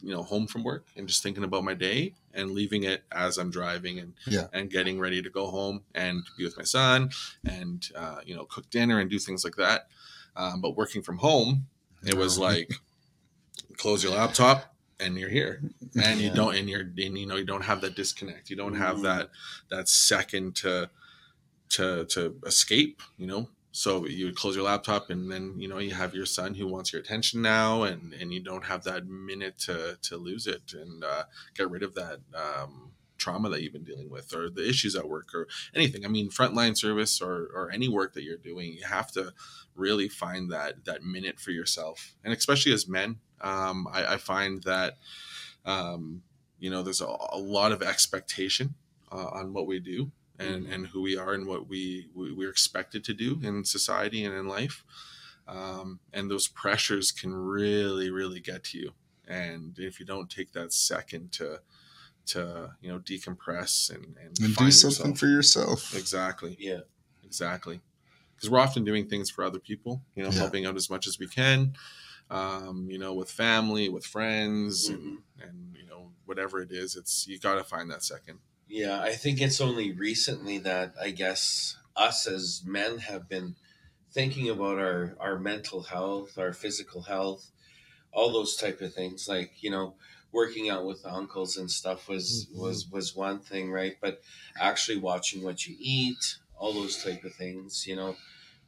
you 0.00 0.10
know, 0.12 0.22
home 0.22 0.46
from 0.46 0.64
work, 0.64 0.86
and 0.96 1.08
just 1.08 1.22
thinking 1.22 1.44
about 1.44 1.64
my 1.64 1.74
day 1.74 2.14
and 2.34 2.52
leaving 2.52 2.84
it 2.84 3.04
as 3.12 3.38
I'm 3.38 3.50
driving 3.50 3.98
and 3.98 4.14
Yeah. 4.26 4.48
and 4.52 4.70
getting 4.70 5.00
ready 5.00 5.22
to 5.22 5.30
go 5.30 5.50
home 5.50 5.84
and 5.94 6.22
be 6.38 6.44
with 6.44 6.56
my 6.58 6.64
son 6.64 7.10
and 7.44 7.88
uh, 7.96 8.20
you 8.24 8.34
know 8.36 8.46
cook 8.46 8.70
dinner 8.70 9.00
and 9.00 9.10
do 9.10 9.18
things 9.18 9.44
like 9.44 9.56
that. 9.56 9.88
Um, 10.36 10.60
but 10.60 10.76
working 10.76 11.02
from 11.02 11.18
home, 11.18 11.68
it 12.04 12.16
was 12.16 12.38
Yeah. 12.38 12.44
like 12.44 12.70
close 13.76 14.02
your 14.02 14.12
laptop 14.12 14.74
and 15.00 15.16
you're 15.18 15.28
here 15.28 15.62
and 15.96 16.20
you 16.20 16.26
Yeah. 16.26 16.34
don't 16.34 16.54
and 16.56 16.68
you're 16.68 16.80
and 16.82 17.18
you 17.18 17.26
know 17.26 17.36
you 17.36 17.44
don't 17.44 17.64
have 17.64 17.80
that 17.82 17.94
disconnect 17.94 18.50
you 18.50 18.56
don't 18.56 18.74
have 18.74 18.98
Mhm. 18.98 19.02
that 19.02 19.30
that 19.70 19.88
second 19.88 20.56
to 20.56 20.90
to 21.70 22.04
to 22.06 22.40
escape 22.46 23.02
you 23.16 23.26
know 23.26 23.50
so 23.72 24.06
you 24.06 24.26
would 24.26 24.36
close 24.36 24.56
your 24.56 24.64
laptop 24.64 25.10
and 25.10 25.30
then 25.30 25.60
you 25.60 25.68
know 25.68 25.78
you 25.78 25.92
have 25.92 26.14
your 26.14 26.26
son 26.26 26.54
who 26.54 26.66
wants 26.66 26.92
your 26.92 27.00
attention 27.02 27.42
now 27.42 27.82
and 27.82 28.12
and 28.14 28.32
you 28.32 28.40
don't 28.40 28.64
have 28.64 28.84
that 28.84 29.06
minute 29.06 29.58
to 29.58 29.98
to 30.02 30.16
lose 30.16 30.46
it 30.46 30.72
and 30.72 31.04
uh, 31.04 31.24
get 31.54 31.70
rid 31.70 31.82
of 31.82 31.94
that 31.94 32.20
um 32.34 32.92
trauma 33.18 33.48
that 33.50 33.62
you've 33.62 33.72
been 33.72 33.84
dealing 33.84 34.10
with 34.10 34.34
or 34.34 34.48
the 34.50 34.68
issues 34.68 34.94
at 34.96 35.08
work 35.08 35.34
or 35.34 35.46
anything. 35.74 36.04
I 36.04 36.08
mean 36.08 36.30
frontline 36.30 36.76
service 36.76 37.20
or 37.20 37.48
or 37.54 37.70
any 37.70 37.88
work 37.88 38.14
that 38.14 38.22
you're 38.24 38.36
doing 38.38 38.72
you 38.72 38.84
have 38.86 39.12
to 39.12 39.32
really 39.74 40.08
find 40.08 40.50
that 40.50 40.84
that 40.86 41.02
minute 41.04 41.38
for 41.40 41.50
yourself. 41.50 42.14
And 42.24 42.32
especially 42.32 42.72
as 42.72 42.88
men 42.88 43.16
um, 43.40 43.86
I, 43.92 44.14
I 44.14 44.16
find 44.16 44.62
that 44.64 44.98
um, 45.64 46.22
you 46.58 46.70
know 46.70 46.82
there's 46.82 47.00
a, 47.00 47.16
a 47.32 47.38
lot 47.38 47.72
of 47.72 47.82
expectation 47.82 48.74
uh, 49.12 49.28
on 49.32 49.52
what 49.52 49.66
we 49.66 49.80
do 49.80 50.10
and, 50.38 50.66
Mhm. 50.66 50.72
and 50.74 50.86
who 50.88 51.02
we 51.02 51.16
are 51.16 51.32
and 51.34 51.46
what 51.46 51.68
we, 51.68 52.08
we 52.14 52.32
we're 52.32 52.50
expected 52.50 53.04
to 53.04 53.14
do 53.14 53.40
in 53.42 53.64
society 53.64 54.24
and 54.24 54.34
in 54.34 54.46
life. 54.46 54.84
Um, 55.46 56.00
and 56.12 56.30
those 56.30 56.46
pressures 56.48 57.10
can 57.10 57.34
really 57.34 58.10
really 58.10 58.40
get 58.40 58.64
to 58.64 58.78
you. 58.78 58.92
And 59.26 59.78
if 59.78 59.98
you 60.00 60.06
don't 60.06 60.30
take 60.30 60.52
that 60.52 60.72
second 60.72 61.32
to 61.32 61.60
to 62.28 62.74
you 62.80 62.90
know 62.90 62.98
decompress 62.98 63.90
and 63.94 64.16
and, 64.18 64.38
and 64.40 64.56
do 64.56 64.70
something 64.70 65.12
yourself. 65.12 65.18
for 65.18 65.26
yourself 65.26 65.94
exactly 65.96 66.56
Yeah. 66.60 66.80
exactly 67.24 67.80
because 68.34 68.50
we're 68.50 68.60
often 68.60 68.84
doing 68.84 69.08
things 69.08 69.30
for 69.30 69.44
other 69.44 69.58
people 69.58 70.02
you 70.14 70.22
know 70.22 70.30
Yeah. 70.30 70.38
helping 70.38 70.66
out 70.66 70.76
as 70.76 70.90
much 70.90 71.06
as 71.06 71.18
we 71.18 71.26
can 71.28 71.74
um, 72.30 72.88
you 72.90 72.98
know 72.98 73.14
with 73.14 73.30
family 73.30 73.88
with 73.88 74.04
friends 74.06 74.88
Mhm. 74.90 74.94
and, 74.94 75.18
and 75.40 75.76
you 75.76 75.86
know 75.86 76.12
whatever 76.26 76.60
it 76.60 76.70
is 76.72 76.96
it's 76.96 77.26
you 77.26 77.38
got 77.38 77.54
to 77.56 77.64
find 77.64 77.90
that 77.90 78.02
second 78.04 78.40
Yeah, 78.68 79.00
I 79.00 79.14
think 79.14 79.40
it's 79.40 79.60
only 79.62 79.92
recently 79.92 80.58
that 80.58 80.94
I 81.00 81.10
guess 81.10 81.76
us 81.96 82.26
as 82.26 82.62
men 82.66 82.98
have 82.98 83.26
been 83.28 83.56
thinking 84.12 84.48
about 84.50 84.78
our 84.78 85.16
our 85.18 85.38
mental 85.38 85.82
health, 85.84 86.36
our 86.38 86.52
physical 86.52 87.02
health, 87.02 87.50
all 88.12 88.32
those 88.32 88.56
type 88.56 88.80
of 88.82 88.94
things. 88.94 89.28
Like 89.28 89.62
you 89.62 89.70
know, 89.70 89.96
working 90.32 90.68
out 90.68 90.84
with 90.86 91.04
uncles 91.06 91.56
and 91.56 91.70
stuff 91.70 92.08
was 92.08 92.46
Mhm. 92.46 92.58
was 92.58 92.86
was 92.88 93.14
one 93.16 93.40
thing, 93.40 93.70
right? 93.70 93.96
But 94.00 94.22
actually 94.58 94.98
watching 94.98 95.42
what 95.42 95.66
you 95.66 95.76
eat, 95.78 96.36
all 96.56 96.72
those 96.72 97.02
type 97.02 97.24
of 97.24 97.34
things, 97.34 97.86
you 97.86 97.96
know, 97.96 98.16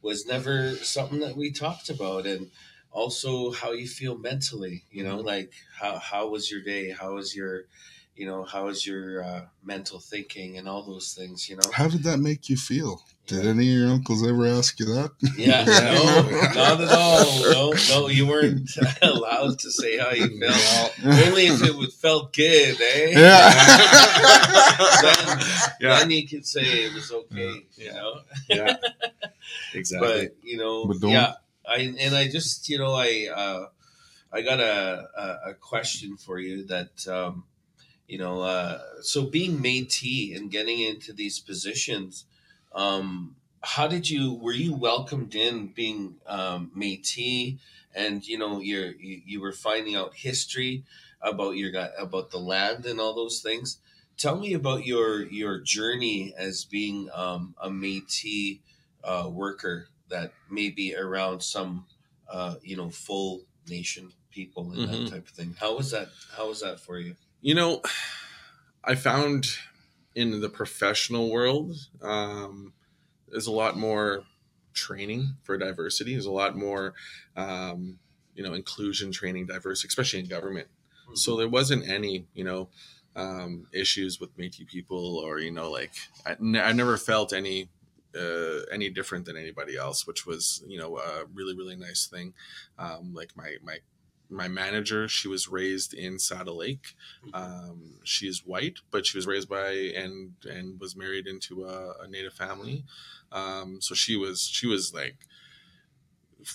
was 0.01 0.25
never 0.25 0.75
something 0.77 1.19
that 1.19 1.35
we 1.35 1.51
talked 1.51 1.89
about, 1.89 2.25
and 2.25 2.51
also 2.91 3.51
how 3.51 3.71
you 3.71 3.87
feel 3.87 4.17
mentally. 4.17 4.85
You 4.91 5.03
know, 5.03 5.17
like 5.17 5.53
how 5.79 5.99
how 5.99 6.27
was 6.29 6.49
your 6.51 6.61
day? 6.61 6.91
How 6.91 7.15
was 7.15 7.35
your 7.35 7.65
you 8.21 8.27
know, 8.27 8.43
how 8.43 8.67
is 8.67 8.85
your 8.85 9.23
uh, 9.23 9.41
mental 9.63 9.99
thinking 9.99 10.59
and 10.59 10.69
all 10.69 10.83
those 10.83 11.15
things, 11.15 11.49
you 11.49 11.55
know? 11.55 11.67
How 11.73 11.87
did 11.87 12.03
that 12.03 12.19
make 12.19 12.49
you 12.49 12.55
feel? 12.55 13.01
Did 13.25 13.47
any 13.47 13.67
of 13.73 13.79
your 13.79 13.89
uncles 13.89 14.21
ever 14.27 14.45
ask 14.45 14.79
you 14.79 14.85
that? 14.93 15.09
Yeah, 15.37 15.63
no, 15.65 16.53
not 16.53 16.81
at 16.81 16.91
all. 16.91 17.41
No, 17.51 17.73
no, 17.89 18.07
you 18.09 18.27
weren't 18.27 18.69
allowed 19.01 19.57
to 19.57 19.71
say 19.71 19.97
how 19.97 20.11
you 20.11 20.39
felt. 20.39 20.93
Only 21.03 21.47
if 21.47 21.63
it 21.63 21.75
would 21.75 21.91
felt 21.93 22.31
good, 22.33 22.79
eh? 22.79 23.13
then, 25.01 25.39
Yeah. 25.79 25.99
then 25.99 26.11
you 26.11 26.27
could 26.27 26.45
say 26.45 26.61
it 26.61 26.93
was 26.93 27.11
okay, 27.11 27.65
you 27.75 27.91
know. 27.91 28.21
yeah, 28.49 28.75
exactly. 29.73 30.07
But 30.27 30.35
you 30.43 30.57
know, 30.57 30.85
But 30.85 30.99
don't- 30.99 31.09
yeah. 31.11 31.33
I 31.67 31.77
and 31.99 32.15
I 32.15 32.27
just 32.27 32.69
you 32.69 32.77
know 32.77 32.93
I 32.93 33.29
uh, 33.33 33.65
I 34.31 34.41
got 34.41 34.59
a, 34.59 35.07
a 35.17 35.49
a 35.51 35.53
question 35.55 36.17
for 36.17 36.37
you 36.39 36.65
that 36.67 37.07
um, 37.07 37.45
you 38.11 38.17
know 38.17 38.41
uh, 38.41 38.79
so 39.01 39.19
being 39.23 39.53
Métis 39.59 40.35
and 40.35 40.51
getting 40.51 40.79
into 40.81 41.13
these 41.13 41.39
positions. 41.39 42.25
Um, 42.75 43.35
how 43.63 43.87
did 43.87 44.09
you 44.09 44.33
were 44.33 44.51
you 44.65 44.73
welcomed 44.73 45.33
in 45.35 45.67
being 45.67 46.15
um, 46.27 46.71
Métis 46.77 47.57
and 47.95 48.27
you 48.27 48.37
know 48.37 48.59
you're, 48.59 48.91
you 49.07 49.21
you 49.25 49.39
were 49.41 49.53
finding 49.53 49.95
out 49.95 50.11
history 50.27 50.83
about 51.21 51.55
your 51.55 51.71
about 51.97 52.31
the 52.31 52.37
land 52.53 52.85
and 52.85 52.99
all 52.99 53.15
those 53.15 53.39
things. 53.39 53.77
Tell 54.17 54.37
me 54.37 54.53
about 54.53 54.85
your 54.85 55.23
your 55.39 55.59
journey 55.59 56.33
as 56.37 56.65
being 56.65 57.09
um, 57.13 57.55
a 57.61 57.69
Métis 57.69 58.59
uh, 59.03 59.29
worker 59.31 59.87
that 60.09 60.33
may 60.49 60.69
be 60.69 60.95
around 60.95 61.41
some 61.43 61.85
uh, 62.29 62.55
you 62.61 62.75
know 62.75 62.89
full 62.89 63.43
nation 63.69 64.11
people 64.31 64.71
and 64.71 64.81
Mhm. 64.81 64.91
that 64.91 65.11
type 65.11 65.27
of 65.29 65.33
thing. 65.33 65.55
How 65.59 65.77
was 65.77 65.91
that? 65.91 66.09
How 66.35 66.49
was 66.49 66.59
that 66.61 66.79
for 66.79 66.99
you? 66.99 67.15
You 67.41 67.55
know, 67.55 67.81
I 68.83 68.95
found 68.95 69.47
in 70.15 70.41
the 70.41 70.49
professional 70.49 71.31
world, 71.31 71.75
um, 72.01 72.73
there's 73.27 73.47
a 73.47 73.51
lot 73.51 73.77
more 73.77 74.23
training 74.73 75.35
for 75.43 75.57
diversity. 75.57 76.13
There's 76.13 76.25
a 76.25 76.31
lot 76.31 76.55
more, 76.55 76.93
um, 77.35 77.99
you 78.35 78.43
know, 78.43 78.53
inclusion 78.53 79.11
training, 79.11 79.47
diversity, 79.47 79.87
especially 79.87 80.19
in 80.19 80.27
government. 80.27 80.67
So 81.13 81.35
there 81.35 81.49
wasn't 81.49 81.89
any, 81.89 82.25
you 82.33 82.43
know, 82.45 82.69
um, 83.15 83.67
issues 83.73 84.19
with 84.19 84.37
Métis 84.37 84.67
people, 84.67 85.17
or 85.17 85.39
you 85.39 85.51
know, 85.51 85.69
like 85.69 85.91
I, 86.25 86.35
never 86.39 86.97
felt 86.97 87.33
any 87.33 87.69
uh, 88.15 88.61
any 88.71 88.89
different 88.89 89.25
than 89.25 89.37
anybody 89.37 89.77
else, 89.77 90.07
which 90.07 90.25
was 90.25 90.63
you 90.67 90.77
know 90.77 90.97
a 90.97 91.25
really 91.33 91.55
really 91.55 91.75
nice 91.75 92.07
thing. 92.07 92.33
Um, 92.79 93.13
like 93.13 93.35
my 93.35 93.55
my 93.63 93.79
my 94.31 94.47
manager, 94.47 95.07
she 95.07 95.27
was 95.27 95.47
raised 95.49 95.93
in 95.93 96.19
Saddle 96.19 96.57
Lake. 96.57 96.95
Um, 97.33 97.99
she 98.03 98.27
is 98.27 98.45
white, 98.45 98.79
but 98.91 99.05
she 99.05 99.17
was 99.17 99.27
raised 99.27 99.49
by 99.49 99.71
and 99.71 100.33
and 100.45 100.79
was 100.79 100.95
married 100.95 101.27
into 101.27 101.65
a, 101.65 101.93
a 102.01 102.07
native 102.07 102.33
family. 102.33 102.85
Um, 103.31 103.81
so 103.81 103.95
she 103.95 104.17
was 104.17 104.43
she 104.43 104.67
was 104.67 104.93
like 104.93 105.17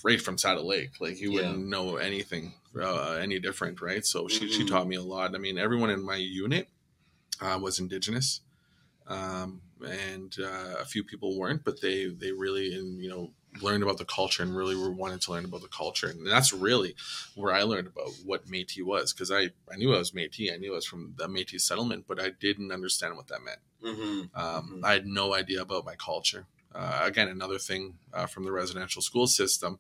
right 0.05 0.21
from 0.21 0.39
Saddle 0.39 0.67
Lake. 0.67 1.01
Like 1.01 1.21
you 1.21 1.33
Yeah. 1.33 1.35
wouldn't 1.35 1.69
know 1.69 1.97
anything 1.97 2.55
uh, 2.79 3.13
any 3.21 3.39
different, 3.39 3.81
right? 3.81 4.05
So 4.05 4.29
she 4.29 4.49
she 4.49 4.65
Mhm. 4.65 4.69
taught 4.69 4.89
me 4.89 4.97
a 4.97 5.03
lot. 5.03 5.35
I 5.35 5.39
mean, 5.39 5.59
everyone 5.59 5.91
in 5.91 6.03
my 6.05 6.17
unit 6.17 6.69
uh, 7.41 7.59
was 7.63 7.81
indigenous. 7.81 8.43
Um, 9.07 9.63
and 9.87 10.35
uh, 10.41 10.77
a 10.81 10.85
few 10.87 11.05
people 11.05 11.39
weren't, 11.39 11.65
but 11.65 11.81
they 11.83 12.07
they 12.07 12.33
really 12.33 12.75
and 12.75 13.03
you 13.03 13.09
know 13.11 13.35
learned 13.63 13.83
about 13.83 13.99
the 13.99 14.05
culture 14.05 14.43
and 14.43 14.57
really 14.57 14.77
were 14.77 14.91
wanted 14.91 15.21
to 15.23 15.33
learn 15.33 15.45
about 15.45 15.63
the 15.63 15.69
culture, 15.69 16.09
and 16.09 16.27
that's 16.27 16.53
really 16.53 16.95
where 17.35 17.53
I 17.53 17.63
learned 17.63 17.87
about 17.89 18.11
what 18.25 18.47
Métis 18.47 18.83
was 18.85 19.13
because 19.13 19.31
I 19.31 19.51
I 19.73 19.77
knew 19.77 19.95
I 19.95 19.99
was 19.99 20.13
Métis, 20.13 20.53
I 20.53 20.57
knew 20.57 20.73
I 20.73 20.77
was 20.77 20.87
from 20.87 21.15
the 21.17 21.27
Métis 21.29 21.63
settlement, 21.63 22.05
but 22.09 22.21
I 22.21 22.31
didn't 22.31 22.73
understand 22.73 23.17
what 23.17 23.29
that 23.29 23.43
meant. 23.43 23.61
Mm-hmm. 23.83 24.39
Um, 24.39 24.81
Mhm. 24.81 24.85
I 24.85 24.93
had 24.93 25.07
no 25.07 25.35
idea 25.35 25.61
about 25.63 25.85
my 25.85 25.95
culture. 25.97 26.47
Uh, 26.75 27.01
again, 27.03 27.29
another 27.29 27.59
thing 27.59 27.99
uh, 28.13 28.27
from 28.27 28.45
the 28.45 28.53
residential 28.53 29.01
school 29.01 29.27
system, 29.27 29.79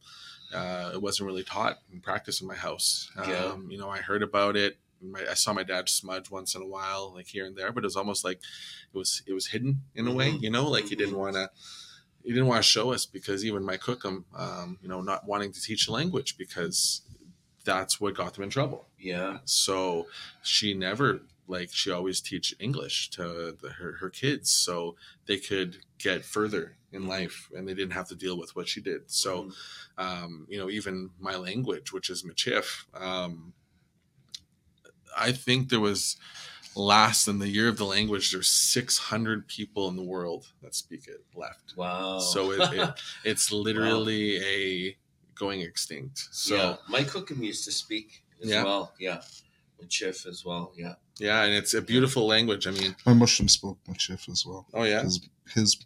uh, 0.54 0.90
it 0.94 1.02
wasn't 1.02 1.26
really 1.26 1.42
taught 1.42 1.78
and 1.92 2.02
practiced 2.02 2.40
in 2.40 2.48
my 2.48 2.54
house. 2.54 3.10
Um, 3.16 3.30
Yeah. 3.30 3.56
You 3.68 3.78
know, 3.78 3.90
I 3.90 3.98
heard 3.98 4.22
about 4.22 4.56
it. 4.56 4.78
My, 5.02 5.20
I 5.30 5.34
saw 5.34 5.52
my 5.52 5.62
dad 5.62 5.90
smudge 5.90 6.30
once 6.30 6.54
in 6.54 6.62
a 6.62 6.66
while, 6.66 7.12
like 7.14 7.26
here 7.26 7.44
and 7.44 7.54
there, 7.54 7.70
but 7.70 7.84
it 7.84 7.86
was 7.86 7.96
almost 7.96 8.24
like 8.24 8.38
it 8.94 8.96
was 8.96 9.22
it 9.26 9.34
was 9.34 9.48
hidden 9.48 9.82
in 9.94 10.06
a 10.08 10.12
way. 10.12 10.32
Mhm. 10.32 10.42
You 10.42 10.50
know, 10.50 10.68
like 10.70 10.86
he 10.86 10.96
didn't 10.96 11.14
Mhm. 11.14 11.18
want 11.18 11.34
to. 11.34 11.50
He 12.26 12.32
didn't 12.32 12.48
want 12.48 12.58
to 12.64 12.68
show 12.68 12.92
us 12.92 13.06
because 13.06 13.44
even 13.44 13.64
my 13.64 13.76
cookum, 13.76 14.24
um, 14.36 14.78
you 14.82 14.88
know, 14.88 15.00
not 15.00 15.26
wanting 15.28 15.52
to 15.52 15.62
teach 15.62 15.88
language 15.88 16.36
because 16.36 17.02
that's 17.64 18.00
what 18.00 18.14
got 18.14 18.34
them 18.34 18.42
in 18.44 18.50
trouble. 18.50 18.86
Yeah. 18.98 19.38
so 19.44 20.06
she 20.42 20.74
never 20.74 21.20
like 21.46 21.68
she 21.72 21.92
always 21.92 22.20
teach 22.20 22.52
english 22.58 23.08
to 23.10 23.56
the, 23.62 23.68
her, 23.78 23.92
her 24.00 24.10
kids 24.10 24.50
so 24.50 24.96
they 25.26 25.36
could 25.36 25.76
get 25.98 26.24
further 26.24 26.76
in 26.90 27.06
life 27.06 27.48
and 27.54 27.68
they 27.68 27.74
didn't 27.74 27.92
have 27.92 28.08
to 28.08 28.16
deal 28.16 28.36
with 28.36 28.56
what 28.56 28.66
she 28.66 28.80
did. 28.80 29.02
So 29.08 29.50
um, 29.96 30.46
you 30.48 30.58
know 30.58 30.68
even 30.70 31.10
my 31.20 31.36
language 31.36 31.92
which 31.92 32.10
is 32.10 32.24
Michif 32.24 32.86
um, 32.94 33.52
i 35.16 35.30
think 35.32 35.68
there 35.68 35.80
was 35.80 36.16
last 36.76 37.26
in 37.26 37.38
the 37.38 37.48
year 37.48 37.68
of 37.68 37.78
the 37.78 37.84
language 37.84 38.30
there's 38.32 38.48
600 38.48 39.48
people 39.48 39.88
in 39.88 39.96
the 39.96 40.02
world 40.02 40.46
that 40.62 40.74
speak 40.74 41.08
it 41.08 41.24
left 41.34 41.74
Wow. 41.76 42.18
so 42.18 42.52
it, 42.52 42.60
it, 42.74 42.90
it's 43.24 43.50
literally 43.50 44.36
a 44.44 44.96
going 45.34 45.60
extinct 45.62 46.28
so 46.32 46.54
yeah, 46.56 46.76
my 46.88 47.00
cookum 47.02 47.42
used 47.42 47.64
to 47.64 47.72
speak 47.72 48.22
as 48.42 48.50
Yeah. 48.50 48.64
well. 48.64 48.92
Yeah, 49.00 49.22
and 49.80 49.88
Chiff 49.90 50.26
as 50.26 50.44
well. 50.44 50.72
Yeah. 50.76 50.94
yeah 51.18 51.42
and 51.44 51.54
it's 51.54 51.72
a 51.74 51.80
beautiful 51.82 52.26
language 52.26 52.66
i 52.66 52.70
mean 52.70 52.94
My 53.06 53.12
mooshum 53.12 53.48
spoke 53.48 53.78
Michif 53.88 54.28
as 54.30 54.44
well. 54.46 54.66
oh 54.74 54.82
yeah 54.84 55.02
His, 55.02 55.20
his 55.54 55.76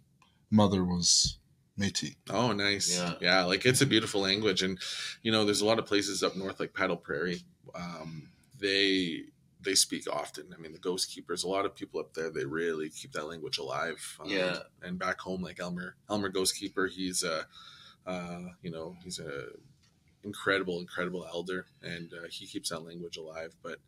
mother 0.51 0.85
was 0.85 1.37
Métis. 1.79 2.15
Oh, 2.29 2.53
nice. 2.53 2.95
Yeah. 2.95 3.15
Yeah. 3.23 3.45
like 3.45 3.65
it's 3.65 3.81
a 3.81 3.87
beautiful 3.87 4.21
language, 4.21 4.63
and 4.63 4.79
you 5.23 5.33
know, 5.33 5.47
there's 5.47 5.63
a 5.63 5.65
lot 5.67 5.79
of 5.79 5.87
places 5.87 6.23
up 6.23 6.37
north, 6.37 6.61
like 6.61 6.75
Paddle 6.75 6.97
Prairie. 6.99 7.41
Um, 7.75 8.29
they 8.59 9.23
they 9.63 9.75
speak 9.75 10.05
often. 10.11 10.55
I 10.57 10.61
mean, 10.61 10.73
the 10.73 10.79
Ghostkeepers. 10.79 11.45
A 11.45 11.49
lot 11.49 11.65
of 11.67 11.75
people 11.75 12.01
up 12.01 12.15
there, 12.15 12.31
they 12.31 12.45
really 12.45 12.89
keep 12.89 13.13
that 13.13 13.27
language 13.27 13.59
alive. 13.59 14.19
Um, 14.21 14.31
Yeah. 14.31 14.59
And 14.83 14.99
back 14.99 15.21
home, 15.21 15.43
like 15.43 15.61
Elmer 15.61 15.97
Elmer 16.09 16.31
Ghostkeeper, 16.31 16.91
he's 16.91 17.23
a, 17.23 17.47
uh, 18.07 18.49
you 18.63 18.71
know, 18.71 18.97
he's 19.03 19.19
a 19.19 19.49
incredible, 20.23 20.81
incredible 20.81 21.27
elder, 21.27 21.67
and 21.83 22.13
uh, 22.13 22.27
he 22.29 22.47
keeps 22.47 22.71
that 22.71 22.81
language 22.81 23.17
alive. 23.17 23.55
But 23.63 23.79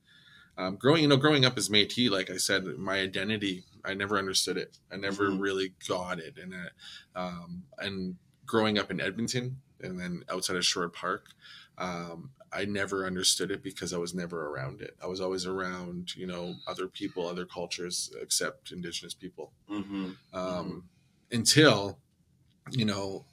um, 0.57 0.77
growing, 0.77 1.03
you 1.03 1.09
know, 1.09 1.16
growing 1.16 1.45
up 1.45 1.57
as 1.57 1.68
Métis, 1.68 2.11
like 2.11 2.31
I 2.31 2.37
said, 2.37 2.64
my 2.64 3.01
identity, 3.01 3.64
I 3.85 3.95
never 3.95 4.18
understood 4.18 4.57
it. 4.59 4.79
I 4.91 4.97
never 4.97 5.31
Mhm. 5.31 5.41
really 5.41 5.75
got 5.89 6.18
it, 6.18 6.37
and 6.39 6.55
uh, 6.55 6.68
um, 7.18 7.64
and 7.79 8.16
growing 8.47 8.79
up 8.79 8.91
in 8.91 9.01
Edmonton 9.01 9.61
and 9.81 9.99
then 9.99 10.25
outside 10.29 10.57
of 10.57 10.64
Sherwood 10.64 10.93
Park, 10.93 11.31
um, 11.79 12.31
I 12.53 12.65
never 12.65 13.07
understood 13.07 13.51
it 13.51 13.63
because 13.63 13.93
I 13.93 13.99
was 13.99 14.15
never 14.15 14.49
around 14.49 14.81
it. 14.81 14.97
I 15.03 15.07
was 15.07 15.21
always 15.21 15.47
around, 15.47 16.15
you 16.17 16.27
know, 16.27 16.55
other 16.67 16.87
people, 16.87 17.27
other 17.27 17.47
cultures, 17.47 18.13
except 18.21 18.73
Indigenous 18.73 19.15
people. 19.15 19.53
Mm-hmm. 19.71 20.11
Um, 20.35 20.85
Until, 21.31 21.99
you 22.71 22.85
know, 22.85 23.25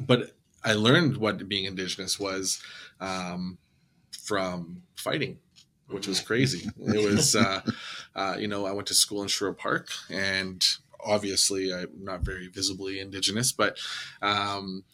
but 0.00 0.32
I 0.64 0.74
learned 0.74 1.18
what 1.18 1.48
being 1.48 1.66
Indigenous 1.66 2.18
was 2.18 2.60
um, 3.00 3.58
from 4.10 4.82
fighting 4.96 5.38
which 5.88 6.06
was 6.06 6.20
crazy. 6.20 6.68
It 6.78 7.10
was, 7.10 7.36
uh, 7.36 7.60
uh, 8.14 8.36
you 8.38 8.48
know, 8.48 8.66
I 8.66 8.72
went 8.72 8.88
to 8.88 8.94
school 8.94 9.22
in 9.22 9.28
Sherwood 9.28 9.58
Park, 9.58 9.88
and 10.10 10.64
obviously 11.04 11.72
I'm 11.72 11.90
not 12.02 12.22
very 12.22 12.48
visibly 12.48 13.00
Indigenous, 13.00 13.52
but 13.52 13.78
um, 14.22 14.84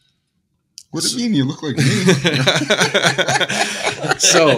What 0.90 1.04
do 1.04 1.10
you 1.10 1.18
mean? 1.28 1.34
You 1.34 1.44
look 1.44 1.62
like 1.62 1.76
me. 1.76 1.84
so 4.18 4.48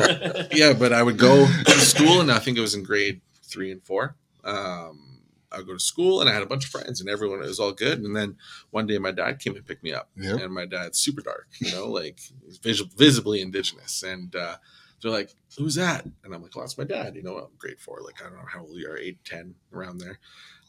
yeah, 0.53 0.73
but 0.73 0.93
I 0.93 1.03
would 1.03 1.19
go 1.19 1.47
to 1.47 1.71
school, 1.73 2.21
and 2.21 2.31
I 2.33 2.39
think 2.39 2.59
it 2.59 2.63
was 2.63 2.75
in 2.75 2.83
grade 2.83 3.21
three 3.45 3.71
and 3.71 3.83
four. 3.85 4.17
Um, 4.45 5.21
I 5.51 5.59
would 5.59 5.67
go 5.67 5.75
to 5.75 5.81
school, 5.81 6.21
and 6.21 6.31
I 6.31 6.33
had 6.33 6.43
a 6.43 6.47
bunch 6.47 6.65
of 6.65 6.71
friends, 6.71 7.01
and 7.01 7.11
everyone 7.11 7.41
it 7.43 7.47
was 7.47 7.61
all 7.61 7.73
good. 7.73 8.01
And 8.01 8.17
then 8.17 8.37
one 8.71 8.87
day, 8.87 8.99
my 8.99 9.13
dad 9.13 9.39
came 9.41 9.55
and 9.57 9.67
picked 9.67 9.85
me 9.85 9.93
up, 9.93 10.09
Yep. 10.17 10.41
and 10.41 10.55
my 10.55 10.65
dad's 10.67 10.99
super 10.99 11.21
dark, 11.21 11.49
you 11.59 11.71
know, 11.73 11.89
like 11.89 12.19
visibly 12.63 13.41
indigenous, 13.43 14.03
and 14.03 14.35
uh, 14.35 14.57
they're 15.03 15.11
like, 15.13 15.35
"Who's 15.59 15.75
that?" 15.75 16.05
And 16.25 16.35
I'm 16.35 16.43
like, 16.43 16.57
"Well, 16.57 16.65
that's 16.65 16.79
my 16.79 16.85
dad." 16.85 17.15
You 17.15 17.23
know, 17.23 17.37
I'm 17.37 17.49
grade 17.59 17.81
four, 17.81 18.01
like 18.03 18.21
I 18.21 18.25
don't 18.29 18.39
know 18.39 18.47
how 18.51 18.61
old 18.63 18.77
you 18.77 18.89
are, 18.91 18.97
eight, 18.97 19.23
ten, 19.25 19.55
around 19.73 19.99
there. 19.99 20.19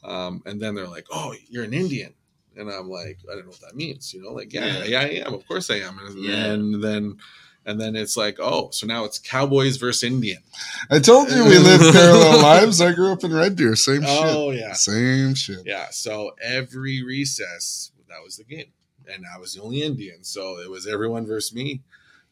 Um, 0.02 0.42
and 0.44 0.60
then 0.60 0.74
they're 0.74 0.86
like, 0.88 1.06
"Oh, 1.10 1.34
you're 1.48 1.64
an 1.64 1.72
Indian," 1.72 2.12
and 2.56 2.70
I'm 2.70 2.88
like, 2.88 3.18
"I 3.30 3.34
don't 3.34 3.44
know 3.44 3.50
what 3.50 3.60
that 3.60 3.76
means." 3.76 4.12
You 4.14 4.22
know, 4.22 4.32
like, 4.32 4.52
yeah, 4.52 4.78
Yeah. 4.78 4.84
yeah, 4.84 5.00
I 5.00 5.26
am. 5.26 5.34
Of 5.34 5.46
course, 5.46 5.70
I 5.70 5.76
am. 5.76 5.98
And, 5.98 6.18
Yeah. 6.24 6.44
and 6.52 6.82
then, 6.82 7.18
and 7.66 7.80
then 7.80 7.96
it's 7.96 8.16
like, 8.16 8.36
oh, 8.40 8.70
so 8.70 8.86
now 8.86 9.04
it's 9.04 9.18
Cowboys 9.18 9.76
versus 9.78 10.02
Indian. 10.02 10.42
I 10.90 10.98
told 10.98 11.30
you 11.30 11.44
we 11.44 11.58
live 11.58 11.80
parallel 11.94 12.42
lives. 12.42 12.80
I 12.80 12.92
grew 12.92 13.10
up 13.12 13.24
in 13.24 13.32
Red 13.32 13.56
Deer. 13.56 13.74
Same 13.76 14.02
Oh 14.06 14.52
shit. 14.52 14.60
yeah, 14.60 14.72
Same 14.74 15.34
shit. 15.34 15.60
yeah. 15.64 15.86
So 15.90 16.32
every 16.42 17.02
recess, 17.02 17.90
that 18.08 18.22
was 18.22 18.36
the 18.36 18.44
game, 18.44 18.66
and 19.12 19.24
I 19.34 19.38
was 19.38 19.54
the 19.54 19.62
only 19.62 19.82
Indian, 19.82 20.22
so 20.24 20.58
it 20.60 20.68
was 20.70 20.86
everyone 20.86 21.26
versus 21.26 21.54
me. 21.54 21.82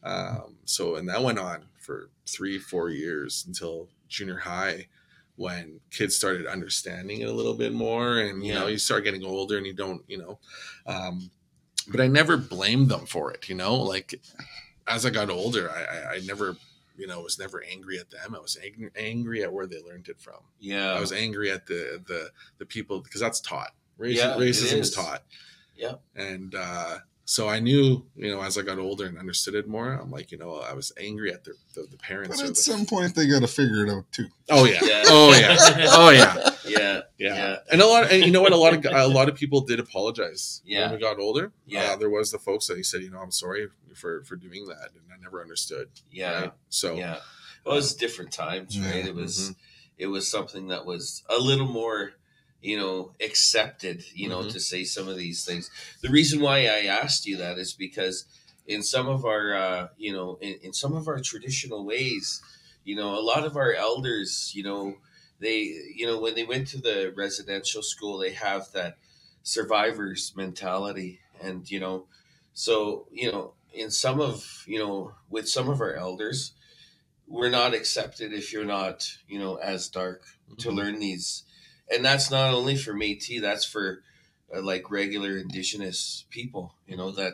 Um, 0.03 0.57
so 0.65 0.95
and 0.95 1.07
that 1.09 1.23
went 1.23 1.39
on 1.39 1.63
for 1.79 2.09
three, 2.27 2.59
four 2.59 2.89
years 2.89 3.43
until 3.47 3.89
junior 4.09 4.37
high, 4.37 4.87
when 5.35 5.79
kids 5.91 6.15
started 6.15 6.45
understanding 6.45 7.21
it 7.21 7.27
a 7.27 7.31
little 7.33 7.55
bit 7.55 7.73
more 7.73 8.19
and 8.19 8.45
you 8.45 8.53
know 8.53 8.67
you 8.67 8.77
start 8.77 9.03
getting 9.03 9.23
older 9.25 9.57
and 9.57 9.65
you 9.65 9.73
don't 9.73 10.03
you 10.07 10.17
know 10.17 10.37
um 10.85 11.31
but 11.87 11.99
i 11.99 12.07
never 12.07 12.37
blamed 12.37 12.87
them 12.89 13.05
for 13.05 13.31
it 13.31 13.49
you 13.49 13.55
know 13.55 13.75
like 13.75 14.13
as 14.87 15.05
i 15.05 15.09
got 15.09 15.29
older 15.29 15.71
i 15.71 15.83
i, 15.83 16.15
I 16.15 16.19
never 16.25 16.55
you 16.97 17.07
know 17.07 17.21
was 17.21 17.39
never 17.39 17.63
angry 17.63 17.97
at 17.97 18.11
them 18.11 18.35
i 18.35 18.39
was 18.39 18.57
angry, 18.63 18.91
angry 18.95 19.43
at 19.43 19.51
where 19.51 19.65
they 19.65 19.81
learned 19.81 20.07
it 20.07 20.21
from 20.21 20.41
Yeah. 20.59 20.93
i 20.93 20.99
was 20.99 21.11
angry 21.11 21.49
at 21.49 21.65
the 21.65 22.01
the 22.07 22.29
the 22.59 22.65
people 22.65 22.99
because 23.01 23.19
that's 23.19 23.39
taught 23.39 23.71
Raci- 23.99 24.15
Yeah, 24.17 24.35
racism 24.35 24.79
is 24.79 24.89
is. 24.89 24.91
taught 24.91 25.23
Yeah. 25.75 25.95
and 26.15 26.53
uh 26.53 26.99
so 27.25 27.47
I 27.47 27.59
knew, 27.59 28.05
you 28.15 28.29
know, 28.31 28.41
as 28.41 28.57
I 28.57 28.61
got 28.63 28.79
older 28.79 29.05
and 29.05 29.17
understood 29.17 29.55
it 29.55 29.67
more, 29.67 29.93
I'm 29.93 30.11
like, 30.11 30.31
you 30.31 30.37
know, 30.37 30.55
I 30.57 30.73
was 30.73 30.91
angry 30.99 31.31
at 31.33 31.43
the 31.43 31.53
the, 31.73 31.87
the 31.89 31.97
parents. 31.97 32.37
But 32.41 32.49
at 32.49 32.55
the- 32.55 32.61
some 32.61 32.85
point, 32.85 33.15
they 33.15 33.27
got 33.27 33.41
to 33.41 33.47
figure 33.47 33.85
it 33.85 33.89
out 33.91 34.05
too. 34.11 34.27
oh 34.49 34.65
yeah, 34.65 34.79
Yeah. 34.81 35.03
oh 35.07 35.31
yeah, 35.39 35.57
oh 35.91 36.09
yeah, 36.09 36.49
yeah. 36.65 36.79
yeah. 36.79 37.01
Yeah. 37.35 37.55
And 37.71 37.81
a 37.81 37.85
lot, 37.87 38.11
and 38.11 38.25
you 38.25 38.31
know 38.31 38.41
what? 38.41 38.51
A 38.51 38.57
lot 38.57 38.73
of 38.73 38.85
a 38.85 39.07
lot 39.07 39.29
of 39.29 39.35
people 39.35 39.61
did 39.61 39.79
apologize 39.79 40.61
Yeah. 40.65 40.87
when 40.89 40.95
we 40.95 41.01
got 41.01 41.19
older. 41.19 41.51
Yeah. 41.65 41.91
uh, 41.93 41.95
there 41.95 42.09
was 42.09 42.31
the 42.31 42.39
folks 42.39 42.67
that 42.67 42.75
he 42.77 42.83
said, 42.83 43.01
you 43.01 43.09
know, 43.11 43.19
I'm 43.19 43.31
sorry 43.31 43.67
for 43.95 44.23
for 44.25 44.35
doing 44.35 44.65
that, 44.67 44.89
and 44.93 45.03
I 45.13 45.17
never 45.21 45.41
understood. 45.41 45.89
Yeah. 46.11 46.33
right? 46.41 46.51
So 46.69 46.95
Yeah. 46.95 47.19
Well, 47.65 47.75
it 47.75 47.77
was 47.77 47.95
different 47.95 48.33
times, 48.33 48.75
Yeah. 48.77 48.89
right? 48.91 49.05
It 49.07 49.15
was 49.15 49.51
Mhm. 49.51 49.55
it 49.97 50.07
was 50.07 50.29
something 50.29 50.67
that 50.67 50.85
was 50.85 51.23
a 51.29 51.37
little 51.39 51.67
more, 51.67 52.13
you 52.63 52.77
know, 52.77 53.13
accepted, 53.21 54.05
you 54.15 54.29
know, 54.29 54.43
Mhm. 54.43 54.51
to 54.53 54.59
say 54.59 54.85
some 54.85 55.09
of 55.09 55.17
these 55.17 55.45
things. 55.45 55.69
The 56.01 56.09
reason 56.09 56.41
why 56.41 56.59
I 56.67 56.85
asked 56.85 57.27
you 57.27 57.37
that 57.37 57.59
is 57.59 57.73
because 57.73 58.25
in 58.67 58.83
some 58.83 59.07
of 59.09 59.25
our 59.25 59.53
uh, 59.55 59.89
you 59.97 60.13
know, 60.13 60.37
in, 60.41 60.55
in 60.63 60.73
some 60.73 60.95
of 60.95 61.07
our 61.09 61.19
traditional 61.21 61.85
ways, 61.85 62.41
you 62.85 62.95
know, 62.95 63.19
a 63.19 63.21
lot 63.21 63.45
of 63.45 63.57
our 63.57 63.73
elders, 63.73 64.53
you 64.55 64.63
know, 64.63 64.95
they 65.39 65.59
you 65.95 66.07
know, 66.07 66.19
when 66.21 66.35
they 66.35 66.45
went 66.45 66.67
to 66.69 66.81
the 66.81 67.13
residential 67.17 67.83
school, 67.83 68.17
they 68.19 68.33
have 68.33 68.71
that 68.73 68.97
survivors 69.43 70.33
mentality 70.35 71.19
and 71.41 71.69
you 71.71 71.79
know, 71.81 72.07
so, 72.53 73.07
you 73.11 73.31
know, 73.31 73.55
in 73.73 73.91
some 73.91 74.21
of, 74.21 74.63
you 74.67 74.79
know, 74.79 75.15
with 75.29 75.49
some 75.49 75.69
of 75.69 75.81
our 75.81 75.95
elders, 75.95 76.53
we're 77.27 77.49
not 77.49 77.73
accepted 77.73 78.33
if 78.33 78.53
you're 78.53 78.65
not, 78.65 79.17
you 79.27 79.39
know, 79.39 79.55
as 79.55 79.89
dark 79.89 80.23
to 80.59 80.69
Mhm. 80.69 80.75
learn 80.77 80.99
these. 80.99 81.43
And 81.93 82.03
that's 82.03 82.31
not 82.31 82.53
only 82.53 82.75
for 82.75 82.93
Métis, 82.93 83.41
that's 83.41 83.65
for 83.65 84.03
uh, 84.53 84.61
like 84.61 84.89
regular 84.89 85.37
indigenous 85.37 86.25
people, 86.29 86.75
you 86.87 86.97
know, 86.97 87.11
that 87.11 87.33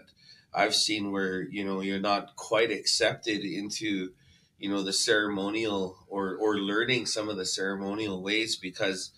I've 0.53 0.75
seen 0.75 1.11
where, 1.11 1.41
you 1.41 1.63
know, 1.63 1.81
you're 1.81 1.99
not 1.99 2.35
quite 2.35 2.71
accepted 2.71 3.41
into, 3.41 4.11
you 4.57 4.69
know, 4.69 4.81
the 4.83 4.93
ceremonial 4.93 5.97
or 6.07 6.35
or 6.35 6.57
learning 6.57 7.05
some 7.05 7.29
of 7.29 7.37
the 7.37 7.45
ceremonial 7.45 8.21
ways 8.21 8.55
because 8.55 9.11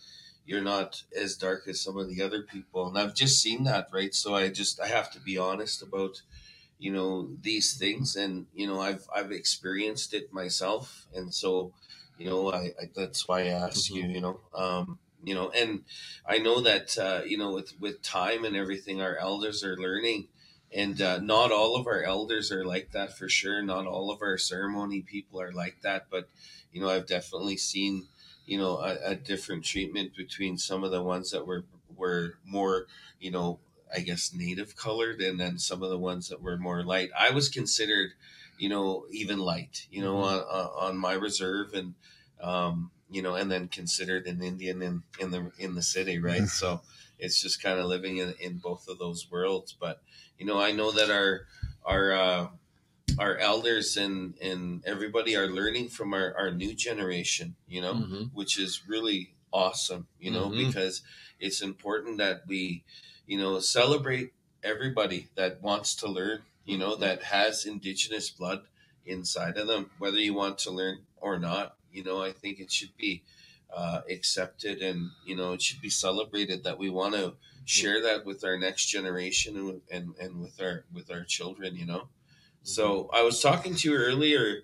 you're 0.46 0.62
not 0.62 1.04
as 1.16 1.38
dark 1.38 1.68
as 1.68 1.82
some 1.82 1.98
of 1.98 2.10
the 2.10 2.22
other 2.22 2.42
people. 2.42 2.88
And 2.88 2.98
I've 2.98 3.16
just 3.16 3.42
seen 3.42 3.64
that, 3.64 3.88
right? 3.94 4.14
So 4.14 4.36
I 4.36 4.50
just 4.50 4.80
I 4.82 4.88
have 4.88 5.12
to 5.12 5.20
be 5.20 5.38
honest 5.38 5.82
about 5.82 6.22
you 6.82 6.92
know 6.92 7.30
these 7.42 7.78
things 7.78 8.16
and 8.16 8.48
you 8.56 8.66
know 8.66 8.82
i've 8.82 9.08
i've 9.16 9.32
experienced 9.32 10.16
it 10.16 10.34
myself 10.34 11.06
and 11.14 11.32
so 11.32 11.72
you 12.18 12.26
know 12.26 12.52
i, 12.52 12.72
I 12.82 12.90
that's 12.96 13.28
why 13.28 13.42
i 13.42 13.48
asked 13.50 13.92
you 13.92 14.04
you 14.08 14.20
know 14.20 14.40
um 14.56 14.98
you 15.24 15.34
know 15.36 15.50
and 15.52 15.84
i 16.26 16.38
know 16.38 16.62
that 16.62 16.98
uh 16.98 17.22
you 17.26 17.38
know 17.38 17.52
with 17.52 17.74
with 17.80 18.02
time 18.02 18.44
and 18.46 18.56
everything 18.56 19.02
our 19.02 19.18
elders 19.18 19.64
are 19.64 19.78
learning. 19.78 20.28
And 20.74 21.02
uh, 21.02 21.20
not 21.20 21.52
all 21.52 21.76
of 21.76 21.86
our 21.86 22.02
elders 22.02 22.50
are 22.50 22.64
like 22.64 22.92
that 22.92 23.18
for 23.18 23.28
sure. 23.28 23.62
Not 23.62 23.86
all 23.88 24.10
of 24.10 24.22
our 24.22 24.38
ceremony 24.38 25.02
people 25.02 25.42
are 25.42 25.52
like 25.52 25.82
that. 25.82 26.06
But 26.10 26.30
you 26.72 26.80
know 26.80 26.90
i've 26.90 27.08
definitely 27.08 27.58
seen 27.58 28.08
you 28.46 28.58
know 28.58 28.78
a, 28.78 28.98
a 29.04 29.16
different 29.16 29.66
treatment 29.66 30.16
between 30.16 30.58
some 30.58 30.84
of 30.84 30.92
the 30.92 31.04
ones 31.04 31.32
that 31.32 31.46
were 31.46 31.66
were 31.96 32.36
more 32.46 32.88
you 33.20 33.32
know 33.32 33.60
I 33.94 34.00
guess 34.00 34.34
native 34.34 34.76
colored, 34.76 35.22
and 35.22 35.40
then 35.40 35.58
some 35.60 35.84
of 35.84 35.90
the 35.90 35.98
ones 35.98 36.30
that 36.30 36.42
were 36.42 36.58
more 36.58 36.84
light. 36.84 37.10
I 37.18 37.32
was 37.32 37.50
considered, 37.50 38.12
you 38.58 38.70
know, 38.70 39.06
even 39.12 39.40
light, 39.40 39.86
you 39.92 40.02
know, 40.02 40.18
on, 40.18 40.40
on 40.40 40.98
my 40.98 41.14
reserve, 41.14 41.74
and 41.74 41.96
um, 42.42 42.92
you 43.12 43.22
know, 43.22 43.36
and 43.36 43.52
then 43.52 43.68
considered 43.68 44.26
an 44.28 44.42
Indian 44.42 44.82
in 44.82 45.04
in 45.20 45.32
the 45.32 45.52
in 45.60 45.76
the 45.76 45.84
city, 45.84 46.18
right? 46.20 46.48
so 46.48 46.82
it's 47.20 47.40
just 47.42 47.62
kind 47.62 47.80
of 47.80 47.86
living 47.86 48.18
in, 48.18 48.34
in 48.40 48.58
both 48.58 48.88
of 48.88 48.98
those 48.98 49.30
worlds. 49.30 49.76
But 49.80 50.02
you 50.40 50.46
know, 50.46 50.60
I 50.60 50.72
know 50.72 50.92
that 50.92 51.12
our 51.12 51.46
our 51.86 52.14
uh, 52.14 52.48
our 53.20 53.38
elders 53.38 53.98
and 53.98 54.36
and 54.42 54.84
everybody 54.86 55.36
are 55.36 55.48
learning 55.48 55.90
from 55.90 56.14
our 56.14 56.36
our 56.38 56.52
new 56.52 56.74
generation, 56.74 57.56
you 57.68 57.82
know, 57.82 57.94
Mhm. 57.96 58.32
which 58.34 58.58
is 58.58 58.88
really 58.88 59.36
awesome, 59.54 60.08
you 60.20 60.32
know, 60.32 60.50
Mhm. 60.50 60.68
because 60.68 61.02
it's 61.40 61.62
important 61.62 62.18
that 62.18 62.48
we, 62.48 62.84
you 63.28 63.38
know, 63.38 63.60
celebrate 63.60 64.32
everybody 64.64 65.28
that 65.36 65.62
wants 65.62 65.96
to 65.96 66.08
learn, 66.08 66.44
you 66.66 66.78
know, 66.78 66.96
that 66.96 67.24
has 67.24 67.66
indigenous 67.66 68.30
blood 68.30 68.64
inside 69.06 69.58
of 69.58 69.68
them, 69.68 69.92
whether 70.00 70.20
you 70.20 70.34
want 70.34 70.58
to 70.60 70.72
learn 70.72 71.06
or 71.18 71.38
not. 71.38 71.76
You 71.92 72.04
know, 72.04 72.24
I 72.24 72.32
think 72.32 72.60
it 72.60 72.72
should 72.72 72.96
be 72.98 73.24
uh, 73.74 74.02
accepted 74.10 74.82
and, 74.82 75.12
you 75.26 75.36
know, 75.36 75.54
it 75.54 75.62
should 75.62 75.82
be 75.82 75.90
celebrated 75.90 76.64
that 76.64 76.78
we 76.78 76.90
want 76.90 77.16
to 77.16 77.36
share 77.66 78.02
that 78.02 78.26
with 78.26 78.44
our 78.44 78.58
next 78.58 78.88
generation 78.88 79.58
and, 79.58 79.82
and, 79.92 80.16
and 80.18 80.42
with 80.42 80.62
our 80.62 80.84
with 80.94 81.12
our 81.12 81.24
children, 81.24 81.76
you 81.76 81.86
know. 81.86 82.10
So 82.64 83.10
I 83.14 83.24
was 83.24 83.42
talking 83.42 83.76
to 83.76 83.90
you 83.90 83.98
earlier, 83.98 84.62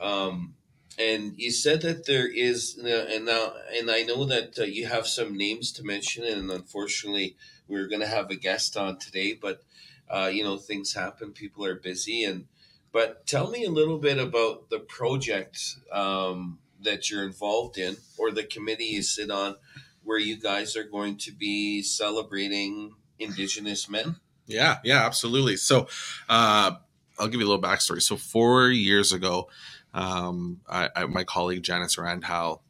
um, 0.00 0.54
and 0.98 1.34
you 1.38 1.50
said 1.50 1.82
that 1.82 2.06
there 2.06 2.26
is, 2.28 2.76
and 2.76 3.24
now, 3.24 3.54
and 3.72 3.90
I 3.90 4.02
know 4.02 4.24
that 4.24 4.58
uh, 4.58 4.64
you 4.64 4.86
have 4.86 5.06
some 5.06 5.36
names 5.36 5.72
to 5.72 5.84
mention, 5.84 6.24
and 6.24 6.50
unfortunately, 6.50 7.36
we 7.68 7.78
were 7.80 7.86
going 7.86 8.00
to 8.00 8.06
have 8.06 8.30
a 8.30 8.36
guest 8.36 8.76
on 8.76 8.98
today, 8.98 9.34
but 9.34 9.62
uh, 10.10 10.30
you 10.32 10.42
know 10.42 10.56
things 10.56 10.94
happen, 10.94 11.32
people 11.32 11.64
are 11.64 11.74
busy, 11.74 12.24
and 12.24 12.46
but 12.92 13.26
tell 13.26 13.50
me 13.50 13.64
a 13.64 13.70
little 13.70 13.98
bit 13.98 14.18
about 14.18 14.70
the 14.70 14.80
project 14.80 15.76
um, 15.92 16.58
that 16.82 17.10
you're 17.10 17.24
involved 17.24 17.78
in, 17.78 17.96
or 18.16 18.30
the 18.30 18.44
committee 18.44 18.84
you 18.84 19.02
sit 19.02 19.30
on, 19.30 19.56
where 20.02 20.18
you 20.18 20.36
guys 20.36 20.76
are 20.76 20.84
going 20.84 21.16
to 21.18 21.32
be 21.32 21.82
celebrating 21.82 22.94
Indigenous 23.18 23.88
men. 23.88 24.16
Yeah, 24.46 24.78
yeah, 24.82 25.04
absolutely. 25.04 25.56
So, 25.56 25.88
uh, 26.28 26.72
I'll 27.18 27.28
give 27.28 27.40
you 27.40 27.46
a 27.46 27.50
little 27.50 27.62
backstory. 27.62 28.00
So, 28.00 28.16
four 28.16 28.68
years 28.68 29.12
ago, 29.12 29.48
um, 29.92 30.60
I, 30.68 30.88
I, 30.94 31.04
my 31.06 31.24
colleague 31.24 31.62
Janice 31.62 31.98
Randhile, 31.98 32.62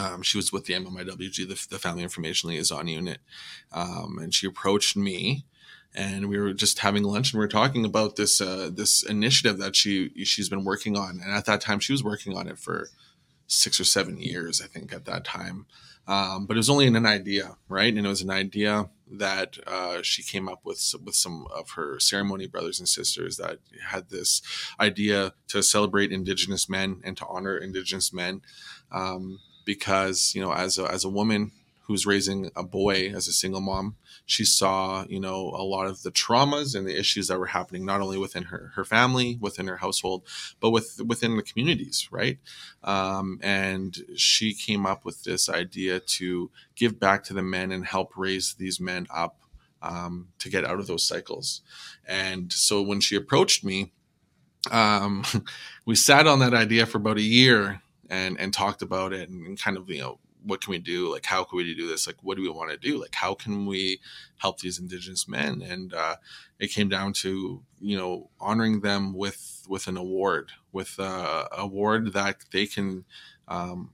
um, 0.00 0.22
she 0.22 0.38
was 0.38 0.52
with 0.52 0.64
the 0.64 0.74
MMIWG, 0.74 1.48
the, 1.48 1.66
the 1.70 1.78
Family 1.78 2.02
Information 2.02 2.48
Liaison 2.48 2.86
Unit, 2.86 3.18
um, 3.72 4.18
and 4.20 4.32
she 4.32 4.46
approached 4.46 4.96
me, 4.96 5.44
and 5.94 6.28
we 6.28 6.38
were 6.38 6.54
just 6.54 6.78
having 6.78 7.02
lunch, 7.02 7.32
and 7.32 7.38
we 7.38 7.44
were 7.44 7.48
talking 7.48 7.84
about 7.84 8.16
this 8.16 8.40
uh, 8.40 8.70
this 8.72 9.02
initiative 9.02 9.58
that 9.58 9.76
she 9.76 10.10
she's 10.24 10.48
been 10.48 10.64
working 10.64 10.96
on, 10.96 11.20
and 11.22 11.32
at 11.32 11.44
that 11.46 11.60
time 11.60 11.80
she 11.80 11.92
was 11.92 12.02
working 12.02 12.36
on 12.36 12.48
it 12.48 12.58
for 12.58 12.88
six 13.52 13.78
or 13.78 13.84
seven 13.84 14.18
years, 14.18 14.60
I 14.60 14.66
think, 14.66 14.92
at 14.92 15.04
that 15.04 15.24
time. 15.24 15.66
Um, 16.06 16.46
but 16.46 16.56
it 16.56 16.58
was 16.58 16.70
only 16.70 16.86
an 16.86 17.06
idea, 17.06 17.56
right? 17.68 17.94
And 17.94 18.04
it 18.04 18.08
was 18.08 18.22
an 18.22 18.30
idea 18.30 18.88
that 19.10 19.58
uh, 19.66 20.02
she 20.02 20.22
came 20.22 20.48
up 20.48 20.60
with 20.64 20.94
with 21.04 21.14
some 21.14 21.46
of 21.54 21.70
her 21.72 22.00
ceremony 22.00 22.46
brothers 22.48 22.80
and 22.80 22.88
sisters 22.88 23.36
that 23.36 23.58
had 23.88 24.10
this 24.10 24.42
idea 24.80 25.34
to 25.48 25.62
celebrate 25.62 26.10
Indigenous 26.10 26.68
men 26.68 27.00
and 27.04 27.16
to 27.18 27.26
honor 27.26 27.56
Indigenous 27.56 28.12
men, 28.12 28.40
um, 28.90 29.38
because 29.64 30.34
you 30.34 30.40
know, 30.40 30.52
as 30.52 30.76
a, 30.78 30.90
as 30.90 31.04
a 31.04 31.10
woman 31.10 31.52
who's 31.82 32.06
raising 32.06 32.50
a 32.56 32.64
boy 32.64 33.12
as 33.14 33.28
a 33.28 33.32
single 33.32 33.60
mom, 33.60 33.94
she 34.26 34.44
saw 34.44 35.04
you 35.08 35.20
know 35.20 35.50
a 35.56 35.64
lot 35.64 35.86
of 35.86 36.02
the 36.02 36.10
traumas 36.10 36.74
and 36.74 36.86
the 36.86 36.98
issues 36.98 37.28
that 37.28 37.38
were 37.38 37.46
happening 37.46 37.84
not 37.84 38.00
only 38.00 38.18
within 38.18 38.44
her 38.44 38.72
her 38.74 38.84
family, 38.84 39.38
within 39.40 39.66
her 39.66 39.78
household, 39.78 40.24
but 40.60 40.70
with 40.70 41.00
within 41.04 41.36
the 41.36 41.42
communities, 41.42 42.08
right? 42.10 42.38
Um, 42.84 43.38
and 43.42 43.96
she 44.16 44.54
came 44.54 44.86
up 44.86 45.04
with 45.04 45.24
this 45.24 45.48
idea 45.48 46.00
to 46.00 46.50
give 46.74 46.98
back 46.98 47.24
to 47.24 47.34
the 47.34 47.42
men 47.42 47.72
and 47.72 47.86
help 47.86 48.12
raise 48.16 48.54
these 48.54 48.80
men 48.80 49.06
up 49.10 49.38
um, 49.82 50.28
to 50.38 50.48
get 50.48 50.64
out 50.64 50.78
of 50.78 50.86
those 50.86 51.06
cycles. 51.06 51.62
And 52.06 52.52
so 52.52 52.82
when 52.82 53.00
she 53.00 53.16
approached 53.16 53.64
me, 53.64 53.92
um, 54.70 55.24
we 55.86 55.94
sat 55.94 56.26
on 56.26 56.38
that 56.38 56.54
idea 56.54 56.86
for 56.86 56.98
about 56.98 57.18
a 57.18 57.22
year 57.22 57.82
and 58.08 58.38
and 58.38 58.52
talked 58.52 58.82
about 58.82 59.12
it 59.12 59.28
and, 59.28 59.46
and 59.46 59.60
kind 59.60 59.76
of 59.76 59.88
you 59.88 60.00
know 60.00 60.18
what 60.44 60.60
can 60.62 60.70
we 60.70 60.78
do? 60.78 61.12
Like 61.12 61.26
how 61.26 61.44
can 61.44 61.56
we 61.56 61.74
do 61.74 61.88
this? 61.88 62.06
Like 62.06 62.16
what 62.22 62.36
do 62.36 62.42
we 62.42 62.48
want 62.48 62.70
to 62.70 62.76
do? 62.76 63.00
Like 63.00 63.14
how 63.14 63.34
can 63.34 63.66
we 63.66 64.00
help 64.38 64.60
these 64.60 64.78
indigenous 64.78 65.28
men? 65.28 65.62
And 65.62 65.94
uh, 65.94 66.16
it 66.58 66.68
came 66.68 66.88
down 66.88 67.12
to 67.14 67.62
you 67.80 67.96
know 67.96 68.30
honoring 68.40 68.80
them 68.80 69.14
with 69.14 69.64
with 69.68 69.86
an 69.86 69.96
award 69.96 70.52
with 70.72 70.98
uh, 70.98 71.48
a 71.52 71.62
award 71.62 72.12
that 72.12 72.44
they 72.50 72.66
can 72.66 73.04
um, 73.48 73.90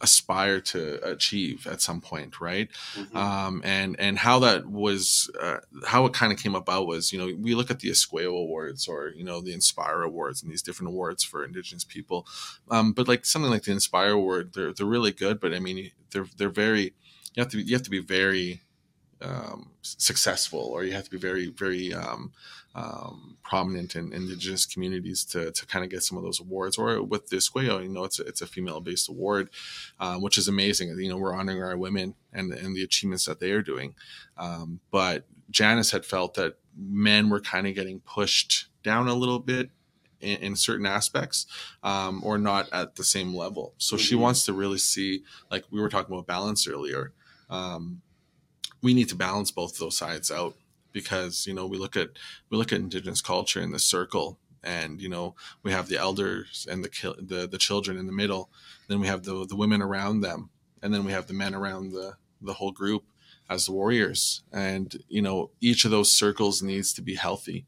aspire 0.00 0.60
to 0.60 1.02
achieve 1.08 1.66
at 1.66 1.80
some 1.80 2.00
point 2.00 2.40
right 2.40 2.68
Mhm. 2.96 3.14
um, 3.16 3.60
and 3.64 3.98
and 3.98 4.18
how 4.18 4.38
that 4.38 4.66
was 4.66 5.30
uh, 5.40 5.58
how 5.86 6.06
it 6.06 6.12
kind 6.12 6.32
of 6.32 6.38
came 6.38 6.54
about 6.54 6.86
was 6.86 7.12
you 7.12 7.18
know 7.18 7.26
we 7.40 7.54
look 7.54 7.70
at 7.70 7.80
the 7.80 7.90
Esquao 7.90 8.28
Awards 8.28 8.86
or 8.86 9.08
you 9.16 9.24
know 9.24 9.40
the 9.40 9.52
Indspire 9.52 10.04
Awards 10.04 10.42
and 10.42 10.50
these 10.52 10.62
different 10.62 10.88
awards 10.92 11.24
for 11.24 11.44
Indigenous 11.44 11.84
people, 11.84 12.26
um, 12.70 12.92
but 12.92 13.08
like 13.08 13.24
something 13.26 13.50
like 13.50 13.64
the 13.64 13.72
Indspire 13.72 14.12
Award, 14.12 14.52
they're 14.54 14.72
they're 14.72 14.86
really 14.86 15.12
good, 15.12 15.40
but 15.40 15.52
I 15.52 15.58
mean 15.58 15.90
they're 16.12 16.26
they're 16.36 16.48
very 16.48 16.94
you 17.34 17.42
have 17.42 17.48
to 17.50 17.56
be, 17.58 17.62
you 17.64 17.74
have 17.74 17.82
to 17.84 17.90
be 17.90 18.00
very 18.00 18.62
um, 19.20 19.70
successful 19.82 20.60
or 20.60 20.84
you 20.84 20.92
have 20.92 21.04
to 21.04 21.10
be 21.10 21.18
very 21.18 21.48
very 21.48 21.92
um, 21.92 22.32
um, 22.78 23.36
prominent 23.42 23.96
in 23.96 24.12
indigenous 24.12 24.64
communities 24.72 25.24
to, 25.32 25.50
to 25.50 25.66
kind 25.66 25.84
of 25.84 25.90
get 25.90 26.02
some 26.02 26.16
of 26.18 26.24
those 26.24 26.40
awards. 26.40 26.78
Or 26.78 27.02
with 27.02 27.24
the 27.28 27.36
Esquao, 27.38 27.82
you 27.82 27.88
know 27.88 28.04
it's 28.04 28.20
a, 28.20 28.24
it's 28.30 28.42
a 28.42 28.46
female 28.46 28.80
based 28.80 29.08
award 29.08 29.50
um, 30.00 30.22
which 30.22 30.38
is 30.38 30.48
amazing. 30.48 30.88
You 30.98 31.08
know 31.10 31.16
we're 31.16 31.34
honoring 31.34 31.62
our 31.62 31.76
women 31.76 32.14
and 32.32 32.52
and 32.52 32.76
the 32.76 32.84
achievements 32.84 33.24
that 33.26 33.40
they 33.40 33.50
are 33.50 33.62
doing. 33.62 33.94
Um, 34.36 34.80
but 34.90 35.26
Janice 35.50 35.90
had 35.90 36.04
felt 36.04 36.34
that 36.34 36.52
men 36.76 37.30
were 37.30 37.40
kind 37.40 37.66
of 37.66 37.74
getting 37.74 38.00
pushed 38.00 38.68
down 38.84 39.08
a 39.08 39.14
little 39.14 39.40
bit 39.40 39.70
in, 40.20 40.36
in 40.46 40.56
certain 40.56 40.86
aspects 40.86 41.46
um, 41.82 42.20
or 42.24 42.38
not 42.38 42.68
at 42.72 42.94
the 42.96 43.04
same 43.04 43.34
level. 43.34 43.74
So 43.78 43.96
she 43.96 44.14
Mhm. 44.14 44.20
wants 44.20 44.44
to 44.46 44.52
really 44.52 44.78
see 44.78 45.22
like 45.50 45.64
we 45.70 45.80
were 45.80 45.88
talking 45.88 46.14
about 46.14 46.26
balance 46.26 46.68
earlier 46.68 47.12
um, 47.50 48.02
we 48.82 48.94
need 48.94 49.08
to 49.08 49.16
balance 49.16 49.50
both 49.50 49.78
those 49.78 49.96
sides 49.96 50.30
out 50.30 50.54
because 50.92 51.46
you 51.46 51.54
know 51.54 51.66
we 51.66 51.78
look 51.78 51.96
at 51.96 52.10
we 52.50 52.56
look 52.56 52.72
at 52.72 52.80
indigenous 52.80 53.20
culture 53.20 53.60
in 53.60 53.72
the 53.72 53.78
circle 53.78 54.38
and 54.62 55.00
you 55.00 55.08
know 55.08 55.34
we 55.62 55.72
have 55.72 55.88
the 55.88 55.96
elders 55.96 56.66
and 56.70 56.84
the 56.84 57.14
the, 57.20 57.46
the 57.46 57.58
children 57.58 57.96
in 57.96 58.06
the 58.06 58.12
middle 58.12 58.50
then 58.88 59.00
we 59.00 59.06
have 59.06 59.24
the 59.24 59.46
the 59.46 59.56
women 59.56 59.82
around 59.82 60.20
them 60.20 60.50
and 60.82 60.92
then 60.92 61.04
we 61.04 61.12
have 61.12 61.26
the 61.26 61.34
men 61.34 61.54
around 61.54 61.92
the 61.92 62.14
the 62.40 62.54
whole 62.54 62.72
group 62.72 63.04
as 63.48 63.66
the 63.66 63.72
warriors. 63.72 64.42
And 64.52 65.02
you 65.08 65.22
know 65.22 65.50
each 65.60 65.84
of 65.84 65.90
those 65.90 66.10
circles 66.10 66.62
needs 66.62 66.92
to 66.94 67.02
be 67.02 67.14
healthy. 67.14 67.66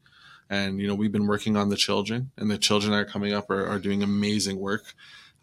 And 0.49 0.79
you 0.79 0.87
know 0.87 0.95
we've 0.95 1.11
been 1.11 1.27
working 1.27 1.57
on 1.57 1.69
the 1.69 1.77
children 1.77 2.31
and 2.37 2.49
the 2.49 2.57
children 2.57 2.91
that 2.91 2.99
are 2.99 3.05
coming 3.05 3.33
up 3.33 3.49
are, 3.49 3.65
are 3.65 3.79
doing 3.79 4.03
amazing 4.03 4.59
work 4.59 4.93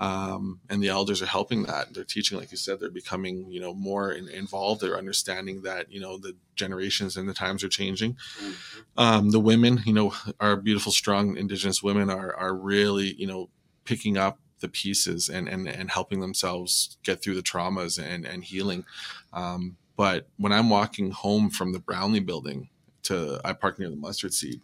um, 0.01 0.61
and 0.71 0.83
the 0.83 0.89
elders 0.89 1.21
are 1.23 1.27
helping 1.27 1.65
that. 1.65 1.93
They're 1.95 2.05
teaching 2.05 2.39
like 2.39 2.51
you 2.51 2.57
said 2.57 2.79
they're 2.81 2.91
becoming 2.91 3.51
you 3.51 3.61
know 3.61 3.75
more 3.75 4.13
in, 4.13 4.29
involved. 4.29 4.81
They're 4.81 4.97
understanding 4.99 5.63
that 5.63 5.91
you 5.93 6.01
know 6.01 6.19
the 6.19 6.37
generations 6.55 7.17
and 7.17 7.29
the 7.29 7.35
times 7.35 7.65
are 7.65 7.69
changing. 7.69 8.17
Mhm. 8.41 8.55
um, 8.97 9.31
the 9.31 9.41
women 9.41 9.83
you 9.85 9.93
know 9.93 10.15
our 10.41 10.57
beautiful 10.57 10.93
strong 10.93 11.37
indigenous 11.37 11.83
women 11.83 12.11
are 12.11 12.35
are 12.35 12.55
really 12.55 13.15
you 13.15 13.27
know 13.27 13.51
picking 13.85 14.17
up 14.17 14.39
the 14.61 14.69
pieces 14.69 15.29
and 15.29 15.49
and, 15.49 15.69
and 15.69 15.91
helping 15.91 16.21
themselves 16.21 16.97
get 17.03 17.23
through 17.23 17.35
the 17.35 17.43
traumas 17.43 17.99
and 18.03 18.25
and 18.25 18.45
healing. 18.45 18.85
Um, 19.33 19.77
but 19.97 20.29
when 20.37 20.53
i'm 20.53 20.71
walking 20.71 21.11
home 21.11 21.51
from 21.51 21.73
the 21.73 21.81
brownlee 21.81 22.21
building 22.21 22.69
to 23.03 23.41
i 23.45 23.53
park 23.53 23.79
near 23.81 23.91
the 23.91 23.97
mustard 23.97 24.33
seed 24.33 24.61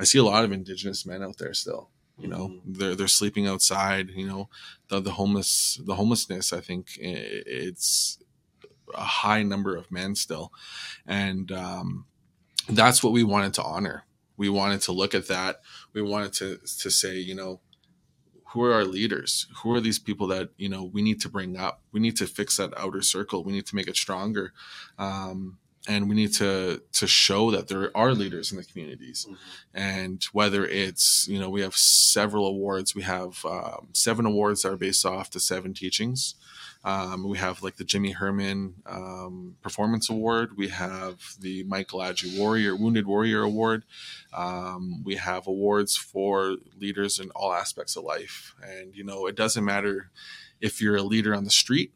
i 0.00 0.04
see 0.04 0.18
a 0.18 0.24
lot 0.24 0.44
of 0.44 0.50
indigenous 0.50 1.06
men 1.06 1.22
out 1.22 1.38
there 1.38 1.54
still 1.54 1.90
you 2.18 2.28
know 2.28 2.48
Mhm. 2.48 2.60
they're 2.78 2.94
they're 2.96 3.08
sleeping 3.08 3.46
outside 3.46 4.10
you 4.10 4.26
know 4.26 4.48
the 4.88 5.00
the 5.00 5.12
homeless 5.12 5.80
the 5.84 5.94
homelessness 5.94 6.52
i 6.52 6.60
think 6.60 6.98
it's 7.00 8.18
a 8.94 9.04
high 9.04 9.42
number 9.42 9.76
of 9.76 9.90
men 9.92 10.14
still. 10.14 10.52
And 11.06 11.52
um 11.52 12.06
that's 12.68 13.02
what 13.02 13.12
we 13.12 13.22
wanted 13.24 13.54
to 13.54 13.62
honor. 13.62 14.04
We 14.36 14.48
wanted 14.48 14.82
to 14.82 14.92
look 14.92 15.14
at 15.14 15.28
that. 15.28 15.60
We 15.92 16.02
wanted 16.02 16.32
to 16.34 16.58
to 16.82 16.90
say 16.90 17.16
you 17.18 17.34
know 17.34 17.60
who 18.52 18.62
are 18.62 18.72
our 18.72 18.84
leaders? 18.84 19.46
Who 19.62 19.74
are 19.74 19.80
these 19.80 19.98
people 19.98 20.26
that 20.28 20.50
you 20.56 20.68
know 20.68 20.84
we 20.84 21.02
need 21.02 21.20
to 21.22 21.28
bring 21.28 21.56
up? 21.56 21.82
We 21.92 22.00
need 22.00 22.16
to 22.18 22.26
fix 22.26 22.56
that 22.56 22.72
outer 22.78 23.02
circle. 23.02 23.44
We 23.44 23.52
need 23.52 23.66
to 23.66 23.76
make 23.76 23.88
it 23.88 23.96
stronger. 23.96 24.52
Um 24.98 25.58
and 25.88 26.08
we 26.08 26.14
need 26.14 26.32
to 26.34 26.82
to 26.92 27.06
show 27.08 27.50
that 27.50 27.66
there 27.68 27.90
are 27.96 28.12
leaders 28.14 28.52
in 28.52 28.58
the 28.58 28.64
communities. 28.64 29.26
Mhm. 29.28 29.36
and 29.74 30.24
whether 30.32 30.64
it's 30.66 31.26
you 31.28 31.38
know 31.40 31.50
we 31.50 31.62
have 31.62 31.74
several 31.76 32.46
awards. 32.46 32.94
We 32.94 33.02
have 33.02 33.44
um, 33.44 33.88
seven 33.92 34.26
awards 34.26 34.62
that 34.62 34.72
are 34.72 34.76
based 34.76 35.04
off 35.06 35.30
the 35.30 35.40
seven 35.40 35.72
teachings. 35.74 36.34
Um, 36.84 37.28
we 37.28 37.38
have 37.38 37.62
like 37.62 37.76
the 37.76 37.84
jimmy 37.84 38.12
herman 38.12 38.74
um, 38.86 39.56
performance 39.62 40.08
award. 40.08 40.56
We 40.56 40.68
have 40.68 41.16
the 41.40 41.64
michael 41.64 42.00
Adju 42.00 42.38
warrior 42.38 42.76
wounded 42.76 43.06
warrior 43.06 43.42
award. 43.42 43.82
Um, 44.32 45.02
we 45.04 45.16
have 45.16 45.46
awards 45.48 45.96
for 45.96 46.56
leaders 46.78 47.18
in 47.18 47.30
all 47.30 47.52
aspects 47.52 47.96
of 47.96 48.04
life. 48.04 48.54
And 48.62 48.94
you 48.94 49.04
know 49.04 49.26
it 49.26 49.36
doesn't 49.36 49.64
matter 49.64 50.10
if 50.60 50.80
you're 50.80 50.96
a 50.96 51.02
leader 51.02 51.34
on 51.34 51.44
the 51.44 51.50
street 51.50 51.92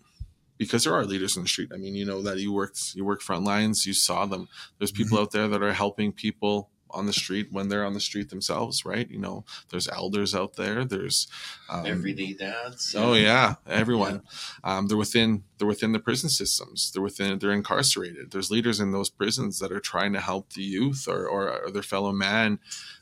because 0.62 0.84
there 0.84 0.94
are 0.94 1.04
leaders 1.04 1.36
in 1.36 1.42
the 1.42 1.48
street. 1.48 1.70
I 1.74 1.76
mean, 1.76 1.94
you 1.94 2.04
know 2.04 2.22
that 2.22 2.38
you 2.38 2.52
worked 2.52 2.94
you 2.94 3.04
work 3.04 3.20
front 3.20 3.44
lines, 3.44 3.86
you 3.86 3.92
saw 3.92 4.26
them. 4.26 4.48
There's 4.78 4.92
people 4.92 5.18
out 5.18 5.32
there 5.32 5.48
that 5.48 5.62
are 5.62 5.72
helping 5.72 6.12
people 6.12 6.70
on 6.94 7.06
the 7.06 7.12
street 7.12 7.48
when 7.50 7.68
they're 7.68 7.84
on 7.84 7.94
the 7.94 8.00
street 8.00 8.28
themselves, 8.28 8.84
right? 8.84 9.10
You 9.10 9.18
know, 9.18 9.44
there's 9.70 9.88
elders 9.88 10.34
out 10.34 10.56
there. 10.56 10.84
There's 10.84 11.26
um, 11.70 11.86
Everyday 11.86 12.34
dads. 12.34 12.94
Oh 12.96 13.14
yeah, 13.14 13.54
everyone. 13.66 14.22
Um, 14.62 14.86
they're 14.86 14.96
within 14.96 15.44
they're 15.58 15.68
within 15.68 15.92
the 15.92 15.98
prison 15.98 16.28
systems. 16.28 16.92
They're 16.92 17.02
within 17.02 17.38
they're 17.38 17.52
incarcerated. 17.52 18.30
There's 18.30 18.50
leaders 18.50 18.80
in 18.80 18.92
those 18.92 19.10
prisons 19.10 19.58
that 19.58 19.72
are 19.72 19.80
trying 19.80 20.12
to 20.12 20.20
help 20.20 20.52
the 20.52 20.62
youth 20.62 21.06
or 21.08 21.26
or, 21.26 21.64
or 21.64 21.70
their 21.70 21.82
fellow 21.82 22.12
man 22.12 22.58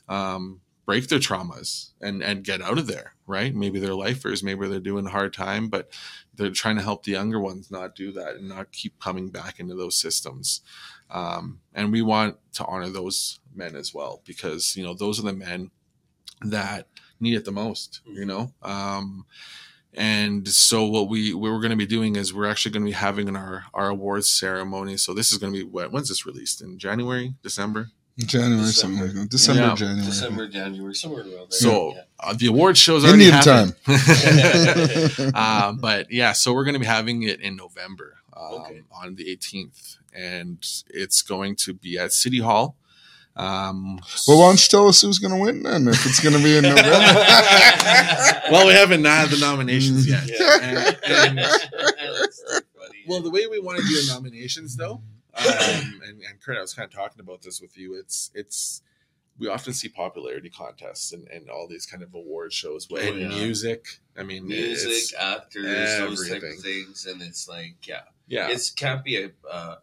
um, 0.09 0.61
break 0.85 1.07
their 1.07 1.19
traumas 1.19 1.91
and 2.01 2.21
and 2.23 2.43
get 2.43 2.61
out 2.61 2.77
of 2.77 2.87
there. 2.87 3.13
Right? 3.27 3.55
Maybe 3.55 3.79
they're 3.79 3.95
lifers. 3.95 4.43
Maybe 4.43 4.67
they're 4.67 4.79
doing 4.79 5.05
a 5.05 5.11
hard 5.11 5.33
time, 5.33 5.69
but 5.69 5.91
they're 6.35 6.49
trying 6.49 6.77
to 6.77 6.81
help 6.81 7.03
the 7.03 7.11
younger 7.11 7.39
ones 7.39 7.71
not 7.71 7.95
do 7.95 8.11
that 8.13 8.35
and 8.35 8.49
not 8.49 8.71
keep 8.71 8.99
coming 8.99 9.29
back 9.29 9.59
into 9.59 9.75
those 9.75 9.95
systems. 9.95 10.61
Um, 11.09 11.59
and 11.73 11.91
we 11.91 12.01
want 12.01 12.37
to 12.53 12.65
honor 12.65 12.89
those 12.89 13.39
men 13.53 13.75
as 13.75 13.93
well 13.93 14.21
because 14.25 14.75
you 14.75 14.83
know 14.83 14.93
those 14.93 15.19
are 15.19 15.23
the 15.23 15.33
men 15.33 15.71
that 16.41 16.87
need 17.19 17.35
it 17.35 17.45
the 17.45 17.51
most. 17.51 18.01
You 18.05 18.25
know. 18.25 18.53
Um, 18.61 19.25
and 19.93 20.47
so 20.47 20.85
what 20.85 21.09
we 21.09 21.33
what 21.33 21.51
we're 21.51 21.59
going 21.59 21.71
to 21.71 21.75
be 21.75 21.85
doing 21.85 22.15
is 22.15 22.33
we're 22.33 22.49
actually 22.49 22.71
going 22.71 22.85
to 22.85 22.91
be 22.91 22.95
having 22.95 23.35
our 23.35 23.65
our 23.73 23.89
awards 23.89 24.29
ceremony. 24.29 24.97
So 24.97 25.13
this 25.13 25.31
is 25.31 25.37
going 25.37 25.53
to 25.53 25.59
be 25.59 25.65
what 25.65 25.91
when's 25.91 26.09
this 26.09 26.25
released 26.25 26.61
in 26.61 26.79
January, 26.79 27.33
December? 27.43 27.89
January, 28.17 28.65
December. 28.65 28.71
something 28.97 29.01
like 29.07 29.13
that. 29.15 29.29
December, 29.29 29.61
Yeah. 29.61 29.75
January. 29.75 30.05
December, 30.05 30.47
January, 30.47 30.93
somewhere 30.95 31.21
around 31.21 31.33
there. 31.33 31.47
So 31.51 31.93
Yeah. 31.95 32.01
uh, 32.19 32.33
the 32.33 32.47
award 32.47 32.77
shows 32.77 33.03
already 33.05 33.25
Indian 33.29 33.43
happened. 33.43 33.75
uh, 35.35 35.73
but 35.73 36.11
yeah, 36.11 36.33
so 36.33 36.53
we're 36.53 36.63
going 36.65 36.73
to 36.73 36.79
be 36.79 36.85
having 36.85 37.23
it 37.23 37.39
in 37.41 37.55
November 37.55 38.17
um, 38.35 38.53
Okay. 38.61 38.81
on 38.91 39.15
the 39.15 39.25
18th, 39.25 39.97
and 40.13 40.57
it's 40.89 41.21
going 41.21 41.55
to 41.57 41.73
be 41.73 41.97
at 41.97 42.11
City 42.13 42.39
Hall. 42.39 42.75
Um, 43.35 43.95
well, 44.27 44.39
why 44.39 44.47
don't 44.49 44.61
you 44.61 44.67
tell 44.69 44.87
us 44.89 45.01
who's 45.01 45.17
going 45.17 45.33
to 45.33 45.39
win 45.39 45.63
then? 45.63 45.87
If 45.87 46.05
it's 46.05 46.19
going 46.19 46.35
to 46.35 46.43
be 46.43 46.57
in 46.57 46.63
November. 46.63 46.91
well, 48.51 48.67
we 48.67 48.73
haven't 48.73 49.05
had 49.05 49.29
the 49.29 49.37
nominations 49.39 50.05
yet. 50.07 50.23
Yeah. 50.27 50.57
And- 50.61 50.97
and- 51.05 51.37
That's 51.37 51.63
so 52.45 52.59
funny. 52.77 53.03
Well, 53.07 53.21
the 53.21 53.31
way 53.31 53.47
we 53.47 53.59
want 53.59 53.77
to 53.79 53.83
do 53.87 54.01
the 54.01 54.13
nominations, 54.13 54.75
though, 54.75 55.01
um, 55.35 56.01
and, 56.05 56.21
and 56.21 56.41
Curt, 56.41 56.57
I 56.57 56.61
was 56.61 56.73
kind 56.73 56.85
of 56.85 56.93
talking 56.93 57.19
about 57.19 57.41
this 57.41 57.61
with 57.61 57.77
you. 57.77 57.95
It's 57.95 58.31
it's 58.33 58.81
we 59.37 59.47
often 59.47 59.73
see 59.73 59.89
popularity 59.89 60.49
contests 60.49 61.13
and, 61.13 61.27
and 61.29 61.49
all 61.49 61.67
these 61.67 61.85
kind 61.85 62.03
of 62.03 62.13
award 62.13 62.53
shows 62.53 62.87
Oh, 62.91 62.97
and 62.97 63.19
yeah. 63.19 63.27
music. 63.27 63.85
I 64.17 64.23
mean, 64.23 64.47
music, 64.47 65.17
actors, 65.19 65.97
those 65.97 66.29
type 66.29 66.43
of 66.43 66.59
things, 66.59 67.05
and 67.05 67.21
it's 67.21 67.47
like, 67.47 67.75
yeah, 67.87 68.01
yeah, 68.27 68.49
it 68.49 68.71
can't 68.75 69.03
be 69.03 69.23
a 69.23 69.31
uh, 69.49 69.77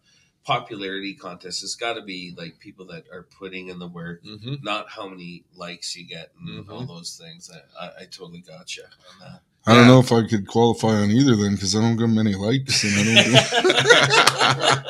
popularity 0.44 1.14
contest. 1.14 1.62
It's 1.62 1.74
got 1.76 1.94
to 1.94 2.02
be 2.02 2.34
like 2.36 2.58
people 2.58 2.86
that 2.86 3.04
are 3.12 3.26
putting 3.38 3.68
in 3.68 3.78
the 3.78 3.88
work, 3.88 4.22
hmm 4.22 4.56
not 4.62 4.90
how 4.90 5.08
many 5.08 5.44
likes 5.54 5.96
you 5.96 6.06
get 6.06 6.30
and 6.40 6.66
Mhm. 6.66 6.70
all 6.70 6.86
those 6.86 7.16
things. 7.16 7.50
I, 7.50 7.86
I, 7.86 7.90
I 8.02 8.04
totally 8.04 8.40
got 8.40 8.76
you 8.76 8.84
on 8.84 9.18
that. 9.20 9.40
I 9.68 9.74
don't 9.74 9.86
know 9.86 10.00
if 10.00 10.10
I 10.12 10.26
could 10.26 10.46
qualify 10.46 10.88
on 10.94 11.10
either 11.10 11.36
then 11.36 11.54
because 11.54 11.76
I 11.76 11.80
don't 11.80 11.96
get 11.96 12.08
many 12.08 12.34
likes 12.34 12.84
and 12.84 12.94
I 12.98 13.22
don't. 13.22 14.88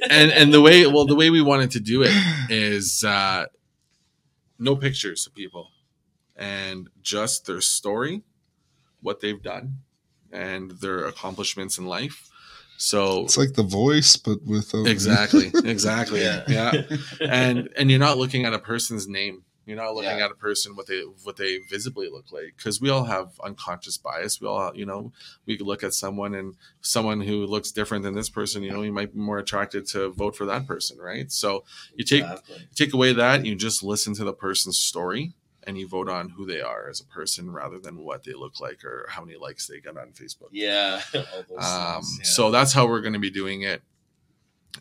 and 0.10 0.30
and 0.30 0.54
the 0.54 0.60
way 0.60 0.86
well 0.86 1.06
the 1.06 1.14
way 1.16 1.30
we 1.30 1.42
wanted 1.42 1.70
to 1.72 1.80
do 1.80 2.02
it 2.02 2.12
is 2.48 3.04
uh, 3.04 3.46
no 4.58 4.76
pictures 4.76 5.26
of 5.26 5.34
people 5.34 5.68
and 6.36 6.88
just 7.02 7.46
their 7.46 7.60
story, 7.60 8.22
what 9.02 9.20
they've 9.20 9.42
done, 9.42 9.78
and 10.32 10.70
their 10.80 11.06
accomplishments 11.06 11.76
in 11.78 11.86
life. 11.86 12.28
So 12.78 13.24
It's 13.24 13.36
like 13.36 13.52
The 13.54 13.62
Voice, 13.62 14.16
but 14.16 14.38
with 14.44 14.72
exactly 14.74 15.50
exactly 15.64 16.22
Yeah. 16.22 16.44
yeah. 16.48 16.72
and 17.20 17.68
and 17.76 17.90
you're 17.90 17.98
not 18.00 18.16
looking 18.16 18.46
at 18.46 18.54
a 18.54 18.58
person's 18.58 19.06
name 19.06 19.42
you're 19.70 19.78
not 19.78 19.94
looking 19.94 20.18
Yeah. 20.18 20.26
at 20.26 20.30
a 20.30 20.34
person 20.34 20.76
what 20.76 20.86
they 20.86 21.00
what 21.22 21.36
they 21.36 21.58
visibly 21.70 22.08
look 22.10 22.32
like 22.32 22.54
because 22.56 22.80
we 22.80 22.90
all 22.90 23.04
have 23.04 23.28
unconscious 23.42 23.96
bias 23.96 24.40
we 24.40 24.46
all 24.48 24.72
you 24.74 24.84
know 24.84 25.12
we 25.46 25.56
look 25.58 25.82
at 25.82 25.94
someone 25.94 26.34
and 26.34 26.56
someone 26.80 27.20
who 27.22 27.46
looks 27.46 27.70
different 27.70 28.02
than 28.04 28.14
this 28.14 28.28
person 28.28 28.62
you 28.62 28.70
know 28.72 28.82
you 28.82 28.92
might 28.92 29.14
be 29.14 29.20
more 29.20 29.38
attracted 29.38 29.86
to 29.86 30.10
vote 30.10 30.36
for 30.36 30.44
that 30.44 30.66
person 30.66 30.98
right 30.98 31.30
so 31.32 31.64
you 31.94 32.04
take 32.04 32.22
Exactly. 32.24 32.68
take 32.74 32.92
away 32.92 33.12
that 33.14 33.46
you 33.46 33.54
just 33.54 33.82
listen 33.82 34.12
to 34.14 34.24
the 34.24 34.32
person's 34.34 34.76
story 34.78 35.32
and 35.66 35.78
you 35.78 35.86
vote 35.86 36.08
on 36.08 36.30
who 36.30 36.46
they 36.46 36.60
are 36.62 36.88
as 36.88 37.00
a 37.00 37.04
person 37.04 37.50
rather 37.50 37.78
than 37.78 37.98
what 37.98 38.24
they 38.24 38.32
look 38.32 38.58
like 38.60 38.82
or 38.84 39.06
how 39.10 39.22
many 39.22 39.36
likes 39.38 39.66
they 39.66 39.78
get 39.78 39.96
on 39.96 40.08
Facebook. 40.12 40.48
Yeah. 40.52 41.02
Um, 41.14 41.24
yeah. 41.58 42.00
So 42.22 42.50
that's 42.50 42.72
how 42.72 42.86
we're 42.86 43.02
going 43.02 43.12
to 43.12 43.18
be 43.18 43.30
doing 43.30 43.62
it. 43.62 43.82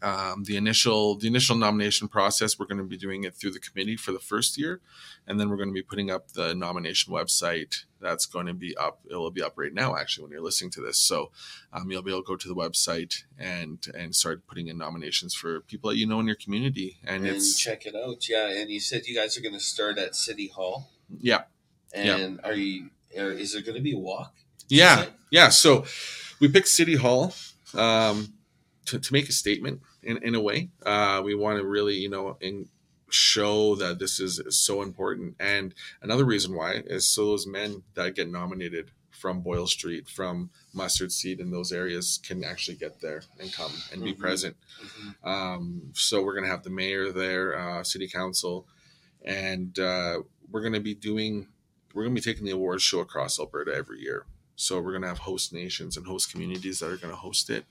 Um, 0.02 0.44
the 0.46 0.56
initial 0.56 1.16
the 1.16 1.28
initial 1.28 1.56
nomination 1.56 2.08
process 2.08 2.58
we're 2.58 2.68
going 2.68 2.78
to 2.78 2.84
be 2.84 2.96
doing 2.98 3.24
it 3.24 3.36
through 3.36 3.52
the 3.52 3.60
committee 3.60 3.96
for 3.98 4.12
the 4.12 4.20
first 4.20 4.58
year, 4.58 4.82
and 5.28 5.40
then 5.40 5.50
we're 5.50 5.58
going 5.58 5.70
to 5.70 5.74
be 5.74 5.82
putting 5.82 6.10
up 6.12 6.32
the 6.34 6.54
nomination 6.56 7.12
website. 7.14 7.84
That's 8.00 8.26
going 8.26 8.46
to 8.46 8.54
be 8.54 8.78
up. 8.78 9.00
It 9.10 9.16
will 9.16 9.32
be 9.32 9.42
up 9.42 9.54
right 9.58 9.74
now, 9.74 9.98
actually, 9.98 10.24
when 10.24 10.32
you're 10.32 10.42
listening 10.42 10.72
to 10.72 10.82
this. 10.82 10.98
So 11.00 11.32
um, 11.74 11.90
you'll 11.92 12.02
be 12.04 12.12
able 12.12 12.22
to 12.24 12.28
go 12.28 12.36
to 12.38 12.48
the 12.48 12.56
website 12.56 13.24
and 13.38 13.84
and 13.98 14.16
start 14.16 14.48
putting 14.48 14.68
in 14.68 14.78
nominations 14.78 15.34
for 15.34 15.62
people 15.62 15.90
that 15.90 15.98
you 15.98 16.08
know 16.08 16.20
in 16.20 16.28
your 16.28 16.36
community. 16.36 16.98
And, 17.04 17.26
and 17.26 17.36
it's 17.36 17.60
check 17.60 17.86
it 17.86 17.96
out. 17.96 18.30
Yeah, 18.30 18.48
and 18.50 18.70
you 18.70 18.80
said 18.80 19.06
you 19.06 19.16
guys 19.16 19.38
are 19.38 19.42
going 19.42 19.54
to 19.56 19.60
start 19.60 19.98
at 19.98 20.16
City 20.16 20.48
Hall, 20.48 20.92
yeah, 21.20 21.44
Yeah. 21.94 22.18
and 22.18 22.40
are 22.44 22.54
you? 22.54 22.90
Are, 23.18 23.32
is 23.32 23.54
there 23.54 23.62
going 23.64 23.76
to 23.76 23.82
be 23.82 23.94
a 23.94 23.98
walk? 24.00 24.34
Yeah, 24.70 25.08
yeah. 25.32 25.50
So 25.50 25.86
we 26.40 26.48
picked 26.48 26.68
City 26.68 26.96
Hall 26.96 27.34
um, 27.74 28.34
to, 28.90 29.00
to 29.00 29.14
make 29.14 29.30
a 29.30 29.34
statement 29.34 29.82
in, 30.04 30.18
in 30.24 30.36
a 30.36 30.42
way. 30.42 30.70
Uh, 30.86 31.22
we 31.24 31.36
want 31.36 31.60
to 31.60 31.66
really, 31.66 31.96
you 31.96 32.10
know, 32.10 32.38
in, 32.42 32.68
show 33.12 33.76
that 33.76 33.98
this 34.00 34.20
is, 34.20 34.40
so 34.50 34.82
important. 34.82 35.36
And 35.40 35.74
another 36.02 36.26
reason 36.26 36.56
why 36.56 36.84
is 36.86 37.08
so 37.08 37.26
those 37.26 37.48
men 37.48 37.84
that 37.96 38.16
get 38.16 38.30
nominated 38.30 38.92
from 39.10 39.42
Boyle 39.42 39.68
Street, 39.68 40.08
from 40.08 40.50
Mustard 40.74 41.12
Seed, 41.12 41.40
in 41.40 41.52
those 41.52 41.72
areas 41.72 42.20
can 42.24 42.44
actually 42.44 42.78
get 42.78 43.02
there 43.02 43.24
and 43.40 43.52
come 43.52 43.72
and 43.92 44.04
be 44.04 44.14
Mhm. 44.14 44.20
present. 44.20 44.56
Mhm. 44.82 45.28
Um, 45.28 45.92
so 45.94 46.22
we're 46.24 46.34
going 46.34 46.46
to 46.46 46.50
have 46.52 46.64
the 46.64 46.70
mayor 46.70 47.12
there, 47.12 47.58
uh, 47.58 47.84
city 47.84 48.08
council, 48.08 48.68
and 49.24 49.78
uh, 49.80 50.22
we're 50.50 50.62
going 50.62 50.74
to 50.74 50.80
be 50.80 50.96
doing, 50.96 51.48
we're 51.94 52.04
going 52.04 52.16
to 52.16 52.22
be 52.22 52.32
taking 52.32 52.46
the 52.46 52.52
awards 52.54 52.84
show 52.84 53.00
across 53.00 53.40
Alberta 53.40 53.74
every 53.76 54.00
year. 54.02 54.26
So 54.60 54.82
we're 54.82 54.92
going 54.92 55.04
to 55.04 55.08
have 55.08 55.20
host 55.20 55.54
nations 55.54 55.96
and 55.96 56.06
host 56.06 56.32
communities 56.32 56.80
that 56.80 56.92
are 56.92 56.98
going 56.98 57.14
to 57.14 57.20
host 57.20 57.50
it. 57.50 57.66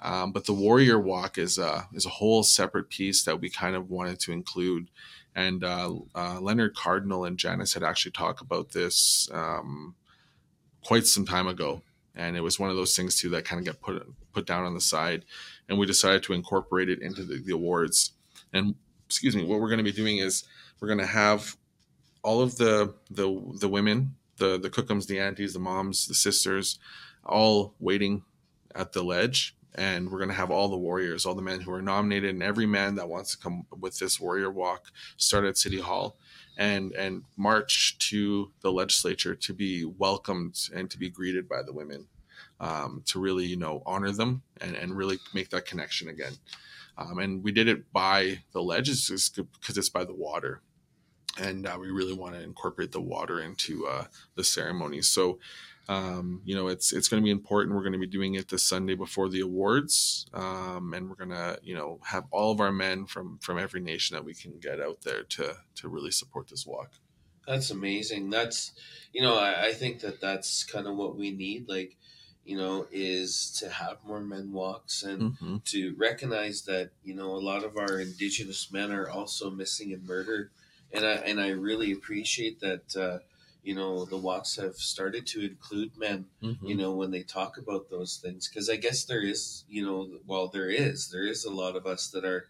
Um, 0.00 0.32
but 0.32 0.46
the 0.46 0.52
Warrior 0.52 0.98
Walk 0.98 1.38
is 1.38 1.58
a 1.58 1.86
is 1.94 2.06
a 2.06 2.10
whole 2.10 2.42
separate 2.42 2.88
piece 2.88 3.22
that 3.22 3.40
we 3.40 3.48
kind 3.48 3.76
of 3.76 3.88
wanted 3.88 4.18
to 4.20 4.32
include. 4.32 4.90
And 5.36 5.62
uh, 5.62 5.94
uh, 6.14 6.40
Leonard 6.40 6.74
Cardinal 6.74 7.24
and 7.24 7.38
Janice 7.38 7.74
had 7.74 7.84
actually 7.84 8.12
talked 8.12 8.40
about 8.40 8.72
this 8.72 9.28
um, 9.32 9.94
quite 10.84 11.06
some 11.06 11.24
time 11.24 11.46
ago, 11.46 11.82
and 12.16 12.36
it 12.36 12.40
was 12.40 12.58
one 12.58 12.70
of 12.70 12.76
those 12.76 12.96
things 12.96 13.16
too 13.16 13.30
that 13.30 13.44
kind 13.44 13.60
of 13.60 13.66
got 13.66 13.80
put 13.80 14.04
put 14.32 14.44
down 14.44 14.64
on 14.64 14.74
the 14.74 14.80
side, 14.80 15.24
and 15.68 15.78
we 15.78 15.86
decided 15.86 16.24
to 16.24 16.32
incorporate 16.32 16.88
it 16.88 17.00
into 17.00 17.22
the, 17.22 17.38
the 17.38 17.52
awards. 17.52 18.10
And 18.52 18.74
excuse 19.06 19.36
me, 19.36 19.44
what 19.44 19.60
we're 19.60 19.68
going 19.68 19.78
to 19.78 19.84
be 19.84 19.92
doing 19.92 20.18
is 20.18 20.42
we're 20.80 20.88
going 20.88 20.98
to 20.98 21.06
have 21.06 21.56
all 22.24 22.40
of 22.40 22.56
the 22.56 22.94
the 23.10 23.40
the 23.60 23.68
women, 23.68 24.16
the 24.36 24.58
the 24.58 24.70
cookums, 24.70 25.06
the 25.06 25.20
aunties, 25.20 25.52
the 25.52 25.58
moms, 25.58 26.06
the 26.06 26.14
sisters, 26.14 26.78
all 27.24 27.74
waiting 27.78 28.24
at 28.74 28.92
the 28.92 29.02
ledge, 29.02 29.56
and 29.74 30.10
we're 30.10 30.18
going 30.18 30.30
to 30.30 30.34
have 30.34 30.50
all 30.50 30.68
the 30.68 30.76
warriors, 30.76 31.26
all 31.26 31.34
the 31.34 31.42
men 31.42 31.60
who 31.60 31.72
are 31.72 31.82
nominated, 31.82 32.30
and 32.30 32.42
every 32.42 32.66
man 32.66 32.94
that 32.96 33.08
wants 33.08 33.32
to 33.32 33.38
come 33.38 33.66
with 33.78 33.98
this 33.98 34.20
warrior 34.20 34.50
walk 34.50 34.86
start 35.16 35.44
at 35.44 35.58
City 35.58 35.80
Hall 35.80 36.16
and 36.56 36.92
and 36.92 37.22
march 37.36 37.98
to 37.98 38.52
the 38.60 38.72
legislature 38.72 39.34
to 39.34 39.52
be 39.52 39.84
welcomed 39.84 40.68
and 40.74 40.90
to 40.90 40.98
be 40.98 41.10
greeted 41.10 41.48
by 41.48 41.62
the 41.62 41.72
women 41.72 42.06
um, 42.60 43.02
to 43.06 43.18
really 43.18 43.44
you 43.44 43.56
know 43.56 43.82
honor 43.86 44.12
them 44.12 44.42
and, 44.60 44.76
and 44.76 44.96
really 44.96 45.18
make 45.34 45.50
that 45.50 45.66
connection 45.66 46.08
again. 46.08 46.34
Um, 46.96 47.18
and 47.18 47.42
we 47.42 47.50
did 47.50 47.66
it 47.66 47.92
by 47.92 48.42
the 48.52 48.62
ledges 48.62 49.30
because 49.34 49.76
it's 49.76 49.88
by 49.88 50.04
the 50.04 50.14
water 50.14 50.60
and 51.38 51.66
uh, 51.66 51.76
we 51.80 51.90
really 51.90 52.12
want 52.14 52.34
to 52.34 52.42
incorporate 52.42 52.92
the 52.92 53.00
water 53.00 53.40
into 53.40 53.86
uh, 53.86 54.04
the 54.36 54.44
ceremony 54.44 55.02
so 55.02 55.38
um, 55.88 56.40
you 56.44 56.54
know 56.54 56.68
it's 56.68 56.92
it's 56.92 57.08
going 57.08 57.22
to 57.22 57.24
be 57.24 57.30
important 57.30 57.74
we're 57.74 57.82
going 57.82 57.92
to 57.92 57.98
be 57.98 58.06
doing 58.06 58.34
it 58.34 58.48
the 58.48 58.58
sunday 58.58 58.94
before 58.94 59.28
the 59.28 59.40
awards 59.40 60.26
um, 60.32 60.94
and 60.94 61.08
we're 61.08 61.16
going 61.16 61.30
to 61.30 61.58
you 61.62 61.74
know 61.74 61.98
have 62.04 62.24
all 62.30 62.50
of 62.50 62.60
our 62.60 62.72
men 62.72 63.04
from 63.06 63.38
from 63.38 63.58
every 63.58 63.80
nation 63.80 64.14
that 64.14 64.24
we 64.24 64.34
can 64.34 64.58
get 64.60 64.80
out 64.80 65.02
there 65.02 65.22
to 65.24 65.56
to 65.74 65.88
really 65.88 66.10
support 66.10 66.48
this 66.48 66.66
walk 66.66 66.92
That's 67.46 67.70
amazing. 67.70 68.30
That's 68.30 68.72
you 69.12 69.22
know, 69.22 69.36
I, 69.36 69.66
I 69.66 69.72
think 69.72 70.00
that 70.00 70.20
that's 70.20 70.64
kind 70.64 70.86
of 70.86 70.96
what 70.96 71.16
we 71.16 71.30
need. 71.30 71.68
Like, 71.68 71.96
you 72.44 72.56
know, 72.56 72.86
is 72.90 73.50
to 73.60 73.68
have 73.68 73.98
more 74.06 74.20
men 74.20 74.52
walks 74.52 75.02
and 75.02 75.36
hmm 75.36 75.56
to 75.64 75.94
recognize 75.96 76.62
that 76.62 76.90
you 77.02 77.14
know 77.14 77.30
a 77.30 77.40
lot 77.40 77.64
of 77.64 77.76
our 77.76 77.98
indigenous 77.98 78.70
men 78.70 78.92
are 78.92 79.08
also 79.08 79.50
missing 79.50 79.92
and 79.92 80.06
murdered, 80.06 80.50
and 80.94 81.04
I 81.04 81.12
and 81.14 81.40
I 81.40 81.50
really 81.50 81.92
appreciate 81.92 82.60
that. 82.60 82.96
Uh, 82.96 83.18
you 83.62 83.74
know, 83.74 84.04
the 84.04 84.18
walks 84.18 84.56
have 84.56 84.76
started 84.76 85.26
to 85.28 85.40
include 85.42 85.96
men. 85.96 86.26
Mm-hmm. 86.42 86.66
You 86.66 86.74
know, 86.76 86.92
when 86.92 87.10
they 87.10 87.22
talk 87.22 87.56
about 87.56 87.88
those 87.88 88.18
things, 88.22 88.46
because 88.46 88.68
I 88.68 88.76
guess 88.76 89.04
there 89.04 89.22
is, 89.22 89.64
you 89.70 89.82
know, 89.86 90.06
well, 90.26 90.48
there 90.48 90.68
is, 90.68 91.08
there 91.08 91.26
is 91.26 91.46
a 91.46 91.50
lot 91.50 91.74
of 91.74 91.86
us 91.86 92.08
that 92.08 92.26
are, 92.26 92.46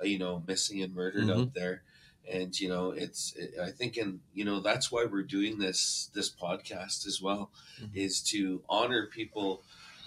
uh, 0.00 0.06
you 0.06 0.18
know, 0.18 0.42
missing 0.46 0.82
and 0.82 0.94
murdered 0.94 1.24
Mhm. 1.24 1.36
out 1.38 1.52
there, 1.54 1.82
and 2.26 2.58
you 2.58 2.68
know, 2.70 2.92
it's. 2.92 3.34
It, 3.36 3.58
I 3.62 3.70
think, 3.72 3.98
and 3.98 4.20
you 4.32 4.44
know, 4.46 4.60
that's 4.60 4.90
why 4.90 5.04
we're 5.04 5.22
doing 5.22 5.58
this 5.58 6.08
this 6.14 6.30
podcast 6.30 7.06
as 7.06 7.20
well, 7.20 7.50
Mhm. 7.82 7.90
is 7.94 8.22
to 8.32 8.62
honor 8.68 9.06
people 9.06 9.62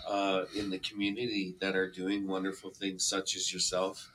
uh, 0.07 0.45
in 0.55 0.69
the 0.71 0.79
community 0.79 1.55
that 1.59 1.75
are 1.75 1.89
doing 1.91 2.27
wonderful 2.27 2.71
things, 2.71 3.05
such 3.05 3.35
as 3.35 3.53
yourself. 3.53 4.09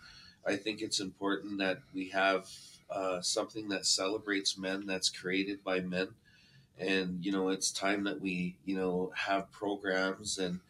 I 0.45 0.57
think 0.57 0.81
it's 0.83 0.99
important 1.01 1.59
that 1.59 1.83
we 1.95 2.09
have 2.09 2.49
uh, 2.93 3.23
something 3.23 3.69
that 3.69 3.87
celebrates 3.87 4.59
men, 4.59 4.87
that's 4.87 5.11
created 5.11 5.65
by 5.65 5.81
men, 5.81 6.15
and 6.79 7.25
you 7.25 7.33
know, 7.33 7.49
it's 7.49 7.71
time 7.71 8.05
that 8.05 8.21
we, 8.21 8.59
you 8.65 8.77
know, 8.77 9.13
have 9.17 9.51
programs 9.51 10.39
and 10.39 10.61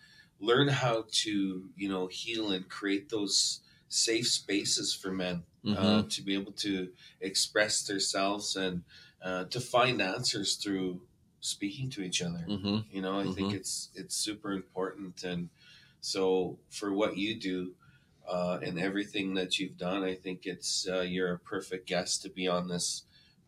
learn 0.40 0.68
how 0.68 1.06
to, 1.10 1.70
you 1.76 1.88
know, 1.88 2.06
heal 2.08 2.50
and 2.50 2.68
create 2.68 3.08
those 3.08 3.60
safe 3.88 4.28
spaces 4.28 4.94
for 4.94 5.12
men 5.12 5.44
uh, 5.72 6.02
to 6.08 6.22
be 6.22 6.34
able 6.34 6.52
to 6.52 6.92
express 7.20 7.82
themselves 7.86 8.56
and 8.56 8.82
uh, 9.22 9.44
to 9.44 9.60
find 9.60 10.02
answers 10.02 10.56
through 10.56 11.02
speaking 11.40 11.88
to 11.90 12.02
each 12.02 12.20
other. 12.20 12.48
hmm 12.48 12.84
You 12.90 13.00
know, 13.02 13.18
I 13.20 13.26
think 13.28 13.52
Mhm. 13.52 13.58
it's 13.60 13.90
it's 13.94 14.16
super 14.16 14.52
important, 14.52 15.22
and 15.24 15.50
so 16.00 16.58
for 16.68 16.92
what 16.92 17.16
you 17.16 17.38
do 17.38 17.74
uh, 18.33 18.59
and 18.62 18.78
everything 18.80 19.35
that 19.35 19.59
you've 19.59 19.76
done, 19.76 20.03
I 20.03 20.14
think 20.14 20.47
it's 20.47 20.89
uh, 20.89 21.01
you're 21.01 21.35
a 21.35 21.39
perfect 21.39 21.87
guest 21.87 22.22
to 22.22 22.30
be 22.30 22.49
on 22.49 22.68
this 22.68 23.03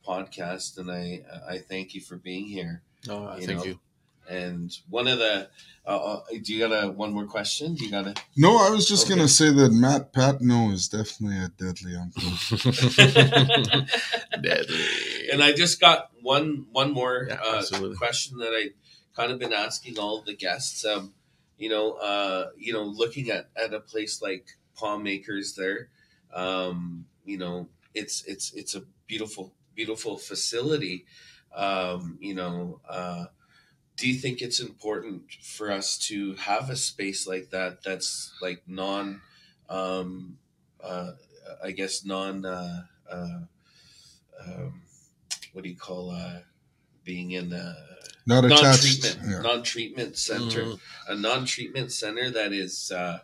podcast, 0.07 0.76
and 0.78 0.91
I 0.91 1.22
I 1.49 1.59
thank 1.59 1.95
you 1.95 2.01
for 2.03 2.16
being 2.16 2.47
here. 2.47 2.82
Oh, 3.09 3.35
You 3.37 3.47
thank 3.47 3.59
know, 3.61 3.64
you. 3.64 3.80
And 4.28 4.74
one 4.89 5.07
of 5.07 5.18
the, 5.18 5.51
uh, 5.87 5.89
uh, 5.91 6.20
do 6.43 6.55
you 6.55 6.66
got 6.66 6.72
a 6.85 6.91
one 6.91 7.12
more 7.12 7.26
question? 7.26 7.76
You 7.76 7.91
got 7.91 8.07
a? 8.07 8.14
No, 8.37 8.57
I 8.57 8.70
was 8.70 8.87
just 8.89 9.05
Okay. 9.05 9.14
gonna 9.16 9.28
say 9.28 9.51
that 9.51 9.70
Mat 9.72 10.12
Patenaude 10.12 10.72
is 10.72 10.89
definitely 10.89 11.39
a 11.39 11.49
deadly 11.49 11.95
uncle. 11.97 12.22
Deadly. 14.43 15.28
And 15.32 15.43
I 15.43 15.53
just 15.53 15.80
got 15.80 16.11
one 16.22 16.66
one 16.72 16.93
more 16.93 17.26
Yeah, 17.28 17.41
uh, 17.45 17.64
question 17.97 18.39
that 18.39 18.53
I 18.53 18.70
kind 19.14 19.30
of 19.32 19.39
been 19.39 19.53
asking 19.53 19.99
all 19.99 20.22
the 20.22 20.35
guests. 20.35 20.85
Um, 20.85 21.14
you 21.59 21.68
know, 21.68 21.93
uh, 21.93 22.51
you 22.57 22.72
know, 22.72 22.82
looking 22.85 23.30
at, 23.30 23.49
at 23.57 23.72
a 23.74 23.80
place 23.80 24.20
like 24.20 24.47
Palm 24.74 25.06
Acres, 25.06 25.54
there, 25.54 25.88
um, 26.32 27.06
you 27.24 27.38
know, 27.38 27.68
it's 27.94 28.24
it's 28.24 28.52
it's 28.54 28.74
a 28.74 28.82
beautiful 29.06 29.52
beautiful 29.74 30.16
facility. 30.18 31.06
Um, 31.54 32.18
you 32.20 32.34
know, 32.34 32.80
uh, 32.88 33.26
do 33.96 34.08
you 34.08 34.14
think 34.18 34.42
it's 34.42 34.60
important 34.60 35.32
for 35.42 35.70
us 35.70 35.98
to 36.08 36.34
have 36.36 36.70
a 36.70 36.76
space 36.76 37.26
like 37.26 37.50
that 37.50 37.82
that's 37.84 38.32
like 38.42 38.62
non, 38.66 39.20
um, 39.68 40.38
uh, 40.82 41.12
I 41.62 41.70
guess 41.72 42.04
non. 42.04 42.44
Uh, 42.44 42.84
uh, 43.10 43.40
um, 44.40 44.82
what 45.52 45.64
do 45.64 45.70
you 45.70 45.76
call 45.76 46.10
uh, 46.10 46.40
being 47.04 47.32
in 47.32 47.52
a 47.52 47.76
Not 48.26 48.44
attached. 48.44 49.04
non-treatment 49.04 49.30
Yeah. 49.30 49.42
non-treatment 49.42 50.16
center 50.18 50.62
Mhm. 50.62 50.80
a 51.08 51.14
non-treatment 51.14 51.92
center 51.92 52.30
that 52.30 52.52
is 52.52 52.90
uh, 52.90 53.20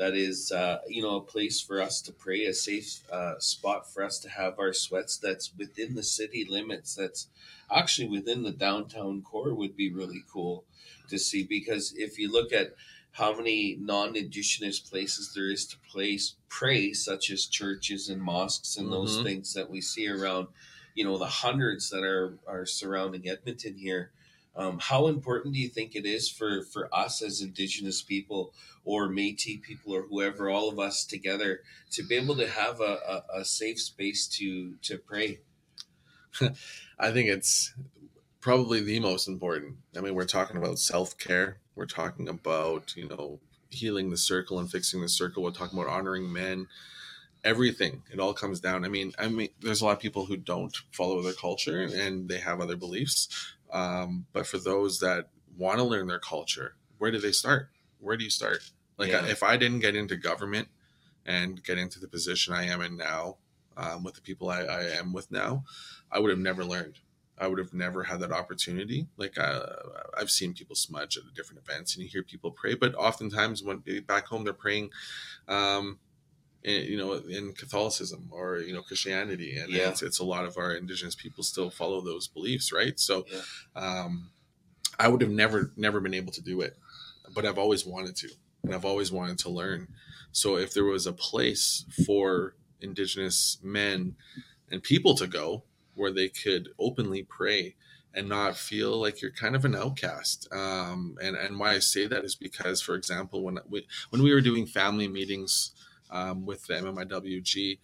that 0.00 0.14
is 0.14 0.50
uh, 0.50 0.80
you 0.88 1.02
know 1.02 1.16
a 1.16 1.20
place 1.20 1.60
for 1.60 1.80
us 1.80 2.00
to 2.00 2.12
pray 2.12 2.46
a 2.46 2.54
safe 2.54 3.02
uh, 3.12 3.38
spot 3.38 3.92
for 3.92 4.02
us 4.02 4.18
to 4.20 4.30
have 4.30 4.58
our 4.58 4.72
sweats 4.72 5.18
that's 5.18 5.54
within 5.58 5.94
the 5.94 6.02
city 6.02 6.42
limits 6.48 6.94
that's 6.94 7.28
actually 7.70 8.08
within 8.08 8.42
the 8.42 8.50
downtown 8.50 9.20
core 9.22 9.54
would 9.54 9.76
be 9.76 9.92
really 9.92 10.24
cool 10.32 10.64
to 11.10 11.18
see 11.18 11.44
because 11.44 11.92
if 11.96 12.18
you 12.18 12.32
look 12.32 12.50
at 12.50 12.74
how 13.12 13.36
many 13.36 13.76
non-indigenous 13.78 14.80
places 14.80 15.34
there 15.34 15.50
is 15.50 15.66
to 15.66 15.76
place 15.80 16.34
pray 16.48 16.94
such 16.94 17.30
as 17.30 17.44
churches 17.46 18.08
and 18.08 18.22
mosques 18.22 18.76
and 18.78 18.90
those 18.90 19.18
Mhm. 19.18 19.22
things 19.24 19.52
that 19.54 19.68
we 19.68 19.82
see 19.82 20.08
around 20.08 20.48
you 20.94 21.04
know 21.04 21.18
the 21.18 21.26
hundreds 21.44 21.90
that 21.90 22.02
are 22.04 22.38
are 22.46 22.64
surrounding 22.64 23.28
edmonton 23.28 23.76
here 23.76 24.10
um, 24.56 24.78
how 24.80 25.06
important 25.06 25.54
do 25.54 25.60
you 25.60 25.68
think 25.68 25.94
it 25.94 26.06
is 26.06 26.28
for 26.28 26.62
for 26.62 26.88
us 26.94 27.22
as 27.22 27.40
indigenous 27.40 28.02
people 28.02 28.52
or 28.84 29.08
métis 29.08 29.62
people 29.62 29.94
or 29.94 30.02
whoever 30.02 30.50
all 30.50 30.68
of 30.68 30.78
us 30.78 31.04
together 31.04 31.60
to 31.92 32.02
be 32.02 32.16
able 32.16 32.36
to 32.36 32.48
have 32.48 32.80
a, 32.80 33.22
a, 33.34 33.40
a 33.40 33.44
safe 33.44 33.80
space 33.80 34.26
to 34.26 34.74
to 34.82 34.98
pray 34.98 35.40
I 36.98 37.10
think 37.10 37.28
it's 37.28 37.74
probably 38.40 38.80
the 38.80 39.00
most 39.00 39.28
important. 39.28 39.76
I 39.96 40.00
mean, 40.00 40.14
we're 40.14 40.24
talking 40.24 40.56
about 40.56 40.78
self 40.78 41.16
care. 41.18 41.58
We're 41.74 41.86
talking 41.86 42.28
about 42.28 42.96
you 42.96 43.08
know 43.08 43.40
healing 43.70 44.10
the 44.10 44.16
circle 44.16 44.58
and 44.58 44.70
fixing 44.70 45.00
the 45.00 45.08
circle. 45.08 45.42
We're 45.42 45.50
talking 45.50 45.78
about 45.78 45.92
honoring 45.92 46.32
men. 46.32 46.66
Everything. 47.42 48.02
It 48.12 48.20
all 48.20 48.34
comes 48.34 48.60
down. 48.60 48.84
I 48.84 48.88
mean, 48.88 49.12
I 49.18 49.28
mean, 49.28 49.48
there's 49.60 49.80
a 49.80 49.86
lot 49.86 49.92
of 49.92 50.00
people 50.00 50.26
who 50.26 50.36
don't 50.36 50.76
follow 50.92 51.22
their 51.22 51.32
culture 51.32 51.80
and 51.80 52.28
they 52.28 52.38
have 52.38 52.60
other 52.60 52.76
beliefs. 52.76 53.28
Um, 53.72 54.26
but 54.32 54.46
for 54.46 54.58
those 54.58 55.00
that 55.00 55.28
want 55.56 55.78
to 55.78 55.84
learn 55.84 56.06
their 56.06 56.18
culture, 56.18 56.76
where 56.98 57.10
do 57.10 57.18
they 57.18 57.32
start? 57.32 57.68
Where 57.98 58.16
do 58.16 58.24
you 58.24 58.30
start? 58.30 58.70
Like, 58.96 59.10
Yeah. 59.10 59.26
if 59.26 59.42
I 59.42 59.56
didn't 59.56 59.80
get 59.80 59.94
into 59.96 60.16
government 60.16 60.68
and 61.24 61.62
get 61.62 61.78
into 61.78 61.98
the 62.00 62.08
position 62.08 62.52
I 62.54 62.64
am 62.64 62.80
in 62.80 62.96
now, 62.96 63.36
um, 63.76 64.02
with 64.02 64.14
the 64.14 64.20
people 64.20 64.50
I, 64.50 64.62
I 64.62 64.82
am 64.82 65.12
with 65.12 65.30
now, 65.30 65.64
I 66.10 66.18
would 66.18 66.30
have 66.30 66.38
never 66.38 66.64
learned. 66.64 66.98
I 67.38 67.46
would 67.46 67.58
have 67.58 67.72
never 67.72 68.04
had 68.04 68.20
that 68.20 68.32
opportunity. 68.32 69.06
Like 69.16 69.38
uh, 69.38 69.64
I've 70.18 70.30
seen 70.30 70.52
people 70.52 70.76
smudge 70.76 71.16
at 71.16 71.22
different 71.34 71.62
events, 71.66 71.94
and 71.94 72.02
you 72.02 72.10
hear 72.10 72.22
people 72.22 72.50
pray, 72.50 72.74
but 72.74 72.94
oftentimes 72.94 73.62
when 73.62 73.82
back 74.06 74.26
home 74.26 74.44
they're 74.44 74.52
praying, 74.52 74.90
um, 75.48 75.98
you 76.62 76.96
know, 76.96 77.14
in 77.14 77.52
Catholicism 77.52 78.28
or 78.30 78.58
you 78.58 78.74
know 78.74 78.82
Christianity, 78.82 79.56
and 79.56 79.72
Yeah. 79.72 79.90
it's, 79.90 80.02
it's 80.02 80.18
a 80.18 80.24
lot 80.24 80.44
of 80.44 80.56
our 80.58 80.74
indigenous 80.74 81.14
people 81.14 81.42
still 81.42 81.70
follow 81.70 82.00
those 82.00 82.28
beliefs, 82.28 82.72
right? 82.72 82.98
So, 82.98 83.24
Yeah. 83.32 83.42
um, 83.76 84.30
I 84.98 85.08
would 85.08 85.22
have 85.22 85.30
never 85.30 85.72
never 85.76 86.00
been 86.00 86.14
able 86.14 86.32
to 86.32 86.42
do 86.42 86.60
it, 86.60 86.76
but 87.34 87.46
I've 87.46 87.58
always 87.58 87.86
wanted 87.86 88.16
to, 88.16 88.28
and 88.62 88.74
I've 88.74 88.84
always 88.84 89.10
wanted 89.10 89.38
to 89.40 89.50
learn. 89.50 89.88
So 90.32 90.56
if 90.56 90.74
there 90.74 90.84
was 90.84 91.06
a 91.06 91.12
place 91.12 91.84
for 92.06 92.54
indigenous 92.80 93.58
men 93.62 94.16
and 94.70 94.82
people 94.82 95.14
to 95.16 95.26
go 95.26 95.64
where 95.94 96.12
they 96.12 96.28
could 96.28 96.68
openly 96.78 97.22
pray 97.22 97.74
and 98.14 98.28
not 98.28 98.56
feel 98.56 99.00
like 99.00 99.22
you're 99.22 99.30
kind 99.30 99.54
of 99.54 99.64
an 99.64 99.74
outcast. 99.74 100.48
Um, 100.52 101.16
and 101.22 101.36
and 101.36 101.58
why 101.58 101.72
I 101.74 101.78
say 101.78 102.06
that 102.06 102.24
is 102.24 102.34
because, 102.34 102.80
for 102.80 102.94
example, 102.94 103.42
when 103.42 103.58
we 103.68 103.86
when 104.10 104.22
we 104.22 104.32
were 104.32 104.40
doing 104.40 104.66
family 104.66 105.08
meetings 105.08 105.72
um, 106.10 106.46
with 106.46 106.66
the 106.66 106.74
MMIWG, 106.74 107.78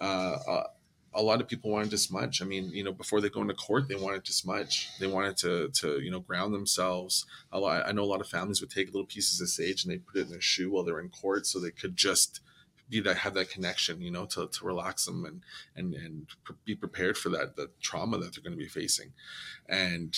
uh, 0.00 0.36
uh, 0.48 0.66
a 1.14 1.22
lot 1.22 1.40
of 1.40 1.48
people 1.48 1.70
wanted 1.70 1.90
to 1.90 1.98
smudge. 1.98 2.42
I 2.42 2.44
mean, 2.44 2.70
you 2.70 2.82
know, 2.82 2.92
before 2.92 3.20
they 3.20 3.28
go 3.28 3.40
into 3.40 3.54
court, 3.54 3.88
they 3.88 3.94
wanted 3.94 4.24
to 4.24 4.32
smudge. 4.32 4.90
They 4.98 5.06
wanted 5.06 5.36
to 5.38 5.68
to 5.68 6.00
you 6.00 6.10
know 6.10 6.20
ground 6.20 6.52
themselves. 6.52 7.24
A 7.52 7.58
lot, 7.58 7.86
I 7.86 7.92
know 7.92 8.02
a 8.02 8.06
lot 8.06 8.20
of 8.20 8.26
families 8.26 8.60
would 8.60 8.70
take 8.70 8.88
little 8.88 9.06
pieces 9.06 9.40
of 9.40 9.48
sage 9.48 9.84
and 9.84 9.92
they 9.92 9.98
put 9.98 10.16
it 10.16 10.22
in 10.22 10.30
their 10.30 10.40
shoe 10.40 10.72
while 10.72 10.82
they're 10.82 11.00
in 11.00 11.10
court, 11.10 11.46
so 11.46 11.60
they 11.60 11.70
could 11.70 11.96
just 11.96 12.40
be 12.90 13.00
that 13.00 13.18
have 13.18 13.34
that 13.34 13.50
connection, 13.50 14.02
you 14.02 14.10
know, 14.10 14.26
to, 14.26 14.48
to 14.48 14.64
relax 14.64 15.06
them 15.06 15.24
and 15.24 15.42
and 15.76 15.94
and 15.94 16.26
be 16.64 16.74
prepared 16.74 17.16
for 17.16 17.28
that 17.30 17.56
the 17.56 17.70
trauma 17.80 18.18
that 18.18 18.34
they're 18.34 18.42
going 18.42 18.58
to 18.58 18.62
be 18.62 18.68
facing. 18.68 19.12
And 19.68 20.16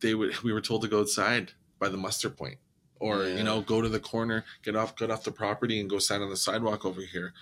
they 0.00 0.14
would 0.14 0.42
we 0.42 0.52
were 0.52 0.60
told 0.60 0.82
to 0.82 0.88
go 0.88 1.00
outside 1.00 1.52
by 1.78 1.88
the 1.88 1.96
muster 1.96 2.28
point 2.28 2.58
or 3.00 3.24
Yeah. 3.24 3.36
you 3.38 3.42
know 3.42 3.60
go 3.62 3.80
to 3.82 3.88
the 3.88 3.98
corner 4.00 4.44
get 4.62 4.76
off 4.76 4.94
get 4.96 5.10
off 5.10 5.24
the 5.24 5.32
property 5.32 5.80
and 5.80 5.90
go 5.90 5.98
stand 5.98 6.22
on 6.22 6.30
the 6.30 6.36
sidewalk 6.36 6.84
over 6.84 7.00
here 7.00 7.32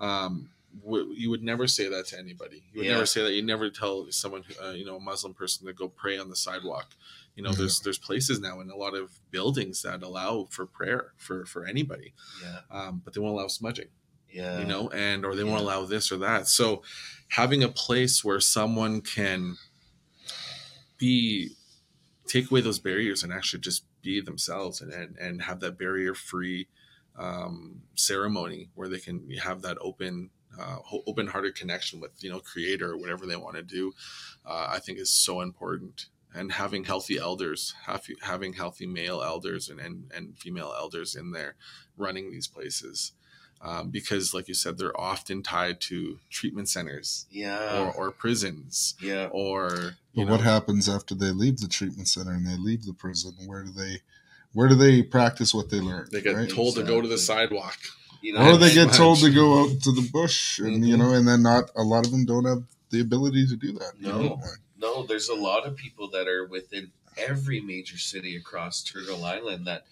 um 0.00 0.50
w- 0.84 1.12
you 1.14 1.28
would 1.30 1.42
never 1.42 1.66
say 1.68 1.88
that 1.88 2.06
to 2.06 2.18
anybody 2.18 2.64
you 2.72 2.78
would 2.80 2.86
Yeah. 2.86 2.92
never 2.94 3.06
say 3.06 3.22
that 3.22 3.34
you 3.34 3.42
never 3.42 3.70
tell 3.70 4.10
someone 4.10 4.42
uh, 4.62 4.70
you 4.70 4.84
know 4.84 4.96
a 4.96 5.00
muslim 5.00 5.34
person 5.34 5.66
to 5.66 5.72
go 5.72 5.88
pray 5.88 6.18
on 6.18 6.28
the 6.30 6.36
sidewalk 6.36 6.94
you 7.36 7.42
know 7.42 7.50
Mhm. 7.50 7.56
there's 7.58 7.80
there's 7.80 7.98
places 7.98 8.40
now 8.40 8.60
in 8.60 8.70
a 8.70 8.76
lot 8.76 8.94
of 8.94 9.10
buildings 9.30 9.82
that 9.82 10.02
allow 10.02 10.46
for 10.50 10.66
prayer 10.66 11.12
for 11.18 11.44
for 11.46 11.64
anybody 11.66 12.14
Yeah. 12.42 12.60
um, 12.70 13.02
but 13.04 13.12
they 13.14 13.20
won't 13.20 13.34
allow 13.38 13.48
smudging 13.48 13.88
Yeah. 14.32 14.58
you 14.60 14.64
know 14.64 14.88
and 14.90 15.24
or 15.26 15.36
they 15.36 15.44
won't 15.44 15.60
allow 15.60 15.84
this 15.84 16.10
or 16.10 16.16
that 16.18 16.48
so 16.48 16.82
having 17.28 17.62
a 17.62 17.68
place 17.68 18.24
where 18.24 18.40
someone 18.40 19.02
can 19.02 19.56
be 20.98 21.50
take 22.26 22.50
away 22.50 22.60
those 22.60 22.78
barriers 22.78 23.22
and 23.22 23.32
actually 23.32 23.60
just 23.60 23.84
be 24.02 24.20
themselves 24.20 24.80
and 24.80 24.92
and, 24.92 25.16
and 25.16 25.42
have 25.42 25.60
that 25.60 25.78
barrier 25.78 26.14
free 26.14 26.68
um, 27.18 27.82
ceremony 27.94 28.70
where 28.74 28.88
they 28.88 28.98
can 28.98 29.28
have 29.42 29.62
that 29.62 29.78
open 29.80 30.30
uh, 30.58 30.76
open 31.06 31.26
hearted 31.28 31.54
connection 31.54 32.00
with 32.00 32.12
you 32.22 32.30
know 32.30 32.40
creator 32.40 32.92
or 32.92 32.98
whatever 32.98 33.26
they 33.26 33.36
want 33.36 33.56
to 33.56 33.62
do 33.62 33.92
uh, 34.46 34.66
i 34.70 34.78
think 34.78 34.98
is 34.98 35.10
so 35.10 35.40
important. 35.40 36.06
And 36.34 36.50
having 36.50 36.84
healthy 36.84 37.18
elders 37.18 37.74
having 38.22 38.54
healthy 38.54 38.86
male 38.86 39.20
elders 39.22 39.68
and, 39.68 39.78
and, 39.78 40.10
and 40.14 40.38
female 40.38 40.72
elders 40.74 41.14
in 41.14 41.32
there 41.32 41.56
running 41.94 42.30
these 42.30 42.48
places 42.48 43.12
um, 43.62 43.90
because 43.90 44.34
like 44.34 44.48
you 44.48 44.54
said 44.54 44.76
they're 44.78 44.98
often 45.00 45.42
tied 45.42 45.80
to 45.82 46.18
treatment 46.30 46.68
centers 46.68 47.26
Yeah. 47.30 47.90
or, 47.96 48.08
or 48.08 48.10
prisons 48.10 48.94
yeah. 49.00 49.28
or 49.30 49.94
you 50.12 50.24
But 50.24 50.30
what 50.32 50.40
happens 50.40 50.88
after 50.88 51.14
they 51.14 51.30
leave 51.30 51.58
the 51.58 51.68
treatment 51.68 52.08
center 52.08 52.32
and 52.32 52.46
they 52.46 52.56
leave 52.56 52.84
the 52.84 52.92
prison? 52.92 53.34
Where 53.46 53.62
do 53.62 53.70
they, 53.70 54.00
where 54.52 54.68
do 54.68 54.74
they 54.74 55.02
practice 55.02 55.54
what 55.54 55.70
they 55.70 55.80
learned? 55.80 56.10
they 56.10 56.20
get 56.20 56.34
right? 56.36 56.50
told 56.50 56.74
to 56.74 56.82
go 56.82 57.00
to 57.00 57.08
the 57.08 57.18
sidewalk 57.18 57.78
You 58.20 58.36
or 58.36 58.56
they 58.56 58.72
get 58.74 58.88
Smudge. 58.88 58.96
told 58.96 59.18
to 59.20 59.30
go 59.30 59.62
out 59.62 59.80
to 59.82 59.92
the 59.92 60.08
bush, 60.12 60.58
and 60.58 60.86
you 60.86 60.96
Mhm. 60.96 60.98
know, 60.98 61.12
and 61.14 61.26
then 61.26 61.42
not 61.42 61.70
a 61.76 61.82
lot 61.82 62.04
of 62.04 62.12
them 62.12 62.24
don't 62.26 62.44
have 62.44 62.62
the 62.90 63.00
ability 63.00 63.46
to 63.46 63.56
do 63.56 63.72
that. 63.72 63.92
you 63.98 64.08
No. 64.08 64.18
know? 64.22 64.40
No, 64.78 65.06
there's 65.06 65.28
a 65.28 65.34
lot 65.34 65.64
of 65.66 65.76
people 65.76 66.08
that 66.10 66.26
are 66.28 66.44
within 66.44 66.90
every 67.16 67.60
major 67.60 67.98
city 67.98 68.36
across 68.36 68.82
Turtle 68.82 69.24
Island 69.24 69.66
that 69.66 69.86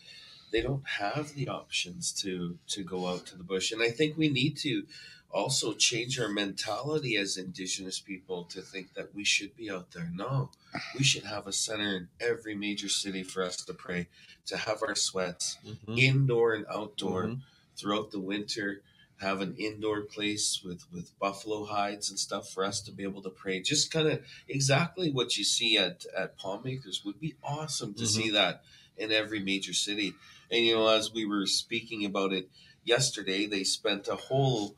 they 0.51 0.63
don't 0.63 0.87
have 0.87 1.35
the 1.35 1.49
options 1.49 2.13
to 2.23 2.59
to 2.69 2.83
go 2.83 3.07
out 3.07 3.27
to 3.27 3.37
the 3.37 3.45
bush. 3.45 3.73
And 3.73 3.83
I 3.83 3.91
think 3.91 4.17
we 4.17 4.29
need 4.29 4.57
to 4.59 4.87
also 5.33 5.73
change 5.75 6.19
our 6.19 6.29
mentality 6.29 7.17
as 7.17 7.37
indigenous 7.37 8.01
people 8.01 8.45
to 8.45 8.61
think 8.61 8.95
that 8.95 9.15
we 9.15 9.25
should 9.25 9.55
be 9.57 9.71
out 9.71 9.93
there. 9.93 10.11
No. 10.13 10.51
We 10.99 11.05
should 11.05 11.23
have 11.23 11.47
a 11.47 11.53
center 11.53 11.97
in 11.97 12.09
every 12.21 12.57
major 12.57 12.89
city 12.89 13.23
for 13.23 13.45
us 13.45 13.65
to 13.65 13.73
pray, 13.75 14.09
to 14.47 14.57
have 14.57 14.83
our 14.83 14.97
sweats 14.97 15.59
Mhm. 15.65 15.99
indoor 15.99 16.55
and 16.55 16.67
outdoor 16.69 17.27
Mhm. 17.27 17.43
throughout 17.77 18.11
the 18.11 18.19
winter 18.21 18.83
have 19.19 19.41
an 19.43 19.55
indoor 19.57 20.01
place 20.01 20.63
with 20.65 20.91
with 20.91 21.17
buffalo 21.19 21.65
hides 21.67 22.09
and 22.11 22.19
stuff 22.19 22.51
for 22.53 22.65
us 22.65 22.81
to 22.81 22.91
be 22.91 23.03
able 23.03 23.21
to 23.23 23.29
pray 23.29 23.61
just 23.61 23.91
kind 23.91 24.09
of 24.09 24.25
exactly 24.49 25.11
what 25.11 25.37
you 25.37 25.45
see 25.45 25.77
at 25.77 26.07
at 26.17 26.37
palm 26.39 26.67
acres 26.67 27.05
would 27.05 27.21
be 27.21 27.35
awesome 27.43 27.93
to 27.95 28.05
Mhm. 28.05 28.09
see 28.09 28.31
that 28.31 28.65
in 28.97 29.13
every 29.13 29.39
major 29.39 29.75
city 29.75 30.15
and 30.51 30.65
you 30.65 30.75
know 30.75 30.89
as 30.89 31.13
we 31.13 31.25
were 31.25 31.47
speaking 31.47 32.05
about 32.05 32.33
it 32.33 32.49
yesterday 32.85 33.47
they 33.47 33.65
spent 33.65 34.09
a 34.09 34.17
whole 34.17 34.75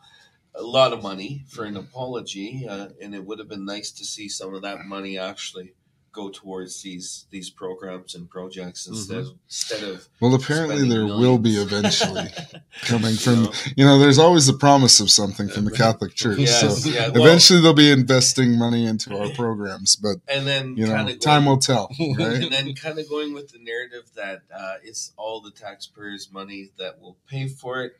a 0.55 0.63
lot 0.63 0.93
of 0.93 1.03
money 1.03 1.45
for 1.49 1.65
an 1.65 1.77
apology 1.77 2.67
uh, 2.69 2.89
and 3.01 3.15
it 3.15 3.25
would 3.25 3.39
have 3.39 3.49
been 3.49 3.65
nice 3.65 3.91
to 3.91 4.05
see 4.05 4.29
some 4.29 4.55
of 4.55 4.63
that 4.63 4.85
money 4.85 5.19
actually 5.19 5.75
go 6.13 6.29
towards 6.29 6.83
these 6.83 7.27
these 7.31 7.49
programs 7.49 8.15
and 8.15 8.29
projects 8.29 8.87
instead 8.87 9.25
instead 9.47 9.83
of 9.83 10.07
Well, 10.21 10.35
apparently 10.35 10.77
spending 10.77 10.91
there 10.91 11.07
will 11.07 11.39
be 11.39 11.57
eventually 11.57 12.29
coming 12.83 13.13
You 13.13 13.17
from. 13.17 13.43
know? 13.45 13.53
You 13.77 13.85
know, 13.87 13.99
there's 13.99 14.19
always 14.19 14.47
the 14.47 14.53
promise 14.53 15.01
of 15.01 15.11
something 15.11 15.49
from 15.49 15.65
the 15.65 15.71
Catholic 15.71 16.15
Church. 16.15 16.39
Yes, 16.39 16.61
so 16.83 16.91
yeah, 16.91 17.09
well- 17.09 17.23
eventually 17.27 17.61
they'll 17.61 17.73
be 17.75 17.91
investing 17.91 18.59
money 18.59 18.87
into 18.87 19.17
our 19.19 19.31
programs, 19.35 19.97
but 19.97 20.17
and 20.29 20.47
then 20.47 20.77
you 20.77 20.87
know, 20.87 20.95
kind 20.95 21.09
of 21.09 21.19
time 21.21 21.47
will 21.47 21.59
tell, 21.59 21.89
and 21.99 22.53
then 22.53 22.75
kind 22.75 22.99
of 22.99 23.09
going 23.09 23.33
with 23.33 23.49
the 23.53 23.59
narrative 23.59 24.11
that 24.15 24.43
uh, 24.55 24.75
it's 24.85 25.13
all 25.17 25.41
the 25.41 25.51
taxpayers' 25.51 26.31
money 26.31 26.71
that 26.79 27.01
will 27.01 27.17
pay 27.27 27.49
for 27.49 27.83
it, 27.83 27.93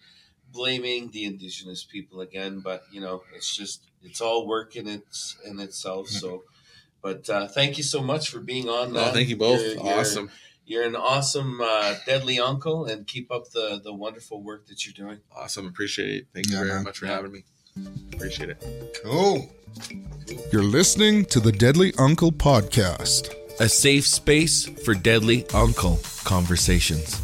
blaming 0.53 1.11
the 1.13 1.25
indigenous 1.25 1.83
people 1.85 2.21
again. 2.21 2.61
But 2.61 2.83
you 2.93 3.01
know, 3.01 3.23
it's 3.35 3.57
just 3.57 3.85
it's 4.03 4.21
all 4.21 4.47
work 4.47 4.77
in 4.77 4.87
its 4.87 5.37
in 5.47 5.59
itself. 5.61 6.09
So, 6.09 6.45
but 7.03 7.29
uh, 7.29 7.49
thank 7.49 7.77
you 7.77 7.83
so 7.85 8.01
much 8.03 8.31
for 8.31 8.41
being 8.41 8.69
on. 8.69 8.97
Oh, 8.97 9.11
thank 9.13 9.29
you 9.29 9.37
both. 9.37 9.61
You're- 9.61 9.75
you're- 9.75 9.91
awesome. 9.91 10.31
You're 10.65 10.85
an 10.85 10.95
awesome, 10.95 11.61
uh, 11.61 11.97
deadly 12.07 12.39
uncle, 12.39 12.85
and 12.87 13.05
keep 13.07 13.33
up 13.33 13.51
the 13.51 13.81
the 13.83 13.93
wonderful 13.93 14.43
work 14.43 14.67
that 14.69 14.87
you're 14.87 14.95
doing. 15.07 15.19
Awesome. 15.35 15.67
Appreciate 15.67 16.11
it. 16.15 16.27
Thank 16.33 16.47
you 16.49 16.55
Yeah, 16.55 16.61
very 16.63 16.75
man. 16.77 16.85
much 16.85 16.99
for 16.99 17.07
having 17.07 17.33
me. 17.33 17.45
Appreciate 18.13 18.51
it. 18.51 18.99
Cool. 19.05 19.51
You're 20.53 20.63
listening 20.63 21.25
to 21.27 21.41
the 21.41 21.51
Deadly 21.51 21.93
Uncle 21.99 22.31
podcast. 22.31 23.35
A 23.61 23.69
safe 23.69 24.07
space 24.07 24.67
for 24.85 24.95
deadly 24.95 25.45
uncle 25.53 25.99
conversations. 26.25 27.21